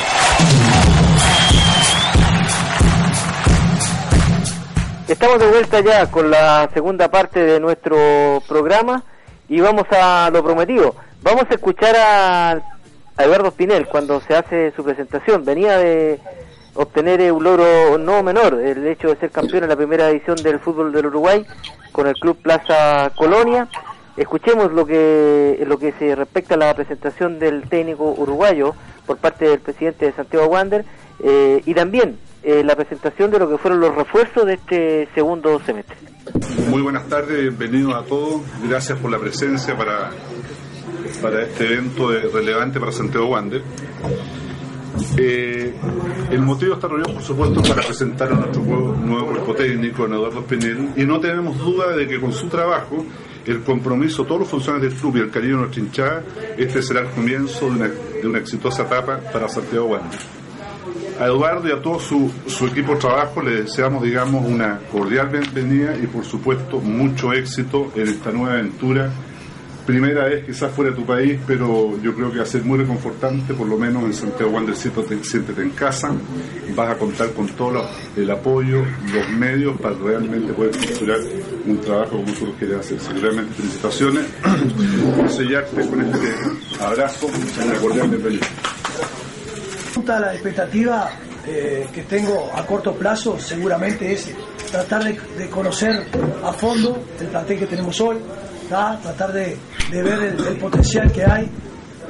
Estamos 5.07 5.39
de 5.39 5.47
vuelta 5.47 5.79
ya 5.81 6.11
con 6.11 6.29
la 6.29 6.69
segunda 6.73 7.09
parte 7.09 7.39
de 7.39 7.59
nuestro 7.59 8.41
programa 8.47 9.03
y 9.49 9.59
vamos 9.59 9.85
a 9.91 10.29
lo 10.31 10.43
prometido. 10.43 10.95
Vamos 11.21 11.45
a 11.49 11.55
escuchar 11.55 11.95
a, 11.95 12.51
a 13.17 13.23
Eduardo 13.23 13.51
Spinel 13.51 13.87
cuando 13.87 14.21
se 14.21 14.35
hace 14.35 14.71
su 14.75 14.83
presentación. 14.83 15.43
Venía 15.45 15.77
de 15.77 16.19
obtener 16.75 17.31
un 17.31 17.43
logro 17.43 17.97
no 17.97 18.21
menor, 18.23 18.53
el 18.55 18.85
hecho 18.87 19.09
de 19.09 19.17
ser 19.17 19.31
campeón 19.31 19.63
en 19.63 19.69
la 19.69 19.75
primera 19.75 20.09
edición 20.09 20.37
del 20.37 20.59
fútbol 20.59 20.91
del 20.91 21.07
Uruguay 21.07 21.45
con 21.91 22.07
el 22.07 22.13
Club 22.13 22.37
Plaza 22.41 23.11
Colonia. 23.15 23.67
Escuchemos 24.17 24.73
lo 24.73 24.85
que 24.85 25.63
lo 25.67 25.77
que 25.77 25.93
se 25.93 26.15
respecta 26.15 26.55
a 26.55 26.57
la 26.57 26.73
presentación 26.73 27.37
del 27.37 27.69
técnico 27.69 28.11
uruguayo 28.17 28.73
por 29.05 29.17
parte 29.17 29.47
del 29.47 29.59
presidente 29.59 30.07
de 30.07 30.11
Santiago 30.13 30.47
Wander 30.47 30.85
eh, 31.23 31.61
y 31.65 31.73
también 31.75 32.17
eh, 32.41 32.63
la 32.63 32.75
presentación 32.75 33.29
de 33.29 33.37
lo 33.37 33.47
que 33.47 33.57
fueron 33.59 33.79
los 33.79 33.93
refuerzos 33.93 34.45
de 34.45 34.55
este 34.55 35.07
segundo 35.13 35.59
semestre. 35.59 35.95
Muy 36.69 36.81
buenas 36.81 37.07
tardes, 37.07 37.39
bienvenidos 37.39 37.93
a 37.93 38.03
todos. 38.03 38.41
Gracias 38.67 38.97
por 38.97 39.11
la 39.11 39.19
presencia 39.19 39.77
para, 39.77 40.09
para 41.21 41.43
este 41.43 41.65
evento 41.65 42.09
relevante 42.09 42.79
para 42.79 42.91
Santiago 42.91 43.27
Wander. 43.27 43.61
Eh, 45.17 45.73
el 46.31 46.41
motivo 46.41 46.71
de 46.71 46.75
esta 46.75 46.87
reunión, 46.87 47.13
por 47.13 47.23
supuesto, 47.23 47.61
es 47.61 47.69
para 47.69 47.81
presentar 47.81 48.31
a 48.31 48.35
nuestro 48.35 48.61
nuevo, 48.63 49.27
cuerpo 49.27 49.55
técnico, 49.55 50.05
en 50.05 50.13
Eduardo 50.13 50.39
Espinel, 50.39 50.89
y 50.95 51.05
no 51.05 51.19
tenemos 51.19 51.57
duda 51.57 51.95
de 51.95 52.07
que 52.07 52.19
con 52.19 52.33
su 52.33 52.47
trabajo, 52.47 53.05
el 53.45 53.63
compromiso, 53.63 54.25
todos 54.25 54.41
los 54.41 54.49
funcionarios 54.49 54.91
del 54.91 54.99
club 54.99 55.17
y 55.17 55.19
el 55.21 55.31
cariño 55.31 55.53
de 55.53 55.61
nuestra 55.61 55.81
hinchada, 55.81 56.23
este 56.57 56.81
será 56.81 57.01
el 57.01 57.07
comienzo 57.07 57.69
de 57.69 58.27
una, 58.27 58.39
exitosa 58.39 58.83
etapa 58.83 59.19
para 59.31 59.47
Santiago 59.47 59.87
Wander. 59.87 60.19
A 61.19 61.25
Eduardo 61.25 61.67
y 61.67 61.71
a 61.71 61.81
todo 61.81 61.99
su, 61.99 62.31
su 62.45 62.67
equipo 62.67 62.93
de 62.93 62.99
trabajo 62.99 63.41
le 63.41 63.63
deseamos, 63.63 64.03
digamos, 64.03 64.45
una 64.45 64.79
cordial 64.91 65.29
bienvenida 65.29 65.95
y, 65.97 66.07
por 66.07 66.23
supuesto, 66.23 66.79
mucho 66.79 67.33
éxito 67.33 67.91
en 67.95 68.07
esta 68.07 68.31
nueva 68.31 68.53
aventura. 68.53 69.11
Primera 69.87 70.25
vez 70.25 70.45
quizás 70.45 70.69
fuera 70.73 70.91
de 70.91 70.97
tu 70.97 71.05
país, 71.05 71.39
pero 71.47 71.97
yo 72.01 72.13
creo 72.13 72.29
que 72.29 72.39
va 72.39 72.43
a 72.43 72.45
ser 72.45 72.61
muy 72.61 72.77
reconfortante, 72.77 73.53
por 73.53 73.65
lo 73.67 73.77
menos 73.77 74.03
en 74.03 74.13
Santiago 74.13 74.51
Wander 74.51 74.75
siéntate, 74.75 75.23
siéntete 75.23 75.61
en 75.61 75.69
casa, 75.69 76.11
vas 76.75 76.91
a 76.91 76.97
contar 76.97 77.31
con 77.31 77.47
todo 77.47 77.89
el 78.17 78.29
apoyo, 78.29 78.83
los 79.13 79.29
medios 79.29 79.79
para 79.79 79.95
realmente 79.95 80.51
poder 80.51 80.71
estructurar 80.71 81.19
un 81.65 81.79
trabajo 81.79 82.21
como 82.21 82.47
lo 82.47 82.53
quieres 82.57 82.79
hacer. 82.79 82.99
Realmente 83.21 83.53
felicitaciones, 83.53 84.25
por 85.15 85.29
sellarte 85.29 85.87
con 85.87 86.01
este 86.01 86.33
abrazo, 86.83 87.27
una 87.63 87.75
cordial 87.75 88.09
bienvenida. 88.09 88.47
La 90.05 90.33
expectativa 90.33 91.11
eh, 91.45 91.87
que 91.93 92.03
tengo 92.03 92.51
a 92.53 92.65
corto 92.65 92.93
plazo 92.93 93.39
seguramente 93.39 94.11
es 94.11 94.35
tratar 94.69 95.05
de, 95.05 95.49
conocer 95.49 96.07
a 96.43 96.51
fondo 96.51 97.05
el 97.21 97.27
plantel 97.27 97.59
que 97.59 97.67
tenemos 97.67 98.01
hoy, 98.01 98.17
tratar 98.67 99.31
de, 99.31 99.57
de 99.91 100.03
ver 100.03 100.23
el, 100.23 100.57
potencial 100.57 101.11
que 101.11 101.23
hay. 101.23 101.49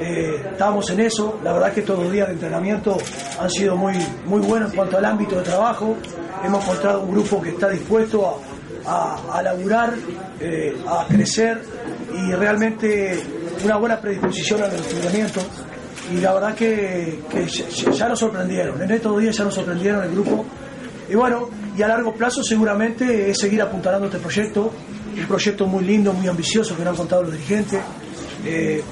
Eh, 0.00 0.40
estamos 0.52 0.88
en 0.90 1.00
eso, 1.00 1.40
la 1.42 1.52
verdad 1.52 1.72
que 1.72 1.82
todos 1.82 2.04
los 2.04 2.12
días 2.12 2.28
de 2.28 2.34
entrenamiento 2.34 2.96
han 3.40 3.50
sido 3.50 3.76
muy, 3.76 3.94
muy 4.26 4.40
buenos 4.40 4.70
en 4.70 4.76
cuanto 4.76 4.98
al 4.98 5.04
ámbito 5.04 5.36
de 5.36 5.42
trabajo. 5.42 5.96
Hemos 6.44 6.62
encontrado 6.64 7.02
un 7.02 7.10
grupo 7.12 7.42
que 7.42 7.50
está 7.50 7.68
dispuesto 7.68 8.40
a, 8.86 9.16
a, 9.16 9.38
a 9.38 9.42
laburar, 9.42 9.94
eh, 10.40 10.76
a 10.86 11.06
crecer 11.08 11.60
y 12.14 12.32
realmente 12.32 13.20
una 13.64 13.76
buena 13.76 14.00
predisposición 14.00 14.62
al 14.62 14.72
entrenamiento 14.72 15.40
y 16.12 16.20
la 16.20 16.34
verdad 16.34 16.54
que, 16.54 17.20
que 17.30 17.46
ya, 17.46 18.08
nos 18.08 18.18
sorprendieron, 18.18 18.80
en 18.80 18.90
estos 18.90 19.20
días 19.20 19.36
ya 19.36 19.44
nos 19.44 19.54
sorprendieron 19.54 20.04
el 20.04 20.10
grupo. 20.12 20.44
Y 21.08 21.14
bueno, 21.14 21.48
y 21.76 21.82
a 21.82 21.88
largo 21.88 22.14
plazo 22.14 22.42
seguramente 22.42 23.30
es 23.30 23.38
seguir 23.38 23.60
apuntalando 23.62 24.06
este 24.06 24.18
proyecto, 24.18 24.72
proyecto 25.28 25.66
muy 25.66 25.84
lindo, 25.84 26.12
muy 26.12 26.26
ambicioso 26.26 26.74
que 26.76 26.82
nos 26.82 26.92
han 26.92 26.96
contado 26.96 27.22
los 27.22 27.32
dirigentes. 27.32 27.80
Eh, 28.44 28.82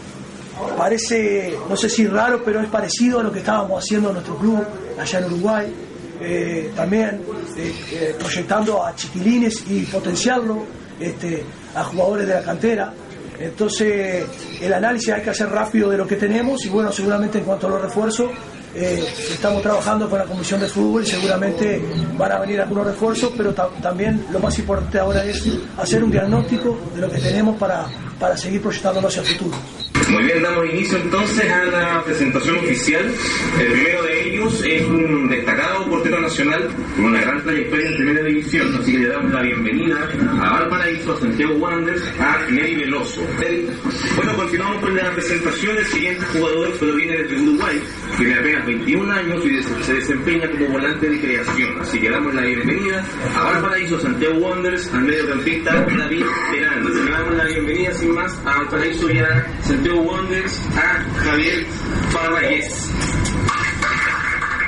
parece, 0.76 1.56
no 1.68 1.76
sé 1.76 1.88
si 1.88 2.06
raro, 2.06 2.42
pero 2.44 2.60
es 2.60 2.68
parecido 2.68 3.20
a 3.20 3.22
lo 3.22 3.32
que 3.32 3.40
estábamos 3.40 3.82
haciendo 3.82 4.08
en 4.08 4.14
nuestro 4.14 4.36
club 4.36 4.64
allá 4.98 5.18
en 5.18 5.24
Uruguay. 5.24 5.74
Eh, 6.18 6.72
también 6.74 7.20
eh, 7.56 8.14
proyectando 8.18 8.84
a 8.84 8.94
chiquilines 8.94 9.64
y 9.68 9.82
potenciarlo 9.82 10.64
este, 10.98 11.42
a 11.74 11.84
jugadores 11.84 12.26
de 12.26 12.34
la 12.34 12.42
cantera. 12.42 12.92
Entonces, 13.38 14.24
el 14.62 14.72
análisis 14.72 15.10
hay 15.10 15.22
que 15.22 15.30
hacer 15.30 15.50
rápido 15.50 15.90
de 15.90 15.98
lo 15.98 16.06
que 16.06 16.16
tenemos 16.16 16.64
y 16.64 16.70
bueno, 16.70 16.90
seguramente 16.90 17.38
en 17.38 17.44
cuanto 17.44 17.66
a 17.66 17.70
los 17.70 17.82
refuerzos, 17.82 18.30
eh, 18.76 19.04
estamos 19.32 19.62
trabajando 19.62 20.08
con 20.10 20.18
la 20.18 20.24
Comisión 20.26 20.60
de 20.60 20.66
Fútbol 20.68 21.02
y 21.02 21.06
seguramente 21.06 21.82
van 22.16 22.32
a 22.32 22.38
venir 22.40 22.60
algunos 22.60 22.86
refuerzos, 22.86 23.32
pero 23.36 23.52
ta- 23.54 23.68
también 23.82 24.26
lo 24.30 24.38
más 24.38 24.58
importante 24.58 24.98
ahora 24.98 25.24
es 25.24 25.42
hacer 25.78 26.04
un 26.04 26.10
diagnóstico 26.10 26.78
de 26.94 27.00
lo 27.00 27.10
que 27.10 27.18
tenemos 27.18 27.56
para, 27.56 27.86
para 28.20 28.36
seguir 28.36 28.60
proyectándonos 28.62 29.16
hacia 29.16 29.28
el 29.30 29.38
futuro. 29.38 29.56
Muy 30.10 30.22
bien, 30.22 30.40
damos 30.42 30.66
inicio 30.70 30.98
entonces 30.98 31.50
a 31.50 31.64
la 31.64 32.04
presentación 32.04 32.56
oficial. 32.58 33.12
El 33.60 33.72
primero 33.72 34.02
de 34.04 34.28
ellos 34.28 34.62
es 34.64 34.82
un 34.84 35.28
destacado 35.28 35.88
portero 35.88 36.20
nacional 36.20 36.68
con 36.94 37.06
una 37.06 37.20
gran 37.20 37.42
trayectoria 37.42 37.88
en 37.88 37.96
primera 37.96 38.22
división, 38.24 38.74
así 38.80 38.92
que 38.92 38.98
le 38.98 39.08
damos 39.08 39.32
la 39.32 39.42
bienvenida 39.42 40.08
a 40.40 40.52
Valparaíso, 40.60 41.12
a 41.12 41.20
Santiago 41.20 41.54
Wanderers, 41.56 42.20
a 42.20 42.38
Neri 42.50 42.76
Veloso. 42.76 43.20
Bueno, 44.14 44.36
continuamos 44.36 44.80
con 44.82 44.96
la 44.96 45.12
presentación. 45.12 45.76
El 45.76 45.86
siguiente 45.86 46.24
jugador 46.32 46.72
proviene 46.78 47.16
desde 47.22 47.42
Uruguay, 47.42 47.82
tiene 48.16 48.34
apenas 48.34 48.66
21 48.66 49.12
años 49.12 49.44
y 49.44 49.62
se 49.84 49.94
desempeña 49.94 50.48
como 50.50 50.68
volante 50.68 51.10
de 51.10 51.20
creación, 51.20 51.80
así 51.80 52.00
que 52.00 52.10
damos 52.10 52.32
la 52.32 52.42
bienvenida 52.42 53.04
a 53.36 53.42
Valparaíso, 53.42 53.98
Santiago 54.00 54.38
Wanderers, 54.38 54.92
al 54.94 55.02
mediocampista 55.02 55.74
David 55.74 56.24
Terán. 56.52 56.84
Le 56.84 57.10
damos 57.10 57.36
la 57.36 57.44
bienvenida 57.44 57.92
sin 57.94 58.14
más 58.14 58.38
a 58.44 58.58
Valparaíso 58.58 59.10
y 59.10 59.18
a 59.18 59.46
Santiago 59.62 59.95
Wanderers, 60.00 60.60
a 60.76 61.04
Javier 61.24 61.66
Parragués. 62.12 62.90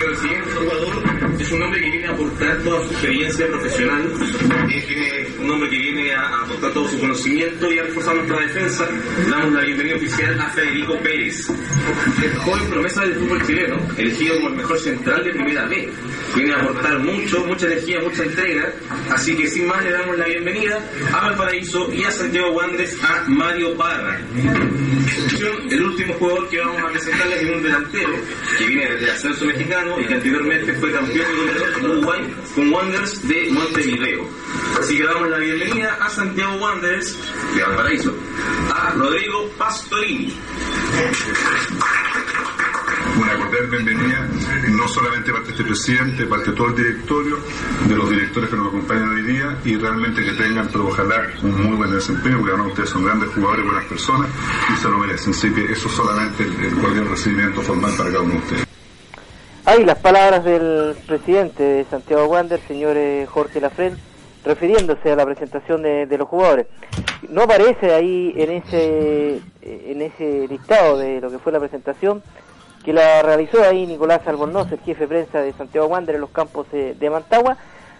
El 0.00 0.16
siguiente 0.16 0.50
jugador 0.52 1.02
es 1.40 1.52
un 1.52 1.62
hombre 1.62 1.80
que 1.80 1.90
viene 1.90 2.06
a 2.06 2.10
aportar 2.12 2.58
toda 2.62 2.84
su 2.84 2.92
experiencia 2.92 3.46
profesional, 3.48 4.12
eh, 4.70 4.84
tiene 4.86 5.44
un 5.44 5.50
hombre 5.50 5.70
que 5.70 5.76
viene 5.76 6.14
a 6.14 6.42
aportar 6.42 6.72
todo 6.72 6.88
su 6.88 7.00
conocimiento 7.00 7.72
y 7.72 7.78
a 7.78 7.82
reforzar 7.82 8.14
nuestra 8.16 8.38
defensa. 8.40 8.88
Damos 9.30 9.52
la 9.52 9.60
bienvenida 9.62 9.96
oficial 9.96 10.40
a 10.40 10.48
Federico 10.50 10.96
Pérez, 10.98 11.48
el 12.22 12.34
joven 12.36 12.70
promesa 12.70 13.00
del 13.02 13.14
fútbol 13.14 13.46
chileno, 13.46 13.76
elegido 13.96 14.36
como 14.36 14.48
el 14.48 14.54
mejor 14.54 14.78
central 14.78 15.24
de 15.24 15.30
primera 15.32 15.66
B. 15.66 15.92
Viene 16.34 16.54
a 16.54 16.60
aportar 16.60 16.98
mucho, 17.00 17.44
mucha 17.46 17.66
energía, 17.66 18.00
mucha 18.00 18.22
entrega, 18.22 18.72
así 19.10 19.34
que 19.36 19.48
sin 19.48 19.66
más 19.66 19.82
le 19.82 19.90
damos 19.90 20.18
la 20.18 20.26
bienvenida 20.26 20.78
a 21.12 21.20
Valparaíso 21.20 21.92
y 21.92 22.04
a 22.04 22.10
Santiago 22.10 22.50
Wanderers 22.52 22.96
a 23.02 23.24
Mario 23.28 23.76
Parra. 23.76 24.20
El 25.70 25.82
último 25.82 26.14
jugador 26.14 26.48
que 26.48 26.58
vamos 26.58 26.82
a 26.82 26.88
presentarles 26.88 27.42
es 27.42 27.50
un 27.50 27.62
delantero 27.62 28.10
que 28.58 28.66
viene 28.66 28.90
del 28.96 29.10
ascenso 29.10 29.44
mexicano 29.44 30.00
y 30.00 30.06
que 30.06 30.14
anteriormente 30.14 30.72
fue 30.74 30.92
campeón 30.92 31.26
en 31.78 31.90
Uruguay 31.90 32.34
con 32.54 32.72
Wanderers 32.72 33.28
de 33.28 33.48
Montevideo. 33.50 34.28
Así 34.80 34.96
que 34.96 35.04
damos 35.04 35.28
la 35.28 35.38
bienvenida 35.38 35.98
a 36.00 36.08
Santiago 36.10 36.56
Wanderers 36.56 37.16
de 37.54 37.62
Valparaíso, 37.62 38.14
a 38.74 38.90
Rodrigo 38.90 39.50
Pastorini. 39.58 40.34
Bienvenida, 43.70 44.26
no 44.70 44.88
solamente 44.88 45.32
parte 45.32 45.46
de 45.48 45.52
este 45.52 45.64
presidente, 45.64 46.26
parte 46.26 46.50
de 46.50 46.56
todo 46.56 46.68
el 46.68 46.76
directorio, 46.76 47.36
de 47.86 47.94
los 47.94 48.10
directores 48.10 48.48
que 48.48 48.56
nos 48.56 48.68
acompañan 48.68 49.08
hoy 49.10 49.22
día 49.22 49.58
y 49.64 49.76
realmente 49.76 50.24
que 50.24 50.32
tengan, 50.32 50.68
pero 50.68 50.88
ojalá, 50.88 51.26
un 51.42 51.66
muy 51.66 51.76
buen 51.76 51.90
desempeño, 51.90 52.38
porque 52.38 52.52
además 52.52 52.68
ustedes 52.68 52.90
son 52.90 53.04
grandes 53.04 53.28
jugadores, 53.30 53.64
buenas 53.64 53.84
personas 53.84 54.30
y 54.72 54.76
se 54.76 54.88
lo 54.88 54.98
merecen. 54.98 55.32
Así 55.32 55.52
que 55.52 55.72
eso 55.72 55.88
es 55.88 55.94
solamente 55.94 56.44
el, 56.44 56.98
el 56.98 57.08
recibimiento 57.08 57.60
formal 57.60 57.92
para 57.96 58.10
cada 58.10 58.22
uno 58.22 58.32
de 58.32 58.38
ustedes. 58.38 58.66
Ahí 59.64 59.84
las 59.84 59.98
palabras 59.98 60.44
del 60.44 60.96
presidente 61.06 61.62
de 61.62 61.84
Santiago 61.84 62.24
Wander, 62.26 62.60
señor 62.66 62.96
Jorge 63.26 63.60
Lafren, 63.60 63.98
refiriéndose 64.44 65.12
a 65.12 65.16
la 65.16 65.26
presentación 65.26 65.82
de, 65.82 66.06
de 66.06 66.18
los 66.18 66.26
jugadores. 66.26 66.66
No 67.28 67.42
aparece 67.42 67.92
ahí 67.92 68.32
en 68.36 68.50
ese 68.50 69.40
en 69.60 70.00
ese 70.00 70.46
listado 70.48 70.96
de 70.96 71.20
lo 71.20 71.30
que 71.30 71.38
fue 71.38 71.52
la 71.52 71.58
presentación 71.58 72.22
que 72.88 72.94
la 72.94 73.20
realizó 73.20 73.62
ahí 73.62 73.86
Nicolás 73.86 74.26
Albornoz, 74.26 74.72
el 74.72 74.78
jefe 74.78 75.00
de 75.02 75.08
prensa 75.08 75.42
de 75.42 75.52
Santiago 75.52 75.88
Wander 75.88 76.14
en 76.14 76.22
los 76.22 76.30
campos 76.30 76.66
eh, 76.72 76.96
de 76.98 77.10
Mantagua. 77.10 77.58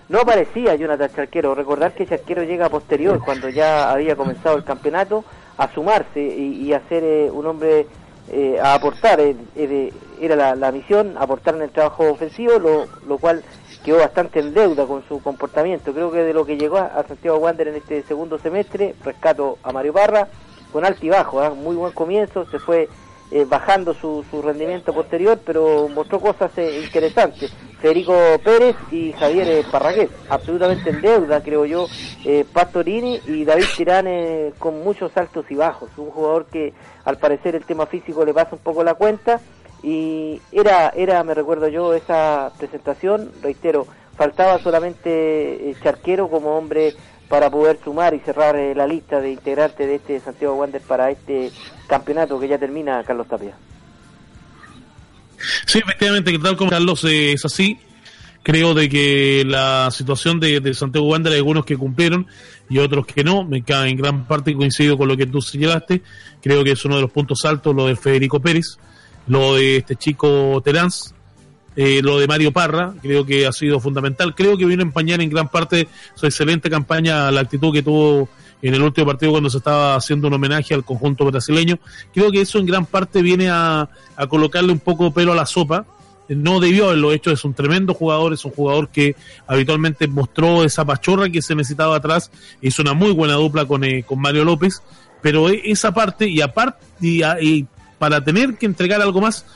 No 0.09 0.21
aparecía 0.21 0.77
Jonathan 0.77 1.11
Charquero. 1.15 1.55
Recordar 1.55 1.93
que 1.93 2.07
Charquero 2.07 2.43
llega 2.43 2.71
posterior, 2.71 3.21
cuando 3.23 3.51
ya 3.51 3.91
había 3.91 4.17
comenzado 4.17 4.57
el 4.57 4.65
campeonato, 4.65 5.27
a 5.59 5.71
sumarse 5.75 6.23
y, 6.23 6.73
a 6.73 6.81
ser 6.89 7.05
eh, 7.05 7.31
un 7.31 7.45
hombre 7.45 7.87
eh, 8.33 8.59
a 8.59 8.73
aportar, 8.73 9.21
eh, 9.21 9.37
eh, 9.57 9.93
era 10.23 10.55
la, 10.55 10.73
misión, 10.73 11.17
aportar 11.19 11.57
en 11.57 11.63
el 11.65 11.71
trabajo 11.71 12.11
ofensivo, 12.11 12.59
lo, 12.59 12.87
lo 13.07 13.19
cual 13.19 13.45
quedó 13.85 13.99
bastante 13.99 14.41
en 14.41 14.55
deuda 14.55 14.87
con 14.87 15.07
su 15.07 15.21
comportamiento. 15.21 15.93
Creo 15.93 16.11
que 16.11 16.23
de 16.23 16.33
lo 16.33 16.47
que 16.47 16.57
llegó 16.57 16.79
a, 16.79 17.05
Santiago 17.07 17.37
Wander 17.37 17.69
en 17.69 17.75
este 17.75 18.03
segundo 18.05 18.39
semestre, 18.39 18.95
rescato 19.05 19.59
a 19.63 19.71
Mario 19.71 19.93
Parra 19.93 20.29
con 20.73 20.87
alto 20.87 21.05
y 21.05 21.11
bajo, 21.11 21.43
¿ah? 21.43 21.51
muy 21.51 21.77
buen 21.77 21.93
comienzo, 21.93 22.47
se 22.47 22.59
fue 22.59 22.89
eh, 23.31 23.45
bajando 23.45 23.95
su, 23.95 24.25
su, 24.31 24.43
rendimiento 24.43 24.93
posterior, 24.93 25.39
pero 25.45 25.89
mostró 25.89 26.21
cosas 26.21 26.51
eh, 26.57 26.81
interesantes. 26.83 27.53
Federico 27.81 28.15
Pérez 28.43 28.75
y 28.91 29.13
Javier 29.13 29.65
Parragués, 29.71 30.11
absolutamente 30.29 30.91
en 30.91 31.01
deuda, 31.01 31.41
creo 31.45 31.65
yo, 31.65 31.87
Pastorini 32.53 33.21
y 33.27 33.45
David 33.45 33.67
Tirán 33.77 34.09
con 34.59 34.83
muchos 34.83 35.17
altos 35.17 35.45
y 35.49 35.55
bajos. 35.55 35.89
Un 35.97 36.11
jugador 36.11 36.47
que 36.47 36.75
al 37.05 37.19
parecer 37.19 37.55
el 37.55 37.65
tema 37.65 37.87
físico 37.87 38.25
le 38.25 38.35
pasa 38.35 38.57
un 38.57 38.63
poco 38.63 38.83
la 38.83 38.95
cuenta 38.95 39.41
y 39.83 40.41
era, 40.51 40.89
era 40.91 41.23
me 41.23 41.35
recuerdo 41.35 41.69
yo, 41.69 41.95
esa 41.95 42.53
presentación, 42.59 43.31
reitero, 43.43 43.87
faltaba 44.17 44.59
solamente 44.59 45.71
eh, 45.71 45.77
Charquero 45.83 46.29
como 46.29 46.57
hombre 46.57 46.95
para 47.29 47.51
poder 47.51 47.79
sumar 47.83 48.15
y 48.15 48.21
cerrar 48.21 48.57
eh, 48.57 48.75
la 48.75 48.87
lista 48.87 49.21
de 49.21 49.33
integrantes 49.33 49.87
de 49.87 49.95
este 49.97 50.21
Santiago 50.21 50.55
Wander 50.55 50.81
para 50.81 51.11
este 51.11 51.51
campeonato 51.87 52.41
que 52.41 52.49
ya 52.49 52.59
termina 52.59 53.03
Carlos 53.05 53.29
Tapia. 53.29 53.55
Sí, 55.67 55.79
efectivamente, 55.79 56.37
tal 56.39 56.57
como 56.57 56.71
Carlos 56.71 57.05
eh, 57.05 57.33
es 57.33 57.45
así, 57.45 57.79
creo 58.43 58.75
de 58.75 58.89
que 58.89 59.45
la 59.47 59.91
situación 59.91 60.41
de, 60.41 60.61
de, 60.61 60.75
Santiago 60.75 61.07
Wander 61.07 61.33
hay 61.33 61.39
algunos 61.39 61.65
que 61.65 61.77
cumplieron 61.77 62.27
y 62.69 62.79
otros 62.79 63.07
que 63.07 63.23
no, 63.23 63.45
me 63.45 63.63
en 63.67 63.97
gran 63.97 64.27
parte 64.27 64.55
coincido 64.55 64.97
con 64.99 65.09
lo 65.09 65.17
que 65.17 65.27
tú 65.27 65.41
señalaste, 65.41 66.03
creo 66.43 66.65
que 66.65 66.73
es 66.73 66.85
uno 66.85 66.97
de 66.97 67.03
los 67.03 67.11
puntos 67.11 67.45
altos 67.45 67.75
lo 67.75 67.87
de 67.87 67.97
Federico 67.97 68.41
Pérez, 68.41 68.79
lo 69.27 69.55
de 69.55 69.77
este 69.77 69.97
chico 69.97 70.61
Terán, 70.65 70.89
eh, 71.81 72.03
lo 72.03 72.19
de 72.19 72.27
Mario 72.27 72.51
Parra, 72.51 72.93
creo 73.01 73.25
que 73.25 73.47
ha 73.47 73.53
sido 73.53 73.79
fundamental. 73.79 74.35
Creo 74.35 74.59
que 74.59 74.65
vino 74.65 74.83
a 74.83 74.87
empañar 74.87 75.21
en 75.21 75.31
gran 75.31 75.49
parte 75.49 75.87
su 76.17 76.27
excelente 76.27 76.69
campaña, 76.69 77.31
la 77.31 77.43
actitud 77.43 77.73
que 77.73 77.85
tuvo 77.85 78.29
en 78.61 78.75
el 78.75 78.83
último 78.83 79.07
partido 79.07 79.31
cuando 79.31 79.49
se 79.49 79.59
estaba 79.59 79.95
haciendo 79.95 80.27
un 80.27 80.35
homenaje 80.35 80.75
al 80.75 80.85
conjunto 80.85 81.25
brasileño. 81.27 81.79
Creo 82.13 82.33
que 82.33 82.41
eso 82.41 82.59
en 82.59 82.67
gran 82.67 82.85
parte 82.85 83.23
viene 83.23 83.49
a, 83.49 83.89
colocarle 84.29 84.73
un 84.73 84.81
poco 84.81 85.13
pelo 85.13 85.31
a 85.31 85.37
la 85.37 85.47
sopa. 85.47 85.87
No 86.29 86.59
debió 86.59 86.87
haberlo 86.87 87.13
hecho, 87.13 87.31
es 87.31 87.45
un 87.45 87.55
tremendo 87.55 87.95
jugador, 87.95 88.33
es 88.33 88.45
un 88.45 88.51
jugador 88.51 88.89
que 88.89 89.15
habitualmente 89.47 90.09
mostró 90.09 90.65
esa 90.65 90.85
pachorra 90.85 91.31
que 91.31 91.43
se 91.43 91.55
necesitaba 91.55 91.95
atrás, 91.95 92.33
hizo 92.61 92.83
una 92.83 92.93
muy 92.93 93.13
buena 93.13 93.35
dupla 93.35 93.67
con, 93.67 93.85
eh, 93.85 94.03
con 94.03 94.21
Mario 94.21 94.45
López, 94.45 94.83
pero 95.23 95.49
e, 95.49 95.63
esa 95.67 95.95
parte, 95.95 96.29
y 96.29 96.41
aparte, 96.41 96.85
y 97.01 97.67
para 98.01 98.25
tener 98.25 98.59
que 98.59 98.67
entregar 98.67 99.01
algo 99.01 99.21
más, 99.21 99.47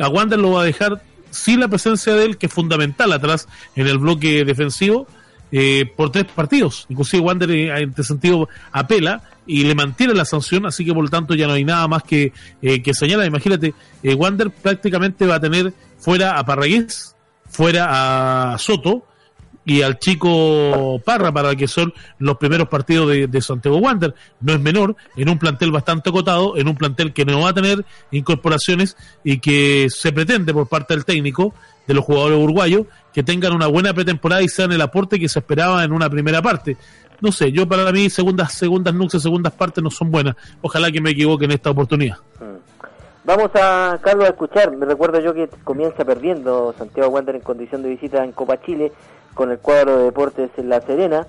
a 0.00 0.08
Wander 0.08 0.38
lo 0.38 0.52
va 0.52 0.62
a 0.62 0.64
dejar 0.64 1.02
sin 1.36 1.60
la 1.60 1.68
presencia 1.68 2.14
de 2.14 2.24
él, 2.24 2.36
que 2.38 2.46
es 2.46 2.52
fundamental 2.52 3.12
atrás 3.12 3.48
en 3.74 3.86
el 3.86 3.98
bloque 3.98 4.44
defensivo, 4.44 5.06
eh, 5.52 5.90
por 5.96 6.10
tres 6.10 6.24
partidos. 6.26 6.86
Inclusive 6.88 7.22
Wander 7.22 7.50
eh, 7.50 7.82
en 7.82 7.90
este 7.90 8.02
sentido 8.02 8.48
apela 8.72 9.22
y 9.46 9.62
le 9.62 9.76
mantiene 9.76 10.12
la 10.12 10.24
sanción, 10.24 10.66
así 10.66 10.84
que 10.84 10.92
por 10.92 11.04
lo 11.04 11.10
tanto 11.10 11.34
ya 11.34 11.46
no 11.46 11.52
hay 11.52 11.64
nada 11.64 11.86
más 11.86 12.02
que, 12.02 12.32
eh, 12.62 12.82
que 12.82 12.92
señalar. 12.92 13.26
Imagínate, 13.26 13.72
Wander 14.02 14.50
prácticamente 14.50 15.24
va 15.26 15.36
a 15.36 15.40
tener 15.40 15.72
fuera 15.98 16.38
a 16.38 16.44
Parragués, 16.44 17.14
fuera 17.48 18.52
a 18.52 18.58
Soto, 18.58 19.06
y 19.66 19.82
al 19.82 19.98
chico 19.98 21.00
Parra 21.04 21.32
para 21.32 21.54
que 21.56 21.66
son 21.66 21.92
los 22.20 22.36
primeros 22.38 22.68
partidos 22.68 23.10
de, 23.10 23.40
Santiago 23.42 23.78
Wander. 23.78 24.14
No 24.40 24.52
es 24.52 24.60
menor, 24.60 24.96
en 25.16 25.28
un 25.28 25.38
plantel 25.38 25.72
bastante 25.72 26.08
acotado, 26.08 26.56
en 26.56 26.68
un 26.68 26.76
plantel 26.76 27.12
que 27.12 27.24
no 27.24 27.40
va 27.40 27.50
a 27.50 27.52
tener 27.52 27.84
incorporaciones 28.12 28.96
y 29.24 29.40
que 29.40 29.88
se 29.90 30.12
pretende 30.12 30.54
por 30.54 30.68
parte 30.68 30.94
del 30.94 31.04
técnico, 31.04 31.52
de 31.86 31.94
los 31.94 32.04
jugadores 32.04 32.38
uruguayos, 32.38 32.86
que 33.12 33.24
tengan 33.24 33.52
una 33.52 33.66
buena 33.66 33.92
pretemporada 33.92 34.40
y 34.40 34.48
sean 34.48 34.70
el 34.70 34.80
aporte 34.80 35.18
que 35.18 35.28
se 35.28 35.40
esperaba 35.40 35.82
en 35.82 35.92
una 35.92 36.08
primera 36.08 36.40
parte. 36.40 36.76
No 37.20 37.32
sé, 37.32 37.50
yo 37.50 37.66
para 37.66 37.90
mí 37.90 38.08
segundas, 38.08 38.52
segundas 38.52 38.94
nubes, 38.94 39.20
segundas 39.20 39.52
partes 39.52 39.82
no 39.82 39.90
son 39.90 40.12
buenas. 40.12 40.36
Ojalá 40.62 40.92
que 40.92 41.00
me 41.00 41.10
equivoque 41.10 41.46
en 41.46 41.52
esta 41.52 41.70
oportunidad. 41.70 42.18
Vamos 43.24 43.50
a, 43.54 43.98
Carlos, 44.00 44.26
a 44.26 44.28
escuchar. 44.28 44.76
Me 44.76 44.86
recuerdo 44.86 45.18
yo 45.18 45.34
que 45.34 45.48
comienza 45.64 46.04
perdiendo 46.04 46.72
Santiago 46.78 47.08
Wander 47.08 47.34
en 47.34 47.40
condición 47.40 47.82
de 47.82 47.88
visita 47.88 48.22
en 48.22 48.30
Copa 48.30 48.60
Chile 48.62 48.92
con 49.36 49.52
el 49.52 49.58
cuadro 49.58 49.98
de 49.98 50.04
deportes 50.04 50.50
en 50.56 50.70
La 50.70 50.80
Serena 50.80 51.26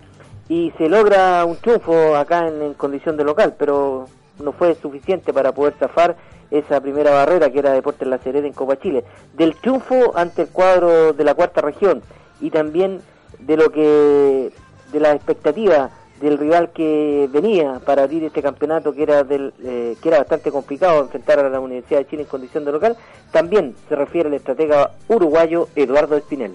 y 0.49 0.72
se 0.78 0.88
logra 0.88 1.43
un 1.45 1.58
triunfo 1.58 2.16
acá 2.16 2.47
en, 2.47 2.74
condición 2.74 3.18
de 3.18 3.26
local, 3.26 3.55
pero 3.60 4.08
no 4.39 4.53
fue 4.53 4.74
suficiente 4.76 5.34
para 5.34 5.51
poder 5.51 5.74
zafar 5.78 6.16
esa 6.49 6.80
primera 6.80 7.12
barrera 7.12 7.49
que 7.51 7.60
era 7.60 7.74
Deportes 7.74 8.08
La 8.08 8.18
Serena 8.20 8.47
en 8.47 8.53
Copa 8.53 8.80
Chile. 8.80 9.03
Del 9.36 9.55
triunfo 9.55 10.18
ante 10.18 10.43
el 10.43 10.47
cuadro 10.47 11.12
de 11.12 11.24
la 11.26 11.34
cuarta 11.34 11.62
región 11.62 12.01
y 12.39 12.49
también 12.49 13.01
de 13.39 13.58
lo 13.58 13.72
que 13.72 14.51
de 14.93 14.99
la 15.01 15.12
expectativa 15.12 15.89
del 16.22 16.38
rival 16.38 16.72
que 16.72 17.28
venía 17.30 17.82
para 17.86 18.03
abrir 18.03 18.24
este 18.24 18.41
campeonato 18.41 18.93
que 18.93 19.03
era 19.03 19.24
del 19.24 19.53
eh, 19.64 19.97
que 20.01 20.08
era 20.10 20.20
bastante 20.20 20.49
complicado 20.49 21.01
enfrentar 21.01 21.39
a 21.39 21.49
la 21.49 21.60
Universidad 21.60 21.99
de 21.99 22.08
Chile 22.08 22.22
en 22.24 22.30
condición 22.30 22.64
de 22.64 22.72
local, 22.72 22.95
también 23.32 23.76
se 23.89 23.95
refiere 23.97 24.30
el 24.30 24.36
estratega 24.36 24.91
uruguayo 25.10 25.68
Eduardo 25.76 26.16
Espinel. 26.16 26.53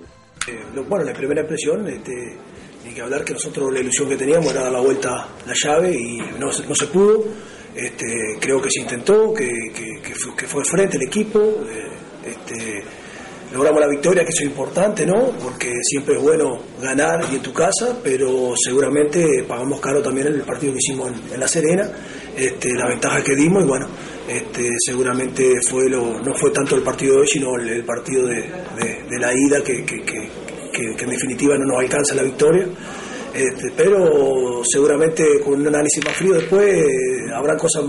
Eh, 0.49 0.81
bueno, 0.89 1.05
la 1.05 1.13
primera 1.13 1.43
impresión, 1.43 1.87
este, 1.89 2.37
ni 2.85 2.93
que 2.93 3.01
hablar 3.01 3.25
que 3.25 3.33
nosotros 3.33 3.73
la 3.73 3.81
ilusión 3.81 4.09
que 4.09 4.17
teníamos 4.17 4.51
era 4.53 4.63
dar 4.63 4.73
la 4.73 4.81
vuelta 4.81 5.29
la 5.47 5.55
llave 5.55 5.95
y 5.95 6.17
no, 6.39 6.47
no 6.47 6.75
se 6.75 6.87
pudo. 6.87 7.25
Este, 7.75 8.37
creo 8.41 8.61
que 8.61 8.69
se 8.71 8.81
intentó, 8.81 9.33
que, 9.33 9.49
que, 10.03 10.15
fue, 10.15 10.35
que 10.37 10.47
frente 10.47 10.97
el 10.97 11.05
equipo. 11.05 11.39
Eh, 11.41 12.31
este, 12.31 12.83
logramos 13.53 13.81
la 13.81 13.89
victoria, 13.89 14.25
que 14.25 14.31
eso 14.31 14.43
es 14.43 14.49
importante, 14.49 15.07
¿no? 15.07 15.31
Porque 15.43 15.73
siempre 15.83 16.17
es 16.17 16.23
bueno 16.23 16.59
ganar 16.81 17.25
y 17.31 17.37
en 17.37 17.43
tu 17.43 17.53
casa, 17.53 17.99
pero 18.03 18.55
seguramente 18.57 19.45
pagamos 19.47 19.81
caro 19.81 20.03
también 20.03 20.29
en 20.29 20.35
el 20.35 20.43
partido 20.43 20.73
que 20.73 20.79
hicimos 20.79 21.13
en, 21.33 21.39
La 21.39 21.49
Serena, 21.49 21.91
este, 22.37 22.75
la 22.75 22.89
ventaja 22.89 23.23
que 23.23 23.35
dimos 23.35 23.63
y 23.63 23.67
bueno, 23.67 23.89
este, 24.29 24.69
seguramente 24.79 25.59
fue 25.69 25.89
lo, 25.89 26.21
no 26.21 26.35
fue 26.35 26.51
tanto 26.51 26.77
el 26.77 26.83
partido 26.83 27.15
de 27.15 27.21
hoy, 27.21 27.27
sino 27.27 27.57
el, 27.57 27.85
partido 27.85 28.27
de, 28.27 28.45
la 29.19 29.33
ida 29.33 29.63
que, 29.65 29.85
en 30.73 31.11
definitiva 31.11 31.57
no 31.59 31.65
nos 31.67 31.81
alcanza 31.81 32.15
la 32.15 32.23
victoria. 32.23 32.67
Este, 33.35 33.73
pero 33.75 34.63
seguramente 34.63 35.25
con 35.43 35.61
un 35.61 35.67
análisis 35.67 36.05
más 36.05 36.15
frío 36.15 36.35
después 36.35 36.69
eh, 36.69 37.33
habrá 37.35 37.57
cosas 37.57 37.83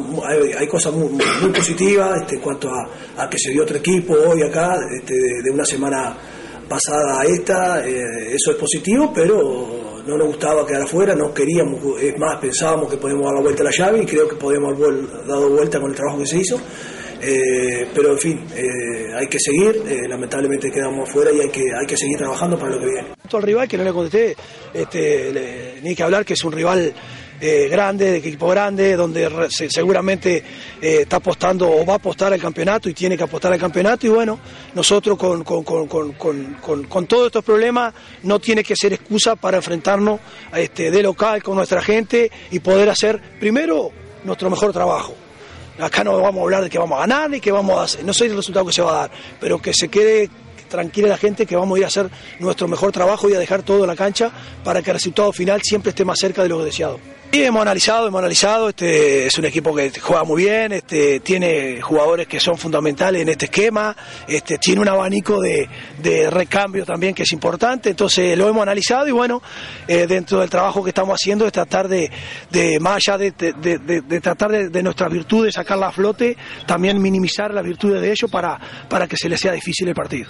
hay, 0.58 0.66
cosas 0.68 0.94
muy, 0.94 1.10
positivas 1.54 2.22
este, 2.22 2.36
en 2.36 2.42
cuanto 2.42 2.70
a, 2.70 3.30
que 3.30 3.38
se 3.38 3.52
dio 3.52 3.64
otro 3.64 3.76
equipo 3.76 4.14
hoy 4.14 4.42
acá 4.42 4.80
de, 4.80 5.52
una 5.52 5.66
semana 5.66 6.16
pasada 6.70 7.20
a 7.20 7.26
esta 7.26 7.86
eh, 7.86 8.36
eso 8.36 8.52
es 8.52 8.58
positivo 8.58 9.12
pero 9.14 9.93
no 10.06 10.18
nos 10.18 10.28
gustaba 10.28 10.66
quedar 10.66 10.84
afuera, 10.84 11.16
no 11.16 11.34
queríamos, 11.34 11.80
es 12.02 12.18
más, 12.18 12.38
pensábamos 12.38 12.90
que 12.90 12.98
podíamos 12.98 13.26
dar 13.26 13.36
la 13.36 13.42
vuelta 13.42 13.62
a 13.62 13.66
la 13.66 13.72
llave 13.72 14.04
y 14.04 14.06
creo 14.06 14.28
que 14.28 14.36
podíamos 14.36 14.76
haber 14.76 15.26
dado 15.26 15.50
vuelta 15.50 15.80
con 15.80 15.90
el 15.92 15.96
trabajo 15.96 16.20
que 16.20 16.28
se 16.28 16.38
hizo. 16.40 16.60
Eh, 17.26 17.88
pero 17.96 18.12
en 18.12 18.18
fin, 18.18 18.46
eh, 18.54 19.14
hay 19.16 19.28
que 19.28 19.38
seguir, 19.40 19.82
eh, 19.88 20.10
lamentablemente 20.10 20.70
quedamos 20.70 21.08
afuera 21.08 21.32
y 21.32 21.40
hay 21.40 21.50
que, 21.50 21.62
hay 21.62 21.86
que 21.88 21.96
seguir 21.96 22.18
trabajando 22.18 22.60
para 22.60 22.76
lo 22.76 22.80
que 22.82 22.86
viene. 22.86 23.08
Al 23.32 23.42
rival 23.42 23.68
que 23.68 23.78
no 23.78 23.84
le 23.86 23.94
contesté, 23.94 24.36
este, 24.74 25.80
ni 25.82 25.96
que 25.96 26.04
hablar 26.04 26.26
que 26.26 26.34
es 26.34 26.44
un 26.44 26.52
rival 26.52 26.94
grande, 27.70 28.12
de 28.12 28.18
equipo 28.18 28.48
grande, 28.48 28.96
donde 28.96 29.30
seguramente 29.50 30.44
eh, 30.82 31.00
está 31.02 31.18
apostando 31.18 31.70
o 31.70 31.86
va 31.86 31.94
a 31.94 31.96
apostar 31.98 32.32
al 32.32 32.40
campeonato 32.40 32.90
y 32.90 32.94
tiene 32.94 33.18
que 33.18 33.24
apostar 33.24 33.52
al 33.52 33.60
campeonato. 33.60 34.08
Y 34.08 34.10
bueno, 34.10 34.40
nosotros 34.74 35.18
con, 35.18 35.44
con, 35.44 37.08
todos 37.08 37.26
estos 37.28 37.44
problemas 37.44 37.94
no 38.24 38.40
tiene 38.40 38.64
que 38.64 38.76
ser 38.76 38.94
excusa 38.94 39.36
para 39.36 39.58
enfrentarnos 39.58 40.20
este, 40.56 40.90
de 40.90 41.04
local 41.04 41.44
con 41.44 41.56
nuestra 41.56 41.82
gente 41.82 42.32
y 42.52 42.60
poder 42.60 42.90
hacer 42.90 43.22
primero 43.40 43.92
nuestro 44.24 44.50
mejor 44.50 44.72
trabajo. 44.72 45.14
Acá 45.80 46.04
no 46.04 46.20
vamos 46.22 46.40
a 46.40 46.44
hablar 46.44 46.64
de 46.64 46.70
que 46.70 46.78
vamos 46.78 46.98
a 46.98 47.02
ganar 47.02 47.30
ni 47.30 47.40
que 47.40 47.52
vamos 47.52 47.78
a 47.78 47.84
hacer, 47.84 48.06
no 48.06 48.14
sé 48.14 48.28
el 48.28 48.36
resultado 48.36 48.66
que 48.66 48.74
se 48.74 48.82
va 48.82 48.92
a 48.92 49.08
dar, 49.08 49.12
pero 49.40 49.60
que 49.60 49.74
se 49.74 49.90
quede 49.90 50.30
tranquila 50.70 51.08
la 51.08 51.18
gente 51.18 51.46
que 51.46 51.56
vamos 51.56 51.76
a 51.76 51.80
ir 51.80 51.86
a 51.86 51.88
hacer 51.88 52.10
nuestro 52.40 52.68
mejor 52.68 52.92
trabajo 52.92 53.30
y 53.30 53.34
a 53.34 53.40
dejar 53.40 53.64
todo 53.64 53.82
en 53.82 53.88
la 53.88 53.96
cancha 53.96 54.32
para 54.64 54.82
que 54.82 54.92
el 54.92 54.96
resultado 54.96 55.32
final 55.32 55.62
siempre 55.64 55.90
esté 55.90 56.06
más 56.06 56.18
cerca 56.20 56.44
de 56.44 56.50
lo 56.50 56.64
deseado. 56.64 57.00
Sí, 57.34 57.44
hemos 57.44 57.64
analizado, 57.64 58.08
hemos 58.08 58.20
analizado, 58.20 58.70
este 58.70 59.26
es 59.26 59.36
un 59.40 59.46
equipo 59.46 59.74
que 59.74 59.92
juega 60.00 60.24
muy 60.24 60.44
bien, 60.44 60.72
este 60.72 61.20
tiene 61.22 61.82
jugadores 61.82 62.28
que 62.28 62.40
son 62.40 62.60
fundamentales 62.60 63.24
en 63.24 63.30
este 63.30 63.46
esquema, 63.46 63.98
este 64.28 64.60
tiene 64.60 64.82
un 64.82 64.88
abanico 64.88 65.42
de, 65.42 65.68
recambio 66.30 66.86
también 66.86 67.16
que 67.16 67.24
es 67.24 67.32
importante, 67.32 67.90
entonces 67.90 68.38
lo 68.38 68.48
hemos 68.48 68.62
analizado 68.62 69.08
y 69.08 69.12
bueno, 69.14 69.42
eh, 69.88 70.06
dentro 70.06 70.42
del 70.42 70.50
trabajo 70.52 70.84
que 70.84 70.92
estamos 70.92 71.16
haciendo 71.20 71.48
es 71.48 71.52
tratar 71.52 71.88
de, 71.88 72.12
de 72.52 72.80
más 72.80 72.98
allá 72.98 73.18
de, 73.18 73.32
de 73.32 74.22
tratar 74.22 74.52
de, 74.70 74.84
nuestras 74.84 75.12
virtudes 75.12 75.56
sacarla 75.56 75.88
a 75.88 75.92
flote, 75.92 76.38
también 76.68 77.02
minimizar 77.02 77.52
las 77.52 77.66
virtudes 77.66 78.00
de 78.00 78.12
ellos 78.12 78.30
para, 78.30 78.60
para 78.88 79.08
que 79.08 79.18
se 79.18 79.28
les 79.28 79.40
sea 79.40 79.54
difícil 79.54 79.88
el 79.88 79.96
partido. 79.96 80.30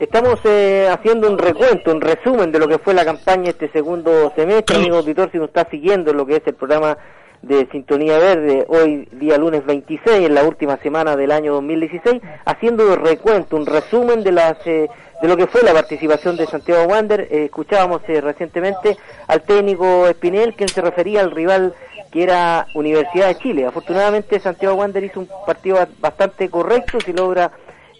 Estamos 0.00 0.40
eh, 0.44 0.88
haciendo 0.90 1.30
un 1.30 1.36
recuento, 1.36 1.92
un 1.92 2.00
resumen 2.00 2.50
de 2.50 2.58
lo 2.58 2.66
que 2.66 2.78
fue 2.78 2.94
la 2.94 3.04
campaña 3.04 3.50
este 3.50 3.68
segundo 3.68 4.32
semestre. 4.34 4.76
Amigo 4.76 4.96
auditor, 4.96 5.30
si 5.30 5.36
nos 5.36 5.48
está 5.48 5.68
siguiendo 5.68 6.14
lo 6.14 6.24
que 6.24 6.36
es 6.36 6.42
el 6.46 6.54
programa 6.54 6.96
de 7.42 7.68
Sintonía 7.70 8.18
Verde, 8.18 8.64
hoy 8.68 9.06
día 9.12 9.36
lunes 9.36 9.62
26, 9.66 10.26
en 10.26 10.34
la 10.34 10.44
última 10.44 10.78
semana 10.78 11.16
del 11.16 11.30
año 11.30 11.52
2016, 11.52 12.22
haciendo 12.46 12.90
un 12.90 13.04
recuento, 13.04 13.56
un 13.56 13.66
resumen 13.66 14.24
de 14.24 14.32
las 14.32 14.66
eh, 14.66 14.88
de 15.20 15.28
lo 15.28 15.36
que 15.36 15.46
fue 15.46 15.60
la 15.62 15.74
participación 15.74 16.34
de 16.34 16.46
Santiago 16.46 16.84
Wander. 16.84 17.28
Eh, 17.30 17.44
escuchábamos 17.44 18.00
eh, 18.08 18.22
recientemente 18.22 18.96
al 19.26 19.42
técnico 19.42 20.06
Espinel, 20.06 20.54
quien 20.54 20.70
se 20.70 20.80
refería 20.80 21.20
al 21.20 21.30
rival 21.30 21.74
que 22.10 22.22
era 22.22 22.66
Universidad 22.74 23.28
de 23.28 23.36
Chile. 23.36 23.66
Afortunadamente 23.66 24.40
Santiago 24.40 24.76
Wander 24.76 25.04
hizo 25.04 25.20
un 25.20 25.28
partido 25.46 25.86
bastante 26.00 26.48
correcto, 26.48 26.98
si 27.04 27.12
logra 27.12 27.52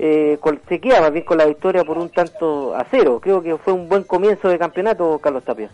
eh, 0.03 0.38
se 0.66 0.80
queda 0.80 1.03
más 1.03 1.12
bien 1.12 1.26
con 1.26 1.36
la 1.36 1.44
victoria 1.44 1.84
por 1.84 1.98
un 1.98 2.09
tanto 2.09 2.74
a 2.74 2.86
cero. 2.90 3.20
Creo 3.22 3.42
que 3.42 3.59
fue 3.59 3.74
un 3.74 3.86
buen 3.86 4.03
comienzo 4.05 4.48
de 4.48 4.59
campeonato, 4.59 5.18
Carlos 5.18 5.44
Tapia. 5.44 5.70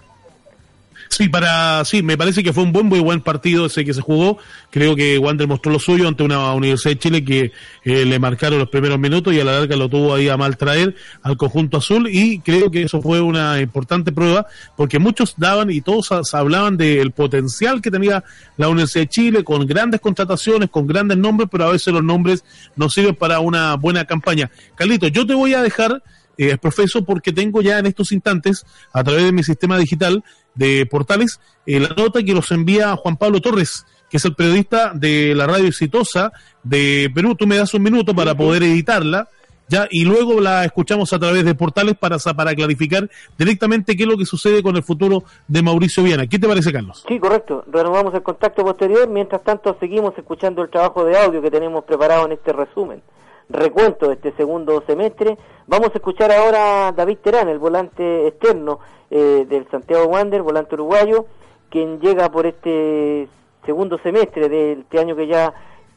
Sí, 1.08 1.28
para, 1.28 1.84
sí, 1.84 2.02
me 2.02 2.16
parece 2.16 2.42
que 2.42 2.52
fue 2.52 2.64
un 2.64 2.72
buen, 2.72 2.86
muy 2.86 3.00
buen 3.00 3.20
partido 3.20 3.66
ese 3.66 3.84
que 3.84 3.94
se 3.94 4.00
jugó. 4.00 4.38
Creo 4.70 4.96
que 4.96 5.18
Wander 5.18 5.46
mostró 5.48 5.72
lo 5.72 5.78
suyo 5.78 6.08
ante 6.08 6.22
una 6.22 6.52
Universidad 6.52 6.92
de 6.92 6.98
Chile 6.98 7.24
que 7.24 7.52
eh, 7.84 8.04
le 8.04 8.18
marcaron 8.18 8.58
los 8.58 8.68
primeros 8.68 8.98
minutos 8.98 9.32
y 9.32 9.40
a 9.40 9.44
la 9.44 9.58
larga 9.58 9.76
lo 9.76 9.88
tuvo 9.88 10.14
ahí 10.14 10.28
a 10.28 10.36
mal 10.36 10.56
traer 10.56 10.94
al 11.22 11.36
conjunto 11.36 11.78
azul 11.78 12.08
y 12.10 12.40
creo 12.40 12.70
que 12.70 12.82
eso 12.82 13.00
fue 13.00 13.20
una 13.20 13.60
importante 13.60 14.12
prueba 14.12 14.46
porque 14.76 14.98
muchos 14.98 15.34
daban 15.36 15.70
y 15.70 15.80
todos 15.80 16.12
hablaban 16.34 16.76
del 16.76 17.12
potencial 17.12 17.80
que 17.80 17.90
tenía 17.90 18.24
la 18.56 18.68
Universidad 18.68 19.04
de 19.04 19.08
Chile 19.08 19.44
con 19.44 19.66
grandes 19.66 20.00
contrataciones, 20.00 20.70
con 20.70 20.86
grandes 20.86 21.16
nombres, 21.16 21.48
pero 21.50 21.64
a 21.64 21.72
veces 21.72 21.92
los 21.92 22.02
nombres 22.02 22.44
no 22.74 22.90
sirven 22.90 23.14
para 23.14 23.40
una 23.40 23.74
buena 23.76 24.04
campaña. 24.04 24.50
Carlito, 24.74 25.08
yo 25.08 25.26
te 25.26 25.34
voy 25.34 25.54
a 25.54 25.62
dejar 25.62 26.02
eh, 26.38 26.56
profeso 26.58 27.04
porque 27.04 27.32
tengo 27.32 27.62
ya 27.62 27.78
en 27.78 27.86
estos 27.86 28.12
instantes, 28.12 28.64
a 28.92 29.02
través 29.02 29.24
de 29.24 29.32
mi 29.32 29.42
sistema 29.42 29.78
digital 29.78 30.22
de 30.54 30.86
portales, 30.86 31.40
eh, 31.66 31.80
la 31.80 31.90
nota 31.90 32.22
que 32.22 32.34
nos 32.34 32.50
envía 32.50 32.96
Juan 32.96 33.16
Pablo 33.16 33.40
Torres, 33.40 33.86
que 34.10 34.18
es 34.18 34.24
el 34.24 34.34
periodista 34.34 34.92
de 34.94 35.34
la 35.34 35.46
radio 35.46 35.66
exitosa 35.66 36.32
de 36.62 37.10
Perú. 37.14 37.34
Tú 37.34 37.46
me 37.46 37.56
das 37.56 37.74
un 37.74 37.82
minuto 37.82 38.14
para 38.14 38.34
poder 38.34 38.62
editarla. 38.62 39.28
Ya, 39.68 39.88
y 39.90 40.04
luego 40.04 40.40
la 40.40 40.64
escuchamos 40.64 41.12
a 41.12 41.18
través 41.18 41.44
de 41.44 41.56
portales 41.56 41.96
para, 41.96 42.18
para 42.18 42.54
clarificar 42.54 43.10
directamente 43.36 43.96
qué 43.96 44.04
es 44.04 44.08
lo 44.08 44.16
que 44.16 44.24
sucede 44.24 44.62
con 44.62 44.76
el 44.76 44.84
futuro 44.84 45.24
de 45.48 45.60
Mauricio 45.60 46.04
Viana. 46.04 46.28
¿Qué 46.28 46.38
te 46.38 46.46
parece, 46.46 46.72
Carlos? 46.72 47.04
Sí, 47.08 47.18
correcto. 47.18 47.64
Renovamos 47.66 48.14
el 48.14 48.22
contacto 48.22 48.62
posterior. 48.62 49.08
Mientras 49.08 49.42
tanto, 49.42 49.76
seguimos 49.80 50.16
escuchando 50.16 50.62
el 50.62 50.70
trabajo 50.70 51.04
de 51.04 51.18
audio 51.18 51.42
que 51.42 51.50
tenemos 51.50 51.84
preparado 51.84 52.26
en 52.26 52.32
este 52.32 52.52
resumen 52.52 53.02
recuento 53.48 54.08
de 54.08 54.14
este 54.14 54.32
segundo 54.32 54.82
semestre. 54.86 55.36
Vamos 55.66 55.90
a 55.90 55.98
escuchar 55.98 56.32
ahora 56.32 56.88
a 56.88 56.92
David 56.92 57.18
Terán, 57.22 57.48
el 57.48 57.58
volante 57.58 58.26
externo 58.26 58.80
eh, 59.10 59.46
del 59.48 59.68
Santiago 59.70 60.06
Wander, 60.06 60.42
volante 60.42 60.74
uruguayo, 60.74 61.26
quien 61.70 62.00
llega 62.00 62.30
por 62.30 62.46
este 62.46 63.28
segundo 63.64 63.98
semestre 63.98 64.48
de 64.48 64.72
este 64.72 64.98
año 64.98 65.16
que 65.16 65.26
ya 65.26 65.52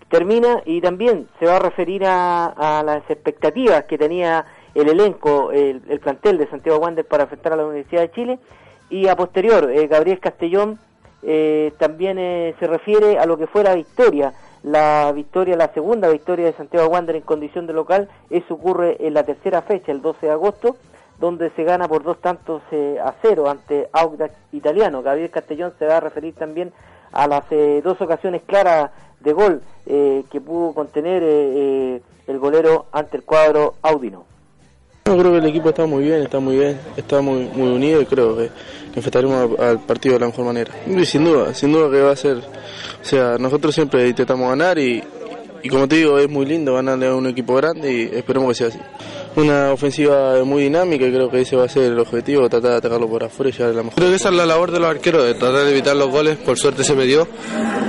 termina 0.09 0.61
y 0.65 0.81
también 0.81 1.27
se 1.39 1.45
va 1.45 1.57
a 1.57 1.59
referir 1.59 2.03
a, 2.05 2.81
las 2.83 3.07
expectativas 3.09 3.83
que 3.83 3.97
tenía 3.97 4.45
el 4.73 4.89
elenco, 4.89 5.51
el, 5.51 5.81
plantel 5.99 6.39
de 6.39 6.49
Santiago 6.49 6.79
Wander 6.79 7.05
para 7.05 7.23
enfrentar 7.23 7.53
a 7.53 7.57
la 7.57 7.65
Universidad 7.65 8.01
de 8.01 8.11
Chile 8.11 8.39
y 8.89 9.07
a 9.07 9.15
posterior 9.15 9.69
eh, 9.71 9.85
Gabriel 9.87 10.19
Castellón 10.19 10.79
eh, 11.21 11.73
también 11.77 12.17
se 12.59 12.65
refiere 12.65 13.19
a 13.19 13.25
lo 13.27 13.37
que 13.37 13.45
fue 13.45 13.63
la 13.63 13.75
victoria 13.75 14.33
la 14.63 15.11
victoria, 15.13 15.55
la 15.55 15.73
segunda 15.73 16.09
victoria 16.09 16.45
de 16.45 16.53
Santiago 16.53 16.89
Wander 16.89 17.15
en 17.15 17.21
condición 17.21 17.67
de 17.67 17.73
local, 17.73 18.09
eso 18.29 18.53
ocurre 18.53 18.97
en 18.99 19.13
la 19.13 19.23
tercera 19.23 19.61
fecha, 19.61 19.91
el 19.91 20.01
12 20.01 20.25
de 20.25 20.31
agosto, 20.31 20.77
donde 21.19 21.49
se 21.51 21.63
gana 21.63 21.87
por 21.87 22.03
dos 22.03 22.19
tantos 22.19 22.61
eh, 22.71 22.97
a 23.03 23.13
cero 23.21 23.49
ante 23.49 23.89
Audax 23.91 24.33
Italiano. 24.51 25.01
Gabriel 25.01 25.29
Castellón 25.29 25.73
se 25.77 25.85
va 25.85 25.97
a 25.97 26.01
referir 26.01 26.33
también 26.35 26.71
a 27.11 27.27
las 27.27 27.43
eh, 27.51 27.81
dos 27.83 27.99
ocasiones 28.01 28.41
claras 28.45 28.91
de 29.19 29.33
gol 29.33 29.61
eh, 29.85 30.23
que 30.31 30.39
pudo 30.39 30.73
contener 30.73 31.23
el 31.23 32.39
golero 32.39 32.85
ante 32.91 33.17
el 33.17 33.23
cuadro 33.23 33.75
Audino. 33.81 34.25
Yo 35.09 35.17
creo 35.17 35.31
que 35.31 35.37
el 35.39 35.45
equipo 35.47 35.69
está 35.69 35.87
muy 35.87 36.03
bien, 36.03 36.21
está 36.21 36.39
muy 36.39 36.55
bien, 36.55 36.79
está 36.95 37.19
muy, 37.19 37.49
muy 37.55 37.69
unido 37.69 37.99
y 37.99 38.05
creo 38.05 38.37
que, 38.37 38.51
enfrentaremos 38.93 39.59
al 39.59 39.79
partido 39.79 40.13
de 40.13 40.19
la 40.19 40.27
mejor 40.27 40.45
manera. 40.45 40.71
Y 40.85 41.03
sin 41.03 41.25
duda, 41.25 41.51
sin 41.55 41.71
duda 41.71 41.89
que 41.89 41.99
va 41.99 42.11
a 42.11 42.15
ser, 42.15 42.37
o 42.37 42.43
sea, 43.01 43.39
nosotros 43.39 43.73
siempre 43.73 44.07
intentamos 44.07 44.47
ganar 44.47 44.77
y, 44.77 45.03
y 45.63 45.69
como 45.69 45.87
te 45.87 45.95
digo, 45.95 46.19
es 46.19 46.29
muy 46.29 46.45
lindo 46.45 46.75
ganarle 46.75 47.07
a 47.07 47.15
un 47.15 47.25
equipo 47.25 47.55
grande 47.55 47.91
y 47.91 48.15
esperemos 48.15 48.49
que 48.49 48.53
sea 48.53 48.67
así. 48.67 48.77
Una 49.35 49.71
ofensiva 49.71 50.43
muy 50.43 50.63
dinámica 50.63 51.05
y 51.05 51.11
creo 51.11 51.29
que 51.29 51.41
ese 51.41 51.55
va 51.55 51.65
a 51.65 51.69
ser 51.69 51.83
el 51.83 51.99
objetivo, 51.99 52.49
tratar 52.49 52.71
de 52.71 52.77
atacarlo 52.77 53.07
por 53.07 53.23
afuera 53.23 53.49
y 53.49 53.53
llegar 53.53 53.69
a 53.69 53.73
la 53.73 53.83
mejor. 53.83 53.95
Creo 53.95 54.09
que 54.09 54.15
esa 54.15 54.29
es 54.29 54.35
la 54.35 54.45
labor 54.45 54.71
de 54.71 54.79
los 54.79 54.89
arqueros, 54.89 55.23
de 55.23 55.35
tratar 55.35 55.65
de 55.65 55.71
evitar 55.71 55.95
los 55.95 56.09
goles, 56.09 56.37
por 56.37 56.57
suerte 56.57 56.83
se 56.83 56.95
me 56.95 57.05
dio, 57.05 57.27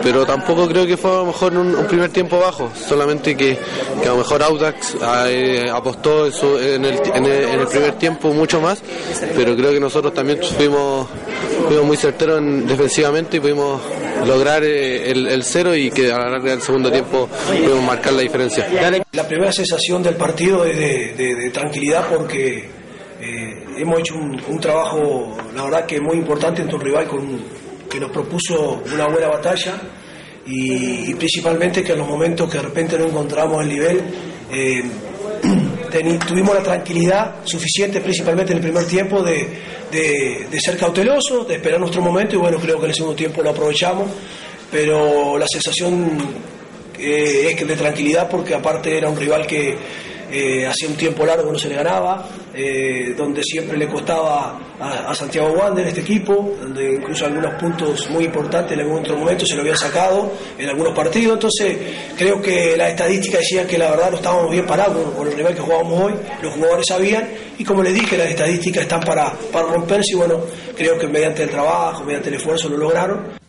pero 0.03 0.26
tampoco 0.26 0.68
creo 0.68 0.86
que 0.86 0.97
fue 0.97 1.11
a 1.11 1.14
lo 1.16 1.26
mejor 1.26 1.57
un, 1.57 1.86
primer 1.86 2.11
tiempo 2.11 2.38
bajo, 2.38 2.70
solamente 2.88 3.36
que, 3.36 3.59
que 4.03 4.09
a 4.09 4.12
lo 4.12 4.18
mejor 4.18 4.43
Audax 4.43 4.97
eh, 5.26 5.68
apostó 5.72 6.26
en, 6.26 6.84
el, 6.84 7.01
en, 7.14 7.24
el, 7.24 7.66
primer 7.66 7.93
tiempo 7.93 8.32
mucho 8.32 8.61
más, 8.61 8.82
pero 9.34 9.57
creo 9.57 9.72
que 9.72 9.80
nosotros 9.80 10.14
también 10.14 10.41
fuimos, 10.57 11.09
fuimos 11.66 11.84
muy 11.84 11.97
certeros 11.97 12.41
defensivamente 12.66 13.38
y 13.38 13.41
pudimos 13.41 13.80
lograr 14.26 14.62
eh, 14.64 15.11
el, 15.11 15.43
cero 15.45 15.74
y 15.74 15.91
que 15.91 16.12
a 16.12 16.18
la 16.18 16.30
larga 16.30 16.51
del 16.51 16.62
segundo 16.62 16.91
tiempo 16.91 17.28
pudimos 17.49 17.82
marcar 17.82 18.12
la 18.12 18.22
diferencia. 18.22 18.66
La 19.12 19.26
primera 19.26 19.53
sensación 19.53 20.03
del 20.03 20.16
partido 20.16 20.64
es 20.64 20.76
de, 20.76 21.30
tranquilidad 21.53 22.09
porque 22.09 22.68
eh, 23.20 23.64
hemos 23.76 24.01
hecho 24.01 24.14
un, 24.16 24.61
trabajo, 24.61 25.37
la 25.55 25.64
verdad 25.64 25.87
que 25.87 26.01
muy 26.01 26.16
importante 26.16 26.62
en 26.62 26.68
tu 26.68 26.78
rival 26.78 27.07
con, 27.07 27.39
que 27.89 28.01
nos 28.01 28.11
propuso 28.11 28.83
una 28.93 29.07
buena 29.09 29.28
batalla 29.28 29.81
y, 30.47 31.14
principalmente 31.14 31.83
que 31.83 31.93
en 31.93 31.99
los 31.99 32.09
momentos 32.09 32.51
que 32.51 32.59
de 32.59 32.64
repente 32.64 32.99
no 32.99 33.05
encontramos 33.07 33.62
el 33.62 33.68
nivel, 33.68 34.01
eh, 34.51 34.83
tuvimos 36.26 36.55
la 36.55 36.62
tranquilidad 36.62 37.45
suficiente, 37.45 38.01
principalmente 38.01 38.53
en 38.53 38.59
el 38.59 38.62
primer 38.64 38.85
tiempo, 38.87 39.22
de, 39.22 39.49
de, 39.91 40.61
ser 40.61 40.76
cautelosos, 40.76 41.47
de 41.47 41.57
esperar 41.57 41.78
nuestro 41.78 42.01
momento 42.01 42.37
y 42.37 42.39
bueno, 42.39 42.59
creo 42.59 42.78
que 42.78 42.85
en 42.85 42.91
el 42.91 42.95
segundo 42.95 43.16
tiempo 43.16 43.43
lo 43.43 43.51
aprovechamos, 43.51 44.09
pero 44.70 45.37
la 45.37 45.47
sensación 45.47 46.18
eh, 46.99 47.51
es 47.51 47.66
de 47.66 47.76
tranquilidad 47.76 48.28
porque 48.28 48.55
aparte 48.55 48.97
era 48.97 49.09
un 49.09 49.16
rival 49.16 49.47
que 49.47 49.76
eh, 50.31 50.66
hacía 50.66 50.89
un 50.89 50.97
tiempo 50.97 51.26
largo 51.26 51.51
no 51.51 51.59
se 51.59 51.68
le 51.68 51.74
ganaba, 51.74 52.26
eh, 52.55 53.14
donde 53.16 53.43
siempre 53.43 53.76
le 53.76 53.89
costaba 53.89 54.59
a, 54.78 55.14
Santiago 55.14 55.51
Wander 55.53 55.87
este 55.87 56.01
equipo, 56.01 56.57
donde 56.61 56.95
incluso 56.95 57.26
algunos 57.26 57.55
puntos 57.55 58.09
muy 58.11 58.24
importantes 58.24 58.72
en 58.72 58.81
algún 58.81 59.01
otro 59.01 59.16
momento 59.16 59.45
se 59.45 59.55
lo 59.55 59.62
habían 59.62 59.76
sacado 59.76 60.33
en 60.59 60.68
algunos 60.68 60.95
partidos, 60.95 61.35
entonces 61.35 61.76
creo 62.16 62.41
que 62.41 62.76
las 62.76 62.91
estadísticas 62.91 63.41
decían 63.41 63.66
que 63.66 63.76
la 63.76 63.91
verdad 63.91 64.11
no 64.11 64.16
estábamos 64.16 64.51
bien 64.51 64.66
parados 64.66 65.14
con, 65.14 65.26
el 65.26 65.35
rival 65.35 65.55
que 65.55 65.61
jugábamos 65.61 66.01
hoy, 66.05 66.14
los 66.43 66.55
jugadores 66.55 66.87
sabían 66.87 67.28
y 67.59 67.64
como 67.64 67.83
les 67.83 67.95
dije 67.95 68.16
las 68.16 68.28
estadísticas 68.28 68.83
están 68.83 69.01
para, 69.01 69.33
para 69.53 69.66
romperse 69.66 70.12
y 70.12 70.16
bueno, 70.16 70.41
creo 70.76 70.99
que 70.99 71.07
mediante 71.07 71.43
el 71.43 71.51
trabajo, 71.51 72.05
mediante 72.05 72.28
el 72.28 72.37
esfuerzo 72.37 72.68
lo 72.68 72.76
lograron 72.76 73.39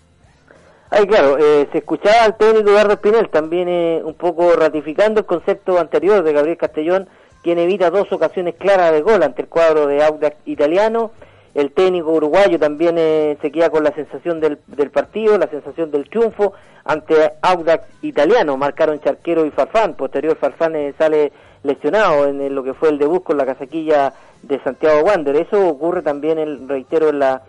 Ay, 0.93 1.07
claro, 1.07 1.37
eh, 1.37 1.69
se 1.71 1.77
escuchaba 1.77 2.25
al 2.25 2.35
técnico 2.35 2.69
Eduardo 2.69 2.95
Espinel 2.95 3.29
también 3.29 3.69
eh, 3.69 4.01
un 4.03 4.13
poco 4.13 4.51
ratificando 4.57 5.21
el 5.21 5.25
concepto 5.25 5.79
anterior 5.79 6.21
de 6.21 6.33
Gabriel 6.33 6.57
Castellón, 6.57 7.07
quien 7.41 7.59
evita 7.59 7.89
dos 7.89 8.11
ocasiones 8.11 8.55
claras 8.55 8.91
de 8.91 9.01
gol 9.01 9.23
ante 9.23 9.43
el 9.43 9.47
cuadro 9.47 9.87
de 9.87 10.03
Audax 10.03 10.35
italiano. 10.45 11.11
El 11.55 11.71
técnico 11.71 12.11
uruguayo 12.11 12.59
también 12.59 12.97
eh, 12.97 13.37
se 13.41 13.53
queda 13.53 13.69
con 13.69 13.85
la 13.85 13.93
sensación 13.93 14.41
del, 14.41 14.57
partido, 14.91 15.37
la 15.37 15.47
sensación 15.47 15.91
del 15.91 16.09
triunfo 16.09 16.51
ante 16.83 17.35
Audax 17.41 17.85
italiano. 18.01 18.57
Marcaron 18.57 18.99
Charquero 18.99 19.45
y 19.45 19.51
Farfán. 19.51 19.93
Posterior 19.93 20.35
Farfán 20.35 20.73
sale 20.97 21.31
lesionado 21.63 22.27
en, 22.27 22.53
lo 22.53 22.63
que 22.65 22.73
fue 22.73 22.89
el 22.89 22.97
debut 22.97 23.23
con 23.23 23.37
la 23.37 23.45
casaquilla 23.45 24.13
de 24.41 24.61
Santiago 24.61 25.03
Wander. 25.03 25.37
Eso 25.37 25.69
ocurre 25.69 26.01
también, 26.01 26.37
el, 26.37 26.67
reitero, 26.67 27.07
en 27.09 27.19
la, 27.19 27.43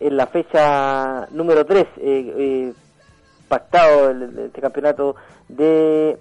en 0.00 0.16
la 0.16 0.26
fecha 0.26 1.28
número 1.30 1.64
3 1.64 1.86
pactado 3.48 4.10
este 4.10 4.60
campeonato 4.60 5.16
de 5.48 6.18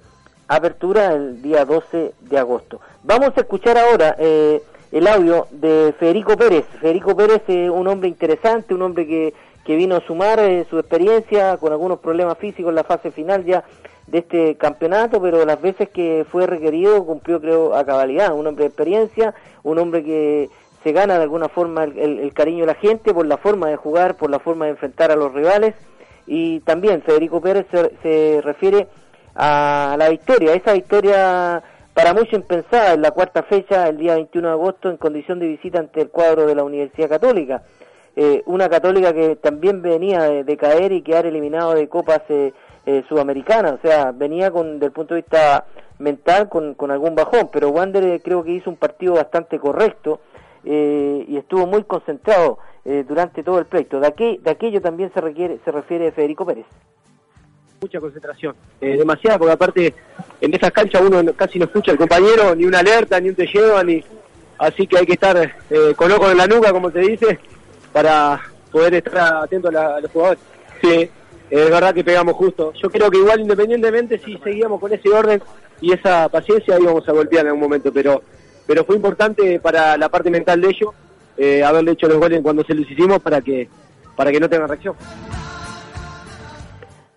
apertura 0.47 1.13
el 1.13 1.41
día 1.41 1.65
12 1.65 2.13
de 2.21 2.37
agosto. 2.37 2.79
Vamos 3.03 3.31
a 3.35 3.41
escuchar 3.41 3.77
ahora 3.77 4.15
eh, 4.17 4.61
el 4.91 5.07
audio 5.07 5.47
de 5.51 5.93
Federico 5.99 6.37
Pérez. 6.37 6.65
Federico 6.79 7.15
Pérez 7.15 7.43
es 7.47 7.69
un 7.69 7.87
hombre 7.87 8.07
interesante, 8.07 8.73
un 8.73 8.81
hombre 8.81 9.05
que, 9.05 9.33
que 9.65 9.75
vino 9.75 9.95
a 9.95 10.01
sumar 10.01 10.39
eh, 10.39 10.65
su 10.69 10.79
experiencia 10.79 11.57
con 11.57 11.71
algunos 11.71 11.99
problemas 11.99 12.37
físicos 12.37 12.69
en 12.69 12.75
la 12.75 12.83
fase 12.83 13.11
final 13.11 13.43
ya 13.43 13.63
de 14.07 14.19
este 14.19 14.55
campeonato, 14.55 15.21
pero 15.21 15.45
las 15.45 15.61
veces 15.61 15.89
que 15.89 16.25
fue 16.31 16.47
requerido 16.47 17.05
cumplió 17.05 17.41
creo 17.41 17.75
a 17.75 17.85
cabalidad. 17.85 18.33
Un 18.33 18.47
hombre 18.47 18.63
de 18.63 18.69
experiencia, 18.69 19.35
un 19.63 19.77
hombre 19.79 20.03
que 20.05 20.49
se 20.81 20.93
gana 20.93 21.17
de 21.17 21.23
alguna 21.23 21.49
forma 21.49 21.83
el 21.83 22.31
cariño 22.33 22.61
de 22.61 22.67
la 22.67 22.75
gente 22.75 23.13
por 23.13 23.25
la 23.25 23.35
forma 23.35 23.67
de 23.67 23.75
jugar, 23.75 24.15
por 24.15 24.29
la 24.29 24.39
forma 24.39 24.65
de 24.65 24.71
enfrentar 24.71 25.11
a 25.11 25.17
los 25.17 25.33
rivales 25.33 25.75
y 26.27 26.59
también 26.59 27.01
Federico 27.01 27.41
Pérez 27.41 27.65
se, 28.03 28.41
refiere 28.43 28.87
a 29.35 29.95
la 29.97 30.09
victoria, 30.09 30.53
esa 30.53 30.73
victoria 30.73 31.63
para 31.93 32.13
muchos 32.13 32.33
impensada 32.33 32.93
en 32.93 33.01
la 33.01 33.11
cuarta 33.11 33.43
fecha, 33.43 33.87
el 33.87 33.97
día 33.97 34.15
21 34.15 34.47
de 34.47 34.53
agosto, 34.53 34.89
en 34.89 34.97
condición 34.97 35.39
de 35.39 35.47
visita 35.47 35.79
ante 35.79 36.01
el 36.01 36.09
cuadro 36.09 36.45
de 36.45 36.53
la 36.53 36.63
Universidad 36.63 37.09
Católica. 37.09 37.63
Eh, 38.15 38.43
una 38.45 38.67
católica 38.67 39.13
que 39.13 39.35
también 39.35 39.81
venía 39.81 40.21
de, 40.43 40.57
caer 40.57 40.91
y 40.91 41.01
quedar 41.01 41.25
eliminado 41.25 41.73
de 41.75 41.87
copas 41.87 42.21
eh, 42.29 42.51
eh, 42.85 43.03
sudamericana, 43.07 43.71
o 43.71 43.79
sea, 43.81 44.11
venía 44.11 44.51
con, 44.51 44.79
del 44.79 44.91
punto 44.91 45.13
de 45.13 45.21
vista 45.21 45.65
mental 45.99 46.49
con, 46.49 46.73
con 46.73 46.91
algún 46.91 47.15
bajón, 47.15 47.49
pero 47.51 47.69
Wander 47.69 48.03
eh, 48.03 48.21
creo 48.23 48.43
que 48.43 48.51
hizo 48.51 48.69
un 48.69 48.75
partido 48.75 49.13
bastante 49.13 49.59
correcto 49.59 50.19
y 50.63 51.37
estuvo 51.37 51.65
muy 51.65 51.85
concentrado 51.85 52.59
eh, 52.87 53.03
durante 53.05 53.43
todo 53.43 53.59
el 53.59 53.65
pleito. 53.65 53.99
De, 53.99 54.07
aquel, 54.07 54.41
de 54.41 54.49
aquello 54.49 54.81
también 54.81 55.11
se, 55.13 55.19
requiere, 55.19 55.59
se 55.63 55.71
refiere 55.71 56.11
Federico 56.13 56.45
Pérez. 56.45 56.65
Mucha 57.81 57.99
concentración, 57.99 58.55
eh, 58.81 58.97
demasiada, 58.97 59.37
porque 59.37 59.51
aparte 59.51 59.93
en 60.41 60.53
esas 60.53 60.71
canchas 60.71 61.01
uno 61.05 61.21
casi 61.33 61.59
no 61.59 61.65
escucha 61.65 61.91
al 61.91 61.97
compañero, 61.97 62.55
ni 62.55 62.65
una 62.65 62.79
alerta, 62.79 63.19
ni 63.19 63.29
un 63.29 63.35
te 63.35 63.45
lleva, 63.45 63.83
ni... 63.83 64.03
así 64.57 64.87
que 64.87 64.97
hay 64.97 65.05
que 65.05 65.13
estar 65.13 65.37
eh, 65.69 65.93
con 65.95 66.11
ojo 66.11 66.31
en 66.31 66.37
la 66.37 66.47
nuca, 66.47 66.71
como 66.71 66.89
te 66.89 67.01
dice, 67.01 67.37
para 67.91 68.41
poder 68.71 68.95
estar 68.95 69.43
atento 69.43 69.67
a, 69.67 69.71
la, 69.71 69.95
a 69.97 70.01
los 70.01 70.09
jugadores. 70.09 70.39
Sí, 70.81 71.09
es 71.49 71.69
verdad 71.69 71.93
que 71.93 72.03
pegamos 72.03 72.35
justo. 72.35 72.73
Yo 72.81 72.89
creo 72.89 73.11
que 73.11 73.17
igual 73.17 73.41
independientemente 73.41 74.17
si 74.19 74.37
seguíamos 74.37 74.79
con 74.79 74.91
ese 74.93 75.09
orden 75.09 75.41
y 75.81 75.93
esa 75.93 76.29
paciencia 76.29 76.79
íbamos 76.79 77.07
a 77.07 77.11
golpear 77.11 77.41
en 77.41 77.47
algún 77.47 77.63
momento, 77.63 77.91
pero 77.91 78.23
pero 78.65 78.83
fue 78.83 78.97
importante 78.97 79.59
para 79.59 79.97
la 79.97 80.09
parte 80.09 80.29
mental 80.29 80.59
de 80.59 80.69
ellos 80.69 80.89
eh, 81.37 81.63
haberle 81.63 81.91
hecho 81.91 82.07
los 82.07 82.17
goles 82.17 82.41
cuando 82.41 82.63
se 82.63 82.73
los 82.73 82.89
hicimos 82.89 83.19
para 83.19 83.41
que 83.41 83.69
para 84.15 84.31
que 84.31 84.39
no 84.39 84.49
tengan 84.49 84.67
reacción. 84.67 84.95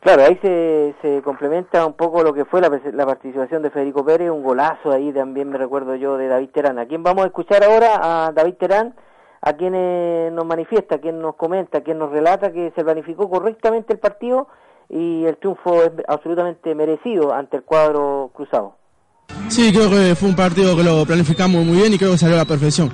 Claro, 0.01 0.25
ahí 0.25 0.39
se, 0.41 0.95
se 1.03 1.23
complementa 1.23 1.85
un 1.85 1.93
poco 1.93 2.23
lo 2.23 2.33
que 2.33 2.47
fue 2.47 2.61
la, 2.61 2.71
la, 2.93 3.07
participación 3.07 3.63
de 3.63 3.71
Federico 3.71 4.05
Pérez, 4.05 4.31
un 4.31 4.43
golazo 4.43 4.93
ahí 4.93 5.13
también 5.13 5.51
me 5.51 5.59
recuerdo 5.59 5.95
yo 5.95 6.17
de 6.17 6.27
David 6.29 6.49
Terán. 6.55 6.79
¿A 6.79 6.87
quién 6.87 7.03
vamos 7.03 7.25
a 7.25 7.27
escuchar 7.27 7.63
ahora? 7.65 8.27
A 8.27 8.33
David 8.33 8.55
Terán, 8.55 8.95
a 9.43 9.53
quien 9.55 9.75
eh, 9.75 10.31
nos 10.33 10.47
manifiesta, 10.47 10.97
a 10.97 10.99
quien 11.01 11.21
nos 11.21 11.35
comenta, 11.35 11.79
a 11.79 11.81
quien 11.83 11.99
nos 11.99 12.11
relata 12.11 12.51
que 12.51 12.73
se 12.75 12.83
planificó 12.83 13.29
correctamente 13.29 13.93
el 13.93 13.99
partido 13.99 14.49
y 14.89 15.25
el 15.25 15.37
triunfo 15.37 15.83
es 15.83 15.93
absolutamente 16.09 16.75
merecido 16.75 17.35
ante 17.35 17.59
el 17.59 17.63
cuadro 17.63 18.31
cruzado. 18.35 18.77
Sí, 19.49 19.71
creo 19.73 19.91
que 19.91 20.15
fue 20.15 20.31
un 20.31 20.37
partido 20.37 20.75
que 20.77 20.83
lo 20.83 21.05
planificamos 21.05 21.65
muy 21.65 21.77
bien 21.77 21.93
y 21.93 21.99
creo 21.99 22.13
que 22.13 22.19
salió 22.19 22.37
a 22.37 22.39
la 22.39 22.45
perfección. 22.47 22.91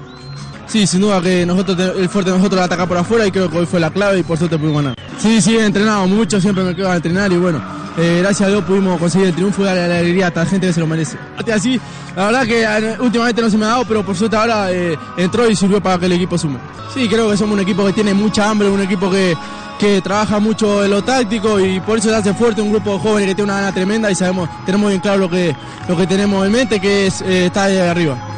Sí, 0.67 0.87
sin 0.87 1.01
duda 1.01 1.21
que 1.21 1.47
nosotros 1.47 1.79
el 1.97 2.09
fuerte 2.09 2.31
de 2.31 2.39
nosotros 2.39 2.61
atacar 2.61 2.89
por 2.89 2.97
afuera 2.97 3.27
y 3.27 3.31
creo 3.31 3.49
que 3.49 3.59
hoy 3.59 3.67
fue 3.67 3.81
la 3.81 3.91
clave 3.91 4.19
y 4.19 4.23
por 4.23 4.37
suerte 4.37 4.59
pudimos 4.59 4.83
ganar. 4.83 4.97
Sí, 5.19 5.41
sí, 5.41 5.57
he 5.57 5.65
entrenado 5.65 6.07
mucho, 6.07 6.41
siempre 6.41 6.65
me 6.65 6.75
quedo 6.75 6.91
a 6.91 6.97
entrenar 6.97 7.33
y 7.33 7.37
bueno, 7.37 7.63
eh, 7.97 8.19
gracias 8.21 8.49
a 8.49 8.51
Dios 8.51 8.65
pudimos 8.65 8.99
conseguir 8.99 9.29
el 9.29 9.35
triunfo 9.35 9.63
y 9.63 9.65
darle 9.65 9.89
la 9.89 9.99
alegría 9.99 10.27
a 10.27 10.29
esta 10.29 10.45
gente 10.45 10.67
que 10.67 10.73
se 10.73 10.81
lo 10.81 10.87
merece. 10.87 11.17
Así, 11.53 11.81
la 12.15 12.27
verdad 12.27 12.47
que 12.47 12.63
eh, 12.63 12.97
últimamente 13.01 13.41
no 13.41 13.49
se 13.49 13.57
me 13.57 13.65
ha 13.65 13.69
dado, 13.69 13.85
pero 13.87 14.05
por 14.05 14.17
suerte 14.17 14.37
ahora 14.37 14.73
eh, 14.73 14.99
entró 15.17 15.49
y 15.49 15.57
sirvió 15.57 15.81
para 15.81 15.99
que 15.99 16.07
el 16.07 16.13
equipo 16.13 16.37
sume. 16.37 16.59
Sí, 16.93 17.09
creo 17.09 17.31
que 17.31 17.37
somos 17.37 17.55
un 17.55 17.61
equipo 17.61 17.87
que 17.87 17.93
tiene 17.93 18.13
mucha 18.13 18.51
hambre, 18.51 18.69
un 18.69 18.81
equipo 18.81 19.11
que, 19.11 19.35
que 19.79 20.01
trabaja 20.03 20.39
mucho 20.41 20.85
en 20.85 20.91
lo 20.91 21.03
táctico 21.03 21.61
y 21.61 21.81
por 21.81 21.99
eso 21.99 22.11
se 22.11 22.17
hace 22.17 22.35
fuerte 22.35 22.61
un 22.61 22.71
grupo 22.71 22.95
de 22.95 22.99
jóvenes 22.99 23.29
que 23.29 23.35
tiene 23.35 23.51
una 23.51 23.61
gana 23.61 23.73
tremenda 23.73 24.11
y 24.11 24.15
sabemos, 24.15 24.49
tenemos 24.65 24.89
bien 24.89 25.01
claro 25.01 25.19
lo 25.19 25.31
que, 25.31 25.55
lo 25.89 25.97
que 25.97 26.07
tenemos 26.07 26.45
en 26.45 26.53
mente, 26.53 26.81
que 26.81 27.07
es 27.07 27.23
eh, 27.23 27.47
estar 27.47 27.71
ahí 27.71 27.79
arriba. 27.79 28.37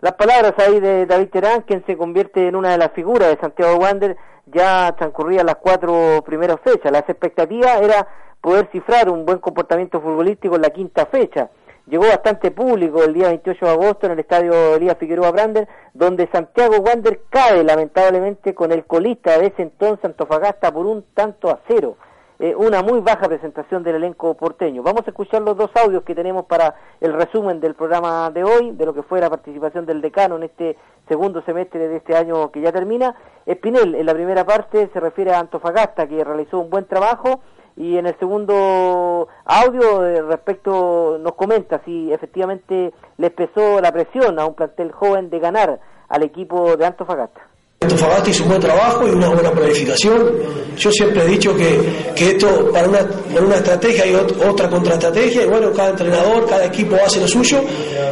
Las 0.00 0.14
palabras 0.14 0.54
ahí 0.56 0.80
de 0.80 1.04
David 1.04 1.28
Terán, 1.28 1.60
quien 1.60 1.84
se 1.84 1.94
convierte 1.94 2.48
en 2.48 2.56
una 2.56 2.70
de 2.70 2.78
las 2.78 2.92
figuras 2.92 3.28
de 3.28 3.36
Santiago 3.38 3.76
Wander, 3.76 4.16
ya 4.46 4.94
transcurrían 4.96 5.44
las 5.44 5.56
cuatro 5.56 6.22
primeras 6.24 6.58
fechas. 6.64 6.90
Las 6.90 7.06
expectativas 7.06 7.82
era 7.82 8.08
poder 8.40 8.70
cifrar 8.72 9.10
un 9.10 9.26
buen 9.26 9.40
comportamiento 9.40 10.00
futbolístico 10.00 10.56
en 10.56 10.62
la 10.62 10.70
quinta 10.70 11.04
fecha. 11.04 11.50
Llegó 11.86 12.04
bastante 12.04 12.50
público 12.50 13.04
el 13.04 13.12
día 13.12 13.28
28 13.28 13.66
de 13.66 13.72
agosto 13.72 14.06
en 14.06 14.12
el 14.12 14.20
estadio 14.20 14.76
Elías 14.76 14.96
Figueroa 14.96 15.32
Brander, 15.32 15.68
donde 15.92 16.30
Santiago 16.32 16.76
Wander 16.76 17.20
cae 17.28 17.62
lamentablemente 17.62 18.54
con 18.54 18.72
el 18.72 18.86
colista 18.86 19.38
de 19.38 19.48
ese 19.48 19.62
entonces 19.62 20.06
Antofagasta 20.06 20.72
por 20.72 20.86
un 20.86 21.04
tanto 21.12 21.50
a 21.50 21.60
cero. 21.68 21.98
Eh, 22.42 22.54
una 22.56 22.82
muy 22.82 23.00
baja 23.00 23.28
presentación 23.28 23.82
del 23.82 23.96
elenco 23.96 24.32
porteño. 24.32 24.82
Vamos 24.82 25.02
a 25.06 25.10
escuchar 25.10 25.42
los 25.42 25.58
dos 25.58 25.70
audios 25.74 26.04
que 26.04 26.14
tenemos 26.14 26.46
para 26.46 26.74
el 26.98 27.12
resumen 27.12 27.60
del 27.60 27.74
programa 27.74 28.30
de 28.30 28.42
hoy, 28.42 28.70
de 28.70 28.86
lo 28.86 28.94
que 28.94 29.02
fue 29.02 29.20
la 29.20 29.28
participación 29.28 29.84
del 29.84 30.00
decano 30.00 30.36
en 30.36 30.44
este 30.44 30.78
segundo 31.06 31.42
semestre 31.42 31.86
de 31.86 31.96
este 31.96 32.16
año 32.16 32.50
que 32.50 32.62
ya 32.62 32.72
termina. 32.72 33.14
Espinel, 33.44 33.94
en 33.94 34.06
la 34.06 34.14
primera 34.14 34.46
parte, 34.46 34.88
se 34.90 35.00
refiere 35.00 35.34
a 35.34 35.38
Antofagasta, 35.38 36.06
que 36.06 36.24
realizó 36.24 36.60
un 36.60 36.70
buen 36.70 36.86
trabajo, 36.86 37.40
y 37.76 37.98
en 37.98 38.06
el 38.06 38.18
segundo 38.18 39.28
audio 39.44 40.06
eh, 40.06 40.22
respecto 40.22 41.18
nos 41.20 41.34
comenta 41.34 41.82
si 41.84 42.10
efectivamente 42.10 42.94
les 43.18 43.32
pesó 43.32 43.82
la 43.82 43.92
presión 43.92 44.38
a 44.38 44.46
un 44.46 44.54
plantel 44.54 44.92
joven 44.92 45.28
de 45.28 45.40
ganar 45.40 45.80
al 46.08 46.22
equipo 46.22 46.74
de 46.78 46.86
Antofagasta. 46.86 47.49
Antofagasta 47.82 48.28
hizo 48.28 48.42
un 48.42 48.50
buen 48.50 48.60
trabajo 48.60 49.08
y 49.08 49.10
una 49.10 49.30
buena 49.30 49.52
planificación. 49.52 50.32
Yo 50.76 50.92
siempre 50.92 51.24
he 51.24 51.28
dicho 51.28 51.56
que, 51.56 52.12
que 52.14 52.32
esto 52.32 52.70
para 52.70 52.86
una, 52.86 52.98
para 53.08 53.46
una 53.46 53.56
estrategia 53.56 54.04
hay 54.04 54.14
ot 54.14 54.38
otra 54.46 54.68
contraestrategia 54.68 55.44
y 55.44 55.46
bueno, 55.46 55.72
cada 55.72 55.88
entrenador, 55.88 56.46
cada 56.46 56.66
equipo 56.66 56.96
hace 56.96 57.20
lo 57.20 57.26
suyo 57.26 57.62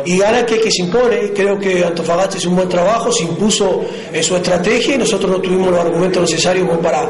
y 0.07 0.17
gana 0.17 0.47
que, 0.47 0.59
se 0.71 0.85
impone. 0.85 1.35
Creo 1.35 1.59
que 1.59 1.85
Antofagasta 1.85 2.39
hizo 2.39 2.49
un 2.49 2.57
buen 2.57 2.69
trabajo, 2.71 3.13
se 3.13 3.25
impuso 3.25 3.85
en 4.11 4.25
su 4.25 4.37
estrategia 4.37 4.95
y 4.95 4.99
nosotros 4.99 5.33
no 5.33 5.39
tuvimos 5.39 5.71
los 5.71 5.81
argumentos 5.81 6.23
necesarios 6.23 6.67
para, 6.79 7.07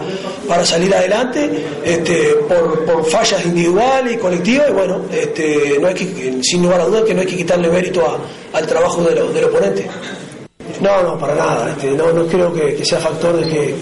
para 0.48 0.66
salir 0.66 0.92
adelante 0.92 1.48
este, 1.84 2.38
por, 2.48 3.04
fallas 3.08 3.46
individuales 3.46 4.14
y 4.14 4.16
colectivas 4.16 4.68
y 4.68 4.72
bueno, 4.72 5.02
este, 5.12 5.78
no 5.80 5.86
hay 5.86 5.94
que, 5.94 6.40
sin 6.42 6.64
lugar 6.64 6.80
a 6.80 6.86
dudas 6.86 7.04
que 7.04 7.14
no 7.14 7.20
hay 7.20 7.26
que 7.28 7.36
quitarle 7.36 7.68
mérito 7.68 8.04
a, 8.04 8.18
al 8.58 8.66
trabajo 8.66 9.04
de 9.04 9.14
del 9.14 9.44
oponente. 9.44 9.88
No, 10.80 11.02
no, 11.02 11.18
para 11.18 11.34
nada. 11.34 11.70
Este, 11.70 11.92
no, 11.92 12.12
no 12.12 12.26
creo 12.26 12.52
que, 12.52 12.84
sea 12.84 12.98
factor 12.98 13.36
de 13.36 13.48
que 13.48 13.74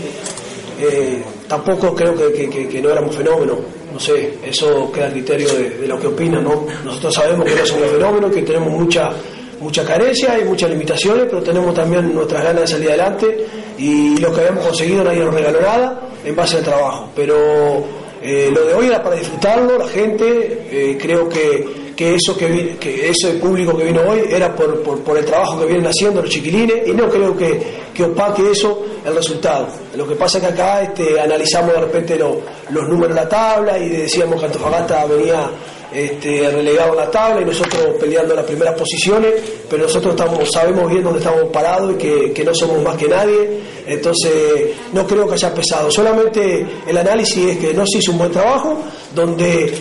eh, 0.81 1.25
tampoco 1.49 1.95
creo 1.95 2.15
que, 2.15 2.49
que, 2.49 2.83
no 2.83 2.91
éramos 2.91 3.15
fenómenos. 3.15 3.59
No 3.93 4.01
sé, 4.01 4.35
eso 4.45 4.91
queda 4.93 5.07
a 5.07 5.11
criterio 5.11 5.49
de, 5.55 5.87
lo 5.87 5.99
que 5.99 6.07
opinan, 6.07 6.45
¿no? 6.45 6.67
Nosotros 6.85 7.15
sabemos 7.15 7.47
que 7.47 7.55
no 7.55 7.67
somos 7.67 7.91
fenómenos, 7.91 8.33
que 8.33 8.43
tenemos 8.43 8.71
mucha 8.71 9.11
mucha 9.59 9.85
carencia 9.85 10.39
y 10.39 10.45
muchas 10.45 10.69
limitaciones, 10.69 11.25
pero 11.31 11.43
tenemos 11.43 11.75
también 11.75 12.15
nuestras 12.15 12.45
ganas 12.45 12.63
de 12.63 12.67
salir 12.67 12.89
adelante 12.89 13.47
y 13.79 14.19
lo 14.19 14.31
que 14.33 14.41
habíamos 14.41 14.67
conseguido 14.67 15.03
nadie 15.03 15.25
nos 15.25 15.35
regaló 15.35 15.61
nada 15.63 16.09
en 16.25 16.37
base 16.37 16.59
al 16.59 16.65
trabajo. 16.65 17.09
Pero 17.15 17.85
eh, 18.23 18.51
lo 18.53 18.65
de 18.65 18.75
hoy 18.75 18.87
era 18.87 19.03
para 19.03 19.17
disfrutarlo, 19.17 19.79
la 19.79 19.89
gente, 19.89 20.67
eh, 20.71 20.99
creo 21.01 21.29
que 21.29 21.87
que 21.97 22.15
eso 22.15 22.37
que, 22.37 22.77
que 22.79 23.09
ese 23.09 23.33
público 23.35 23.75
que 23.77 23.85
vino 23.85 24.03
hoy 24.03 24.21
era 24.29 24.55
por, 24.55 24.83
por, 24.83 25.01
por, 25.01 25.17
el 25.17 25.25
trabajo 25.25 25.59
que 25.59 25.67
vienen 25.67 25.87
haciendo 25.87 26.21
los 26.21 26.31
chiquilines 26.31 26.87
y 26.87 26.93
no 26.93 27.09
creo 27.09 27.35
que, 27.35 27.59
que 27.95 28.05
opaque 28.05 28.51
eso 28.51 28.85
el 29.05 29.15
resultado. 29.15 29.67
Lo 29.97 30.07
que 30.07 30.15
pasa 30.15 30.37
es 30.37 30.45
que 30.45 30.51
acá 30.51 30.83
este, 30.83 31.19
analizamos 31.19 31.73
de 31.73 31.81
repente 31.81 32.17
lo, 32.17 32.43
los 32.69 32.87
números 32.87 33.17
de 33.17 33.23
la 33.23 33.29
tabla 33.29 33.79
y 33.79 33.89
decíamos 33.89 34.39
que 34.39 34.47
Antofagasta 34.47 35.07
venía 35.07 35.51
este, 35.93 36.51
relegado 36.51 36.93
a 36.93 36.97
la 36.97 37.11
tabla 37.11 37.43
y 37.43 37.45
nosotros 37.45 37.97
peleando 38.01 38.35
las 38.35 38.45
primeras 38.45 38.75
posiciones, 38.75 39.35
pero 39.69 39.85
nosotros 39.85 40.15
estamos, 40.15 40.51
sabemos 40.51 40.91
bien 40.91 41.03
dónde 41.03 41.21
estamos 41.21 41.45
parados 41.53 41.95
y 41.95 41.97
que, 41.97 42.33
que, 42.33 42.45
no 42.45 42.55
somos 42.55 42.83
más 42.83 42.97
que 42.97 43.09
nadie, 43.09 43.61
entonces 43.87 44.71
no 44.93 45.07
creo 45.07 45.27
que 45.27 45.35
haya 45.35 45.55
pesado, 45.55 45.91
solamente 45.91 46.67
el 46.87 46.97
análisis 46.97 47.47
es 47.51 47.59
que 47.59 47.75
no 47.75 47.85
se 47.87 47.99
hizo 47.99 48.13
un 48.13 48.19
buen 48.19 48.33
trabajo, 48.33 48.79
donde 49.15 49.73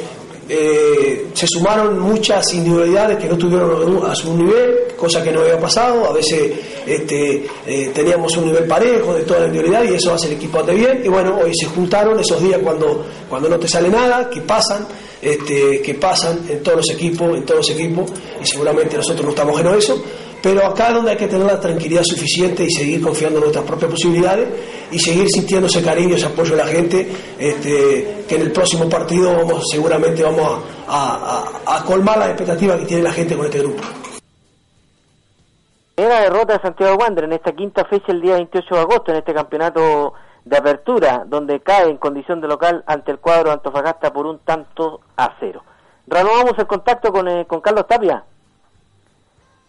eh, 0.48 1.30
se 1.34 1.48
sumaron 1.48 1.98
muchas 2.00 2.54
individualidades 2.54 3.18
que 3.18 3.28
no 3.28 3.36
tuvieron 3.36 4.06
a 4.06 4.14
su 4.14 4.38
nivel, 4.38 4.94
cosa 4.96 5.24
que 5.24 5.32
no 5.32 5.42
había 5.42 5.60
pasado, 5.60 6.08
a 6.08 6.14
veces 6.14 6.52
este, 6.86 7.48
eh, 7.66 7.92
teníamos 7.92 8.38
un 8.38 8.46
nivel 8.46 8.66
parejo 8.66 9.16
de 9.16 9.24
toda 9.24 9.40
la 9.40 9.46
individualidad 9.48 9.92
y 9.92 9.96
eso 9.96 10.14
hace 10.14 10.28
el 10.28 10.34
equipo 10.34 10.60
ande 10.60 10.76
bien, 10.76 11.02
y 11.04 11.08
bueno, 11.08 11.40
hoy 11.44 11.52
se 11.56 11.66
juntaron 11.66 12.20
esos 12.20 12.40
días 12.44 12.60
cuando, 12.64 13.06
cuando 13.28 13.50
no 13.50 13.58
te 13.58 13.68
sale 13.68 13.90
nada, 13.90 14.30
que 14.30 14.42
pasan, 14.42 14.86
este, 15.26 15.82
que 15.82 15.96
pasan 15.96 16.46
en 16.48 16.62
todos 16.62 16.78
los 16.78 16.90
equipos, 16.92 17.36
en 17.36 17.44
todos 17.44 17.68
los 17.68 17.70
equipos, 17.72 18.12
y 18.40 18.46
seguramente 18.46 18.96
nosotros 18.96 19.26
no 19.26 19.32
estamos 19.32 19.60
en 19.60 19.68
eso, 19.68 20.04
pero 20.40 20.64
acá 20.64 20.90
es 20.90 20.94
donde 20.94 21.10
hay 21.10 21.18
que 21.18 21.28
tener 21.28 21.48
la 21.48 21.60
tranquilidad 21.60 22.04
suficiente 22.04 22.64
y 22.64 22.70
seguir 22.70 23.02
confiando 23.02 23.40
en 23.40 23.46
nuestras 23.46 23.66
propias 23.66 23.90
posibilidades 23.90 24.48
y 24.92 25.00
seguir 25.00 25.28
sintiendo 25.28 25.66
ese 25.66 25.82
cariño, 25.82 26.16
ese 26.16 26.28
apoyo 26.28 26.56
de 26.56 26.64
la 26.64 26.68
gente, 26.68 27.08
este, 27.40 28.26
que 28.28 28.36
en 28.36 28.42
el 28.42 28.52
próximo 28.52 28.88
partido 28.88 29.36
vamos, 29.36 29.64
seguramente 29.72 30.22
vamos 30.22 30.64
a, 30.88 31.46
a, 31.66 31.84
colmar 31.84 32.20
las 32.20 32.28
expectativas 32.28 32.80
que 32.82 32.86
tiene 32.86 33.02
la 33.02 33.12
gente 33.12 33.36
con 33.36 33.46
este 33.48 33.58
grupo. 33.58 33.82
Era 35.98 36.22
derrota 36.22 36.54
de 36.54 36.60
Santiago 36.60 36.98
Wander 36.98 37.24
en 37.24 37.34
esta 37.34 37.52
quinta 37.52 37.84
fecha 37.86 38.12
el 38.12 38.22
día 38.22 38.36
28 38.36 38.76
de 38.76 38.82
agosto 38.82 39.12
en 39.12 39.18
este 39.18 39.34
campeonato 39.34 40.14
de 40.46 40.58
apertura, 40.58 41.24
donde 41.26 41.60
cae 41.60 41.90
en 41.90 41.98
condición 41.98 42.40
de 42.40 42.48
local 42.48 42.84
ante 42.86 43.12
el 43.12 43.20
cuadro 43.20 43.50
de 43.50 43.54
Antofagasta 43.54 44.14
por 44.14 44.28
un 44.28 44.40
tanto 44.40 45.02
a 45.18 45.34
cero. 45.40 45.64
Renovamos 46.08 46.54
el 46.58 46.68
contacto 46.68 47.12
con, 47.12 47.28
eh, 47.28 47.46
con 47.48 47.62
Carlos 47.62 47.88
Tapia. 47.88 48.24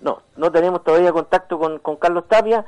No, 0.01 0.21
no 0.37 0.53
tenemos 0.53 0.85
todavía 0.85 1.13
contacto 1.13 1.59
con, 1.59 1.79
con 1.79 1.97
Carlos 1.97 2.25
Tapia. 2.29 2.67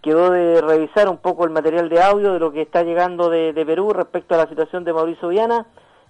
Quedó 0.00 0.30
de 0.30 0.62
revisar 0.62 1.10
un 1.10 1.18
poco 1.18 1.44
el 1.44 1.50
material 1.50 1.90
de 1.90 2.02
audio 2.02 2.32
de 2.32 2.38
lo 2.38 2.50
que 2.50 2.62
está 2.62 2.82
llegando 2.82 3.28
de, 3.28 3.52
de 3.52 3.66
Perú 3.66 3.92
respecto 3.92 4.34
a 4.34 4.38
la 4.38 4.48
situación 4.48 4.84
de 4.84 4.94
Mauricio 4.94 5.28
Viana, 5.28 5.66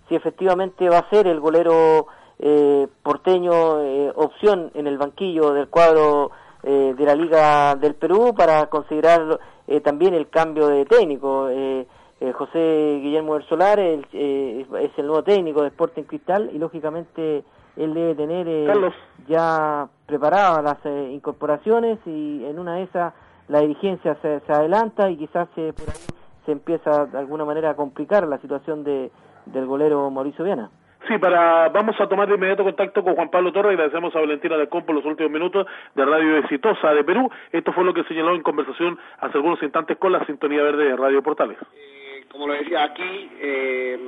si 0.09 0.14
efectivamente 0.14 0.88
va 0.88 0.98
a 0.98 1.11
ser 1.11 1.26
el 1.26 1.40
golero 1.40 2.07
eh, 2.38 2.86
porteño 3.03 3.82
eh, 3.82 4.12
opción 4.14 4.70
en 4.74 4.86
el 4.86 4.96
banquillo 4.96 5.53
del 5.53 5.68
cuadro 5.68 6.30
eh, 6.63 6.95
de 6.97 7.05
la 7.05 7.15
Liga 7.15 7.75
del 7.77 7.95
Perú 7.95 8.35
para 8.37 8.67
considerar 8.67 9.39
eh, 9.67 9.81
también 9.81 10.15
el 10.15 10.29
cambio 10.29 10.69
de 10.69 10.85
técnico. 10.85 11.49
eh, 11.51 11.87
José 12.35 13.01
Guillermo 13.03 13.33
del 13.33 13.49
Solar 13.49 13.79
es 13.79 14.05
el 14.13 15.07
nuevo 15.07 15.23
técnico 15.23 15.63
de 15.63 15.69
Sporting 15.69 16.03
Cristal 16.03 16.51
y 16.53 16.59
lógicamente 16.59 17.45
él 17.77 17.95
debe 17.95 18.15
tener 18.15 18.93
ya 19.27 19.89
preparadas 20.05 20.63
las 20.63 21.11
incorporaciones 21.13 21.99
y 22.05 22.45
en 22.45 22.59
una 22.59 22.75
de 22.75 22.83
esas 22.83 23.15
la 23.49 23.61
dirigencia 23.61 24.19
se, 24.21 24.41
se 24.41 24.53
adelanta 24.53 25.11
y 25.11 25.17
quizás 25.17 25.49
se, 25.55 25.73
por 25.73 25.89
ahí 25.89 25.97
se 26.45 26.53
empieza 26.53 27.07
de 27.07 27.19
alguna 27.19 27.45
manera 27.47 27.71
a 27.71 27.75
complicar 27.75 28.27
la 28.27 28.39
situación 28.39 28.85
de, 28.85 29.11
del 29.47 29.67
golero 29.67 30.11
Mauricio 30.11 30.45
Viana. 30.45 30.71
Sí, 31.09 31.18
para, 31.18 31.68
vamos 31.70 31.98
a 31.98 32.09
tomar 32.09 32.28
de 32.28 32.34
inmediato 32.34 32.62
contacto 32.62 33.03
con 33.03 33.14
Juan 33.14 33.30
Pablo 33.30 33.53
Torres. 33.53 33.72
Agradecemos 33.72 34.14
a 34.14 34.20
Valentina 34.20 34.57
de 34.57 34.68
Compo 34.68 34.92
los 34.92 35.05
últimos 35.05 35.32
minutos 35.32 35.66
de 35.94 36.05
Radio 36.05 36.36
Exitosa 36.38 36.92
de 36.92 37.05
Perú. 37.05 37.30
Esto 37.53 37.72
fue 37.72 37.84
lo 37.84 37.94
que 37.94 38.05
señaló 38.05 38.34
en 38.34 38.42
conversación 38.42 38.98
hace 39.18 39.38
algunos 39.38 39.62
instantes 39.62 39.96
con 39.96 40.12
la 40.12 40.24
Sintonía 40.26 40.62
Verde 40.62 40.84
de 40.84 40.96
Radio 40.96 41.22
Portales. 41.22 41.57
Eh, 41.74 42.24
como 42.30 42.46
lo 42.46 42.53
decía 42.53 42.84
aquí, 42.84 43.30
eh, 43.40 43.98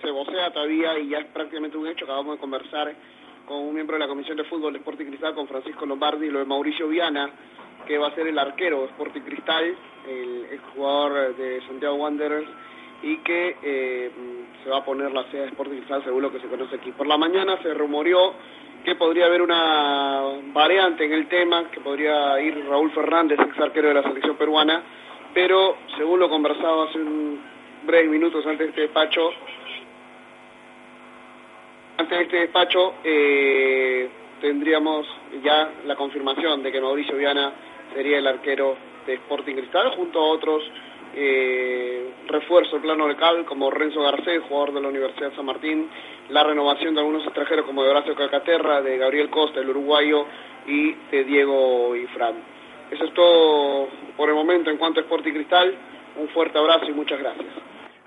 se 0.00 0.10
vocea 0.10 0.52
todavía 0.52 0.98
y 0.98 1.08
ya 1.08 1.18
es 1.18 1.26
prácticamente 1.26 1.76
un 1.76 1.88
hecho. 1.88 2.04
Acabamos 2.04 2.36
de 2.36 2.40
conversar 2.40 2.94
con 3.46 3.58
un 3.58 3.74
miembro 3.74 3.96
de 3.96 4.00
la 4.00 4.08
Comisión 4.08 4.36
de 4.36 4.44
Fútbol 4.44 4.74
de 4.74 4.78
Sporting 4.78 5.06
Cristal, 5.06 5.34
con 5.34 5.48
Francisco 5.48 5.84
Lombardi, 5.84 6.26
y 6.26 6.30
lo 6.30 6.38
de 6.38 6.44
Mauricio 6.44 6.86
Viana, 6.86 7.30
que 7.86 7.98
va 7.98 8.08
a 8.08 8.14
ser 8.14 8.26
el 8.26 8.38
arquero 8.38 8.82
de 8.82 8.86
Sporting 8.86 9.22
Cristal, 9.22 9.74
el, 10.06 10.60
jugador 10.74 11.34
de 11.36 11.60
Santiago 11.66 11.96
Wanderers 11.96 12.48
y 13.02 13.18
que 13.18 13.56
eh, 13.62 14.10
se 14.62 14.70
va 14.70 14.78
a 14.78 14.84
poner 14.84 15.12
la 15.12 15.24
sede 15.30 15.42
de 15.42 15.48
Sporting 15.48 15.76
Cristal 15.76 16.04
según 16.04 16.22
lo 16.22 16.32
que 16.32 16.40
se 16.40 16.48
conoce 16.48 16.76
aquí. 16.76 16.92
Por 16.92 17.06
la 17.06 17.16
mañana 17.16 17.60
se 17.62 17.72
rumoreó 17.74 18.34
que 18.84 18.94
podría 18.94 19.26
haber 19.26 19.42
una 19.42 20.22
variante 20.52 21.04
en 21.04 21.12
el 21.12 21.28
tema, 21.28 21.70
que 21.70 21.80
podría 21.80 22.40
ir 22.40 22.66
Raúl 22.68 22.90
Fernández, 22.92 23.38
ex 23.40 23.58
arquero 23.60 23.88
de 23.88 23.94
la 23.94 24.02
selección 24.02 24.36
peruana, 24.36 24.82
pero 25.34 25.76
según 25.96 26.20
lo 26.20 26.28
conversado 26.28 26.84
hace 26.84 26.98
un 26.98 27.40
breves 27.84 28.10
minutos 28.10 28.44
antes 28.46 28.58
de 28.58 28.66
este 28.70 28.80
despacho, 28.82 29.30
antes 31.98 32.18
de 32.18 32.24
este 32.24 32.36
despacho 32.38 32.94
eh, 33.04 34.08
tendríamos 34.40 35.06
ya 35.42 35.70
la 35.84 35.96
confirmación 35.96 36.62
de 36.62 36.72
que 36.72 36.80
Mauricio 36.80 37.16
Viana 37.16 37.52
sería 37.94 38.18
el 38.18 38.26
arquero 38.26 38.76
de 39.06 39.14
Sporting 39.14 39.54
Cristal 39.54 39.90
junto 39.96 40.20
a 40.20 40.26
otros 40.28 40.62
eh, 41.14 42.12
refuerzo 42.26 42.76
el 42.76 42.82
plano 42.82 43.06
local 43.06 43.44
como 43.44 43.70
Renzo 43.70 44.02
Garcés, 44.02 44.42
jugador 44.48 44.74
de 44.74 44.80
la 44.80 44.88
Universidad 44.88 45.34
San 45.34 45.46
Martín, 45.46 45.88
la 46.30 46.44
renovación 46.44 46.94
de 46.94 47.00
algunos 47.00 47.24
extranjeros 47.24 47.64
como 47.66 47.82
de 47.82 47.90
Horacio 47.90 48.14
Calcaterra, 48.14 48.82
de 48.82 48.98
Gabriel 48.98 49.30
Costa, 49.30 49.60
el 49.60 49.70
uruguayo, 49.70 50.26
y 50.68 50.92
de 51.10 51.24
Diego 51.24 51.96
Ifran. 51.96 52.34
Eso 52.90 53.04
es 53.04 53.14
todo 53.14 53.88
por 54.16 54.28
el 54.28 54.34
momento 54.34 54.70
en 54.70 54.76
cuanto 54.76 55.00
a 55.00 55.02
Sporting 55.02 55.32
Cristal. 55.32 55.74
Un 56.16 56.28
fuerte 56.28 56.58
abrazo 56.58 56.86
y 56.86 56.92
muchas 56.92 57.18
gracias. 57.18 57.46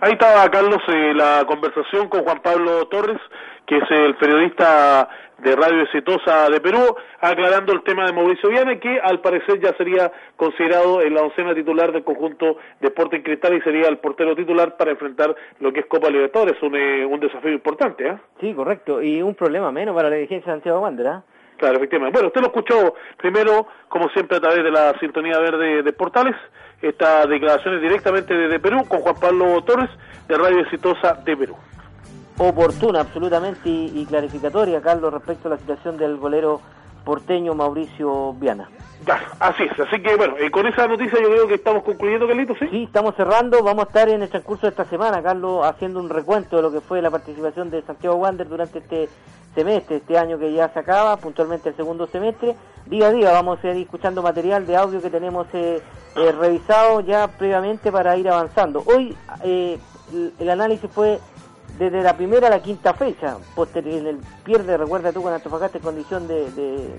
Ahí 0.04 0.14
estaba, 0.14 0.50
Carlos, 0.50 0.82
eh, 0.88 1.14
la 1.14 1.46
conversación 1.46 2.10
con 2.10 2.24
Juan 2.24 2.42
Pablo 2.42 2.88
Torres, 2.88 3.20
que 3.68 3.78
es 3.78 3.84
el 3.92 4.16
periodista 4.16 5.08
de 5.38 5.56
Radio 5.56 5.84
Exitosa 5.84 6.50
de 6.50 6.60
Perú, 6.60 6.80
aclarando 7.20 7.72
el 7.72 7.84
tema 7.84 8.08
de 8.08 8.14
Mauricio 8.14 8.50
Viana, 8.50 8.80
que 8.80 9.00
al 9.00 9.22
parecer 9.22 9.60
ya 9.60 9.78
sería 9.78 10.12
considerado 10.38 11.04
en 11.04 11.14
la 11.14 11.22
oncena 11.22 11.54
titular 11.54 11.92
del 11.92 12.04
conjunto 12.04 12.58
de 12.80 12.88
Sporting 12.88 13.22
Cristal 13.22 13.54
y 13.54 13.62
sería 13.62 13.90
el 13.90 14.00
portero 14.00 14.36
titular 14.36 14.76
para 14.76 14.90
enfrentar 14.90 15.36
lo 15.60 15.72
que 15.72 15.82
es 15.82 15.86
Copa 15.86 16.10
Libertadores, 16.10 16.60
un, 16.64 16.76
eh, 16.76 17.06
un 17.06 17.20
desafío 17.20 17.52
importante. 17.52 18.08
¿eh? 18.08 18.18
Sí, 18.40 18.56
correcto, 18.56 19.04
y 19.04 19.22
un 19.22 19.36
problema 19.36 19.72
menos 19.72 19.96
para 19.96 20.10
la 20.10 20.16
dirigencia 20.16 20.52
de 20.52 20.58
Santiago 20.58 20.80
Wander. 20.80 21.22
Claro, 21.58 21.76
efectivamente. 21.76 22.18
Bueno, 22.18 22.30
usted 22.30 22.42
lo 22.42 22.48
escuchó 22.48 22.96
primero, 23.18 23.68
como 23.88 24.10
siempre, 24.10 24.38
a 24.38 24.42
través 24.42 24.64
de 24.64 24.72
la 24.72 24.98
sintonía 25.00 25.38
verde 25.38 25.84
de 25.84 25.94
Portales, 25.94 26.36
estas 26.82 27.30
declaraciones 27.30 27.82
directamente 27.82 28.34
desde 28.34 28.60
Perú 28.60 28.86
con 28.88 29.02
Juan 29.02 29.16
Pablo 29.20 29.62
Torres 29.64 29.90
de 30.28 30.38
Radio 30.38 30.60
Exitosa 30.62 31.14
de 31.26 31.38
Perú. 31.38 31.56
Oportuna 32.38 33.02
absolutamente 33.02 33.70
y, 33.70 34.06
clarificatoria, 34.08 34.82
Carlos, 34.82 35.14
respecto 35.14 35.48
a 35.48 35.52
la 35.52 35.58
situación 35.58 35.98
del 35.98 36.18
golero 36.18 36.62
porteño 37.04 37.54
Mauricio 37.54 38.34
Viana. 38.34 38.70
así 39.40 39.64
es, 39.64 39.80
así 39.80 40.02
que 40.02 40.16
bueno, 40.16 40.36
eh, 40.38 40.52
con 40.52 40.68
esa 40.68 40.88
noticia 40.88 41.20
yo 41.20 41.30
creo 41.30 41.48
que 41.48 41.56
estamos 41.56 41.84
concluyendo, 41.84 42.28
Carlitos, 42.28 42.58
¿sí? 42.60 42.68
Sí, 42.70 42.84
estamos 42.84 43.16
cerrando, 43.16 43.64
vamos 43.64 43.86
a 43.86 43.88
estar 43.88 44.10
en 44.10 44.22
el 44.22 44.30
transcurso 44.30 44.68
de 44.68 44.70
esta 44.70 44.86
semana, 44.86 45.22
Carlos, 45.24 45.66
haciendo 45.66 46.00
un 46.00 46.10
recuento 46.10 46.58
de 46.58 46.62
lo 46.62 46.72
que 46.72 46.82
fue 46.82 47.02
la 47.02 47.10
participación 47.10 47.70
de 47.70 47.82
Santiago 47.82 48.16
Wander 48.16 48.48
durante 48.48 48.80
este 48.80 49.10
semestre, 49.56 49.98
este 49.98 50.18
año 50.18 50.38
que 50.38 50.54
ya 50.54 50.70
se 50.70 50.80
acaba, 50.80 51.18
puntualmente 51.18 51.70
el 51.70 51.76
segundo 51.76 52.08
semestre. 52.08 52.56
Día 52.86 53.08
a 53.08 53.12
día 53.12 53.32
vamos 53.32 53.64
a 53.64 53.68
ir 53.70 53.78
escuchando 53.78 54.22
material 54.22 54.66
de 54.66 54.76
audio 54.76 55.02
que 55.02 55.10
tenemos 55.10 55.48
eh, 55.54 55.82
eh, 56.16 56.32
revisado 56.32 57.02
ya 57.02 57.28
previamente 57.28 57.92
para 57.92 58.16
ir 58.18 58.30
avanzando. 58.30 58.84
Hoy 58.86 59.16
el 59.44 60.50
análisis 60.50 60.90
fue 60.92 61.20
desde 61.78 62.02
la 62.02 62.16
primera 62.16 62.48
a 62.48 62.50
la 62.50 62.62
quinta 62.62 62.94
fecha, 62.94 63.38
en 63.76 64.08
el 64.08 64.20
pierde, 64.44 64.78
recuerda 64.78 65.12
tú, 65.12 65.22
con 65.22 65.34
Antofagasta 65.34 65.78
en 65.78 65.84
condición 65.84 66.28
de, 66.28 66.52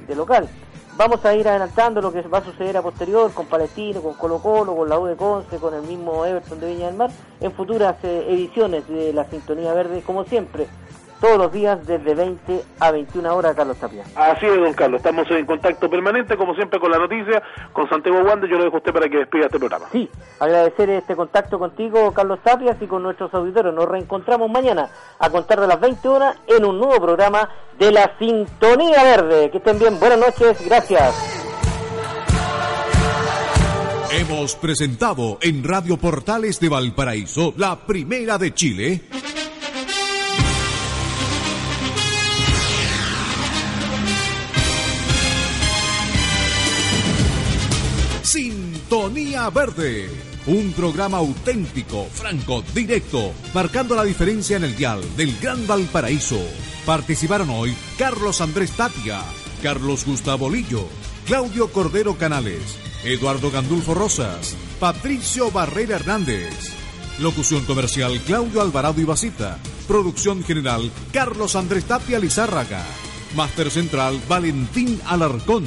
de, 0.06 0.14
local. 0.14 0.48
Vamos 0.96 1.24
a 1.24 1.34
ir 1.34 1.48
adelantando 1.48 2.02
lo 2.02 2.12
que 2.12 2.20
va 2.22 2.38
a 2.38 2.44
suceder 2.44 2.76
a 2.76 2.82
posterior 2.82 3.32
con 3.32 3.46
Palestino, 3.46 4.02
con 4.02 4.14
Colo 4.14 4.38
Colo, 4.38 4.76
con 4.76 4.88
la 4.88 4.98
U 4.98 5.06
de 5.06 5.16
Conce, 5.16 5.56
con 5.56 5.74
el 5.74 5.82
mismo 5.82 6.26
Everton 6.26 6.60
de 6.60 6.66
Viña 6.66 6.86
del 6.86 6.96
Mar, 6.96 7.10
en 7.40 7.52
futuras 7.52 7.96
eh, 8.02 8.26
ediciones 8.28 8.86
de 8.88 9.12
la 9.12 9.24
Sintonía 9.30 9.72
Verde, 9.72 10.02
como 10.02 10.24
siempre, 10.24 10.66
todos 11.22 11.38
los 11.38 11.52
días 11.52 11.86
desde 11.86 12.16
20 12.16 12.64
a 12.80 12.90
21 12.90 13.36
horas, 13.36 13.54
Carlos 13.54 13.76
Tapia. 13.76 14.02
Así 14.16 14.44
es, 14.44 14.56
don 14.56 14.74
Carlos. 14.74 14.98
Estamos 14.98 15.30
en 15.30 15.46
contacto 15.46 15.88
permanente, 15.88 16.36
como 16.36 16.52
siempre, 16.56 16.80
con 16.80 16.90
la 16.90 16.98
noticia, 16.98 17.40
con 17.72 17.88
Santiago 17.88 18.22
Wander. 18.22 18.50
Yo 18.50 18.58
lo 18.58 18.64
dejo 18.64 18.74
a 18.74 18.78
usted 18.78 18.92
para 18.92 19.08
que 19.08 19.18
despida 19.18 19.46
este 19.46 19.60
programa. 19.60 19.86
Sí, 19.92 20.10
agradecer 20.40 20.90
este 20.90 21.14
contacto 21.14 21.60
contigo, 21.60 22.12
Carlos 22.12 22.40
Tapias, 22.42 22.76
y 22.82 22.88
con 22.88 23.04
nuestros 23.04 23.32
auditores. 23.32 23.72
Nos 23.72 23.88
reencontramos 23.88 24.50
mañana 24.50 24.90
a 25.20 25.30
contar 25.30 25.60
de 25.60 25.68
las 25.68 25.78
20 25.80 26.08
horas 26.08 26.36
en 26.48 26.64
un 26.64 26.76
nuevo 26.76 27.00
programa 27.00 27.48
de 27.78 27.92
la 27.92 28.18
Sintonía 28.18 29.04
Verde. 29.04 29.48
Que 29.52 29.58
estén 29.58 29.78
bien. 29.78 30.00
Buenas 30.00 30.18
noches. 30.18 30.60
Gracias. 30.66 31.14
Hemos 34.10 34.56
presentado 34.56 35.38
en 35.40 35.62
Radio 35.62 35.96
Portales 35.98 36.58
de 36.58 36.68
Valparaíso 36.68 37.54
la 37.56 37.76
primera 37.86 38.38
de 38.38 38.52
Chile 38.52 39.02
Verde. 49.50 50.08
Un 50.46 50.72
programa 50.72 51.18
auténtico, 51.18 52.06
franco, 52.12 52.62
directo, 52.74 53.32
marcando 53.54 53.94
la 53.94 54.04
diferencia 54.04 54.56
en 54.56 54.64
el 54.64 54.76
dial 54.76 55.00
del 55.16 55.36
Gran 55.40 55.66
Valparaíso. 55.66 56.40
Participaron 56.86 57.50
hoy 57.50 57.74
Carlos 57.98 58.40
Andrés 58.40 58.72
Tapia, 58.72 59.22
Carlos 59.62 60.04
Gustavo 60.04 60.50
Lillo, 60.50 60.86
Claudio 61.26 61.72
Cordero 61.72 62.16
Canales, 62.16 62.78
Eduardo 63.04 63.50
Gandulfo 63.50 63.94
Rosas, 63.94 64.56
Patricio 64.80 65.50
Barrera 65.50 65.96
Hernández. 65.96 66.52
Locución 67.18 67.64
comercial 67.64 68.20
Claudio 68.26 68.60
Alvarado 68.62 69.00
Ibacita. 69.00 69.58
Producción 69.86 70.42
general 70.44 70.90
Carlos 71.12 71.56
Andrés 71.56 71.84
Tapia 71.84 72.18
Lizárraga. 72.18 72.84
Máster 73.36 73.70
central 73.70 74.20
Valentín 74.28 75.00
Alarcón 75.06 75.64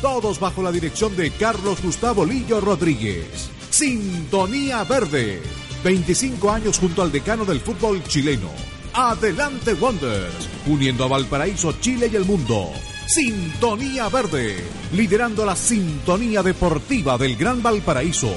todos 0.00 0.40
bajo 0.40 0.62
la 0.62 0.72
dirección 0.72 1.16
de 1.16 1.30
Carlos 1.30 1.82
Gustavo 1.82 2.24
Lillo 2.24 2.60
Rodríguez. 2.60 3.50
Sintonía 3.70 4.82
Verde, 4.84 5.42
25 5.84 6.50
años 6.50 6.78
junto 6.78 7.02
al 7.02 7.12
decano 7.12 7.44
del 7.44 7.60
fútbol 7.60 8.02
chileno. 8.04 8.48
Adelante 8.92 9.74
Wonders, 9.74 10.48
uniendo 10.66 11.04
a 11.04 11.08
Valparaíso, 11.08 11.74
Chile 11.80 12.08
y 12.12 12.16
el 12.16 12.24
mundo. 12.24 12.70
Sintonía 13.06 14.08
Verde, 14.08 14.56
liderando 14.92 15.44
la 15.44 15.56
sintonía 15.56 16.42
deportiva 16.42 17.18
del 17.18 17.36
Gran 17.36 17.62
Valparaíso. 17.62 18.32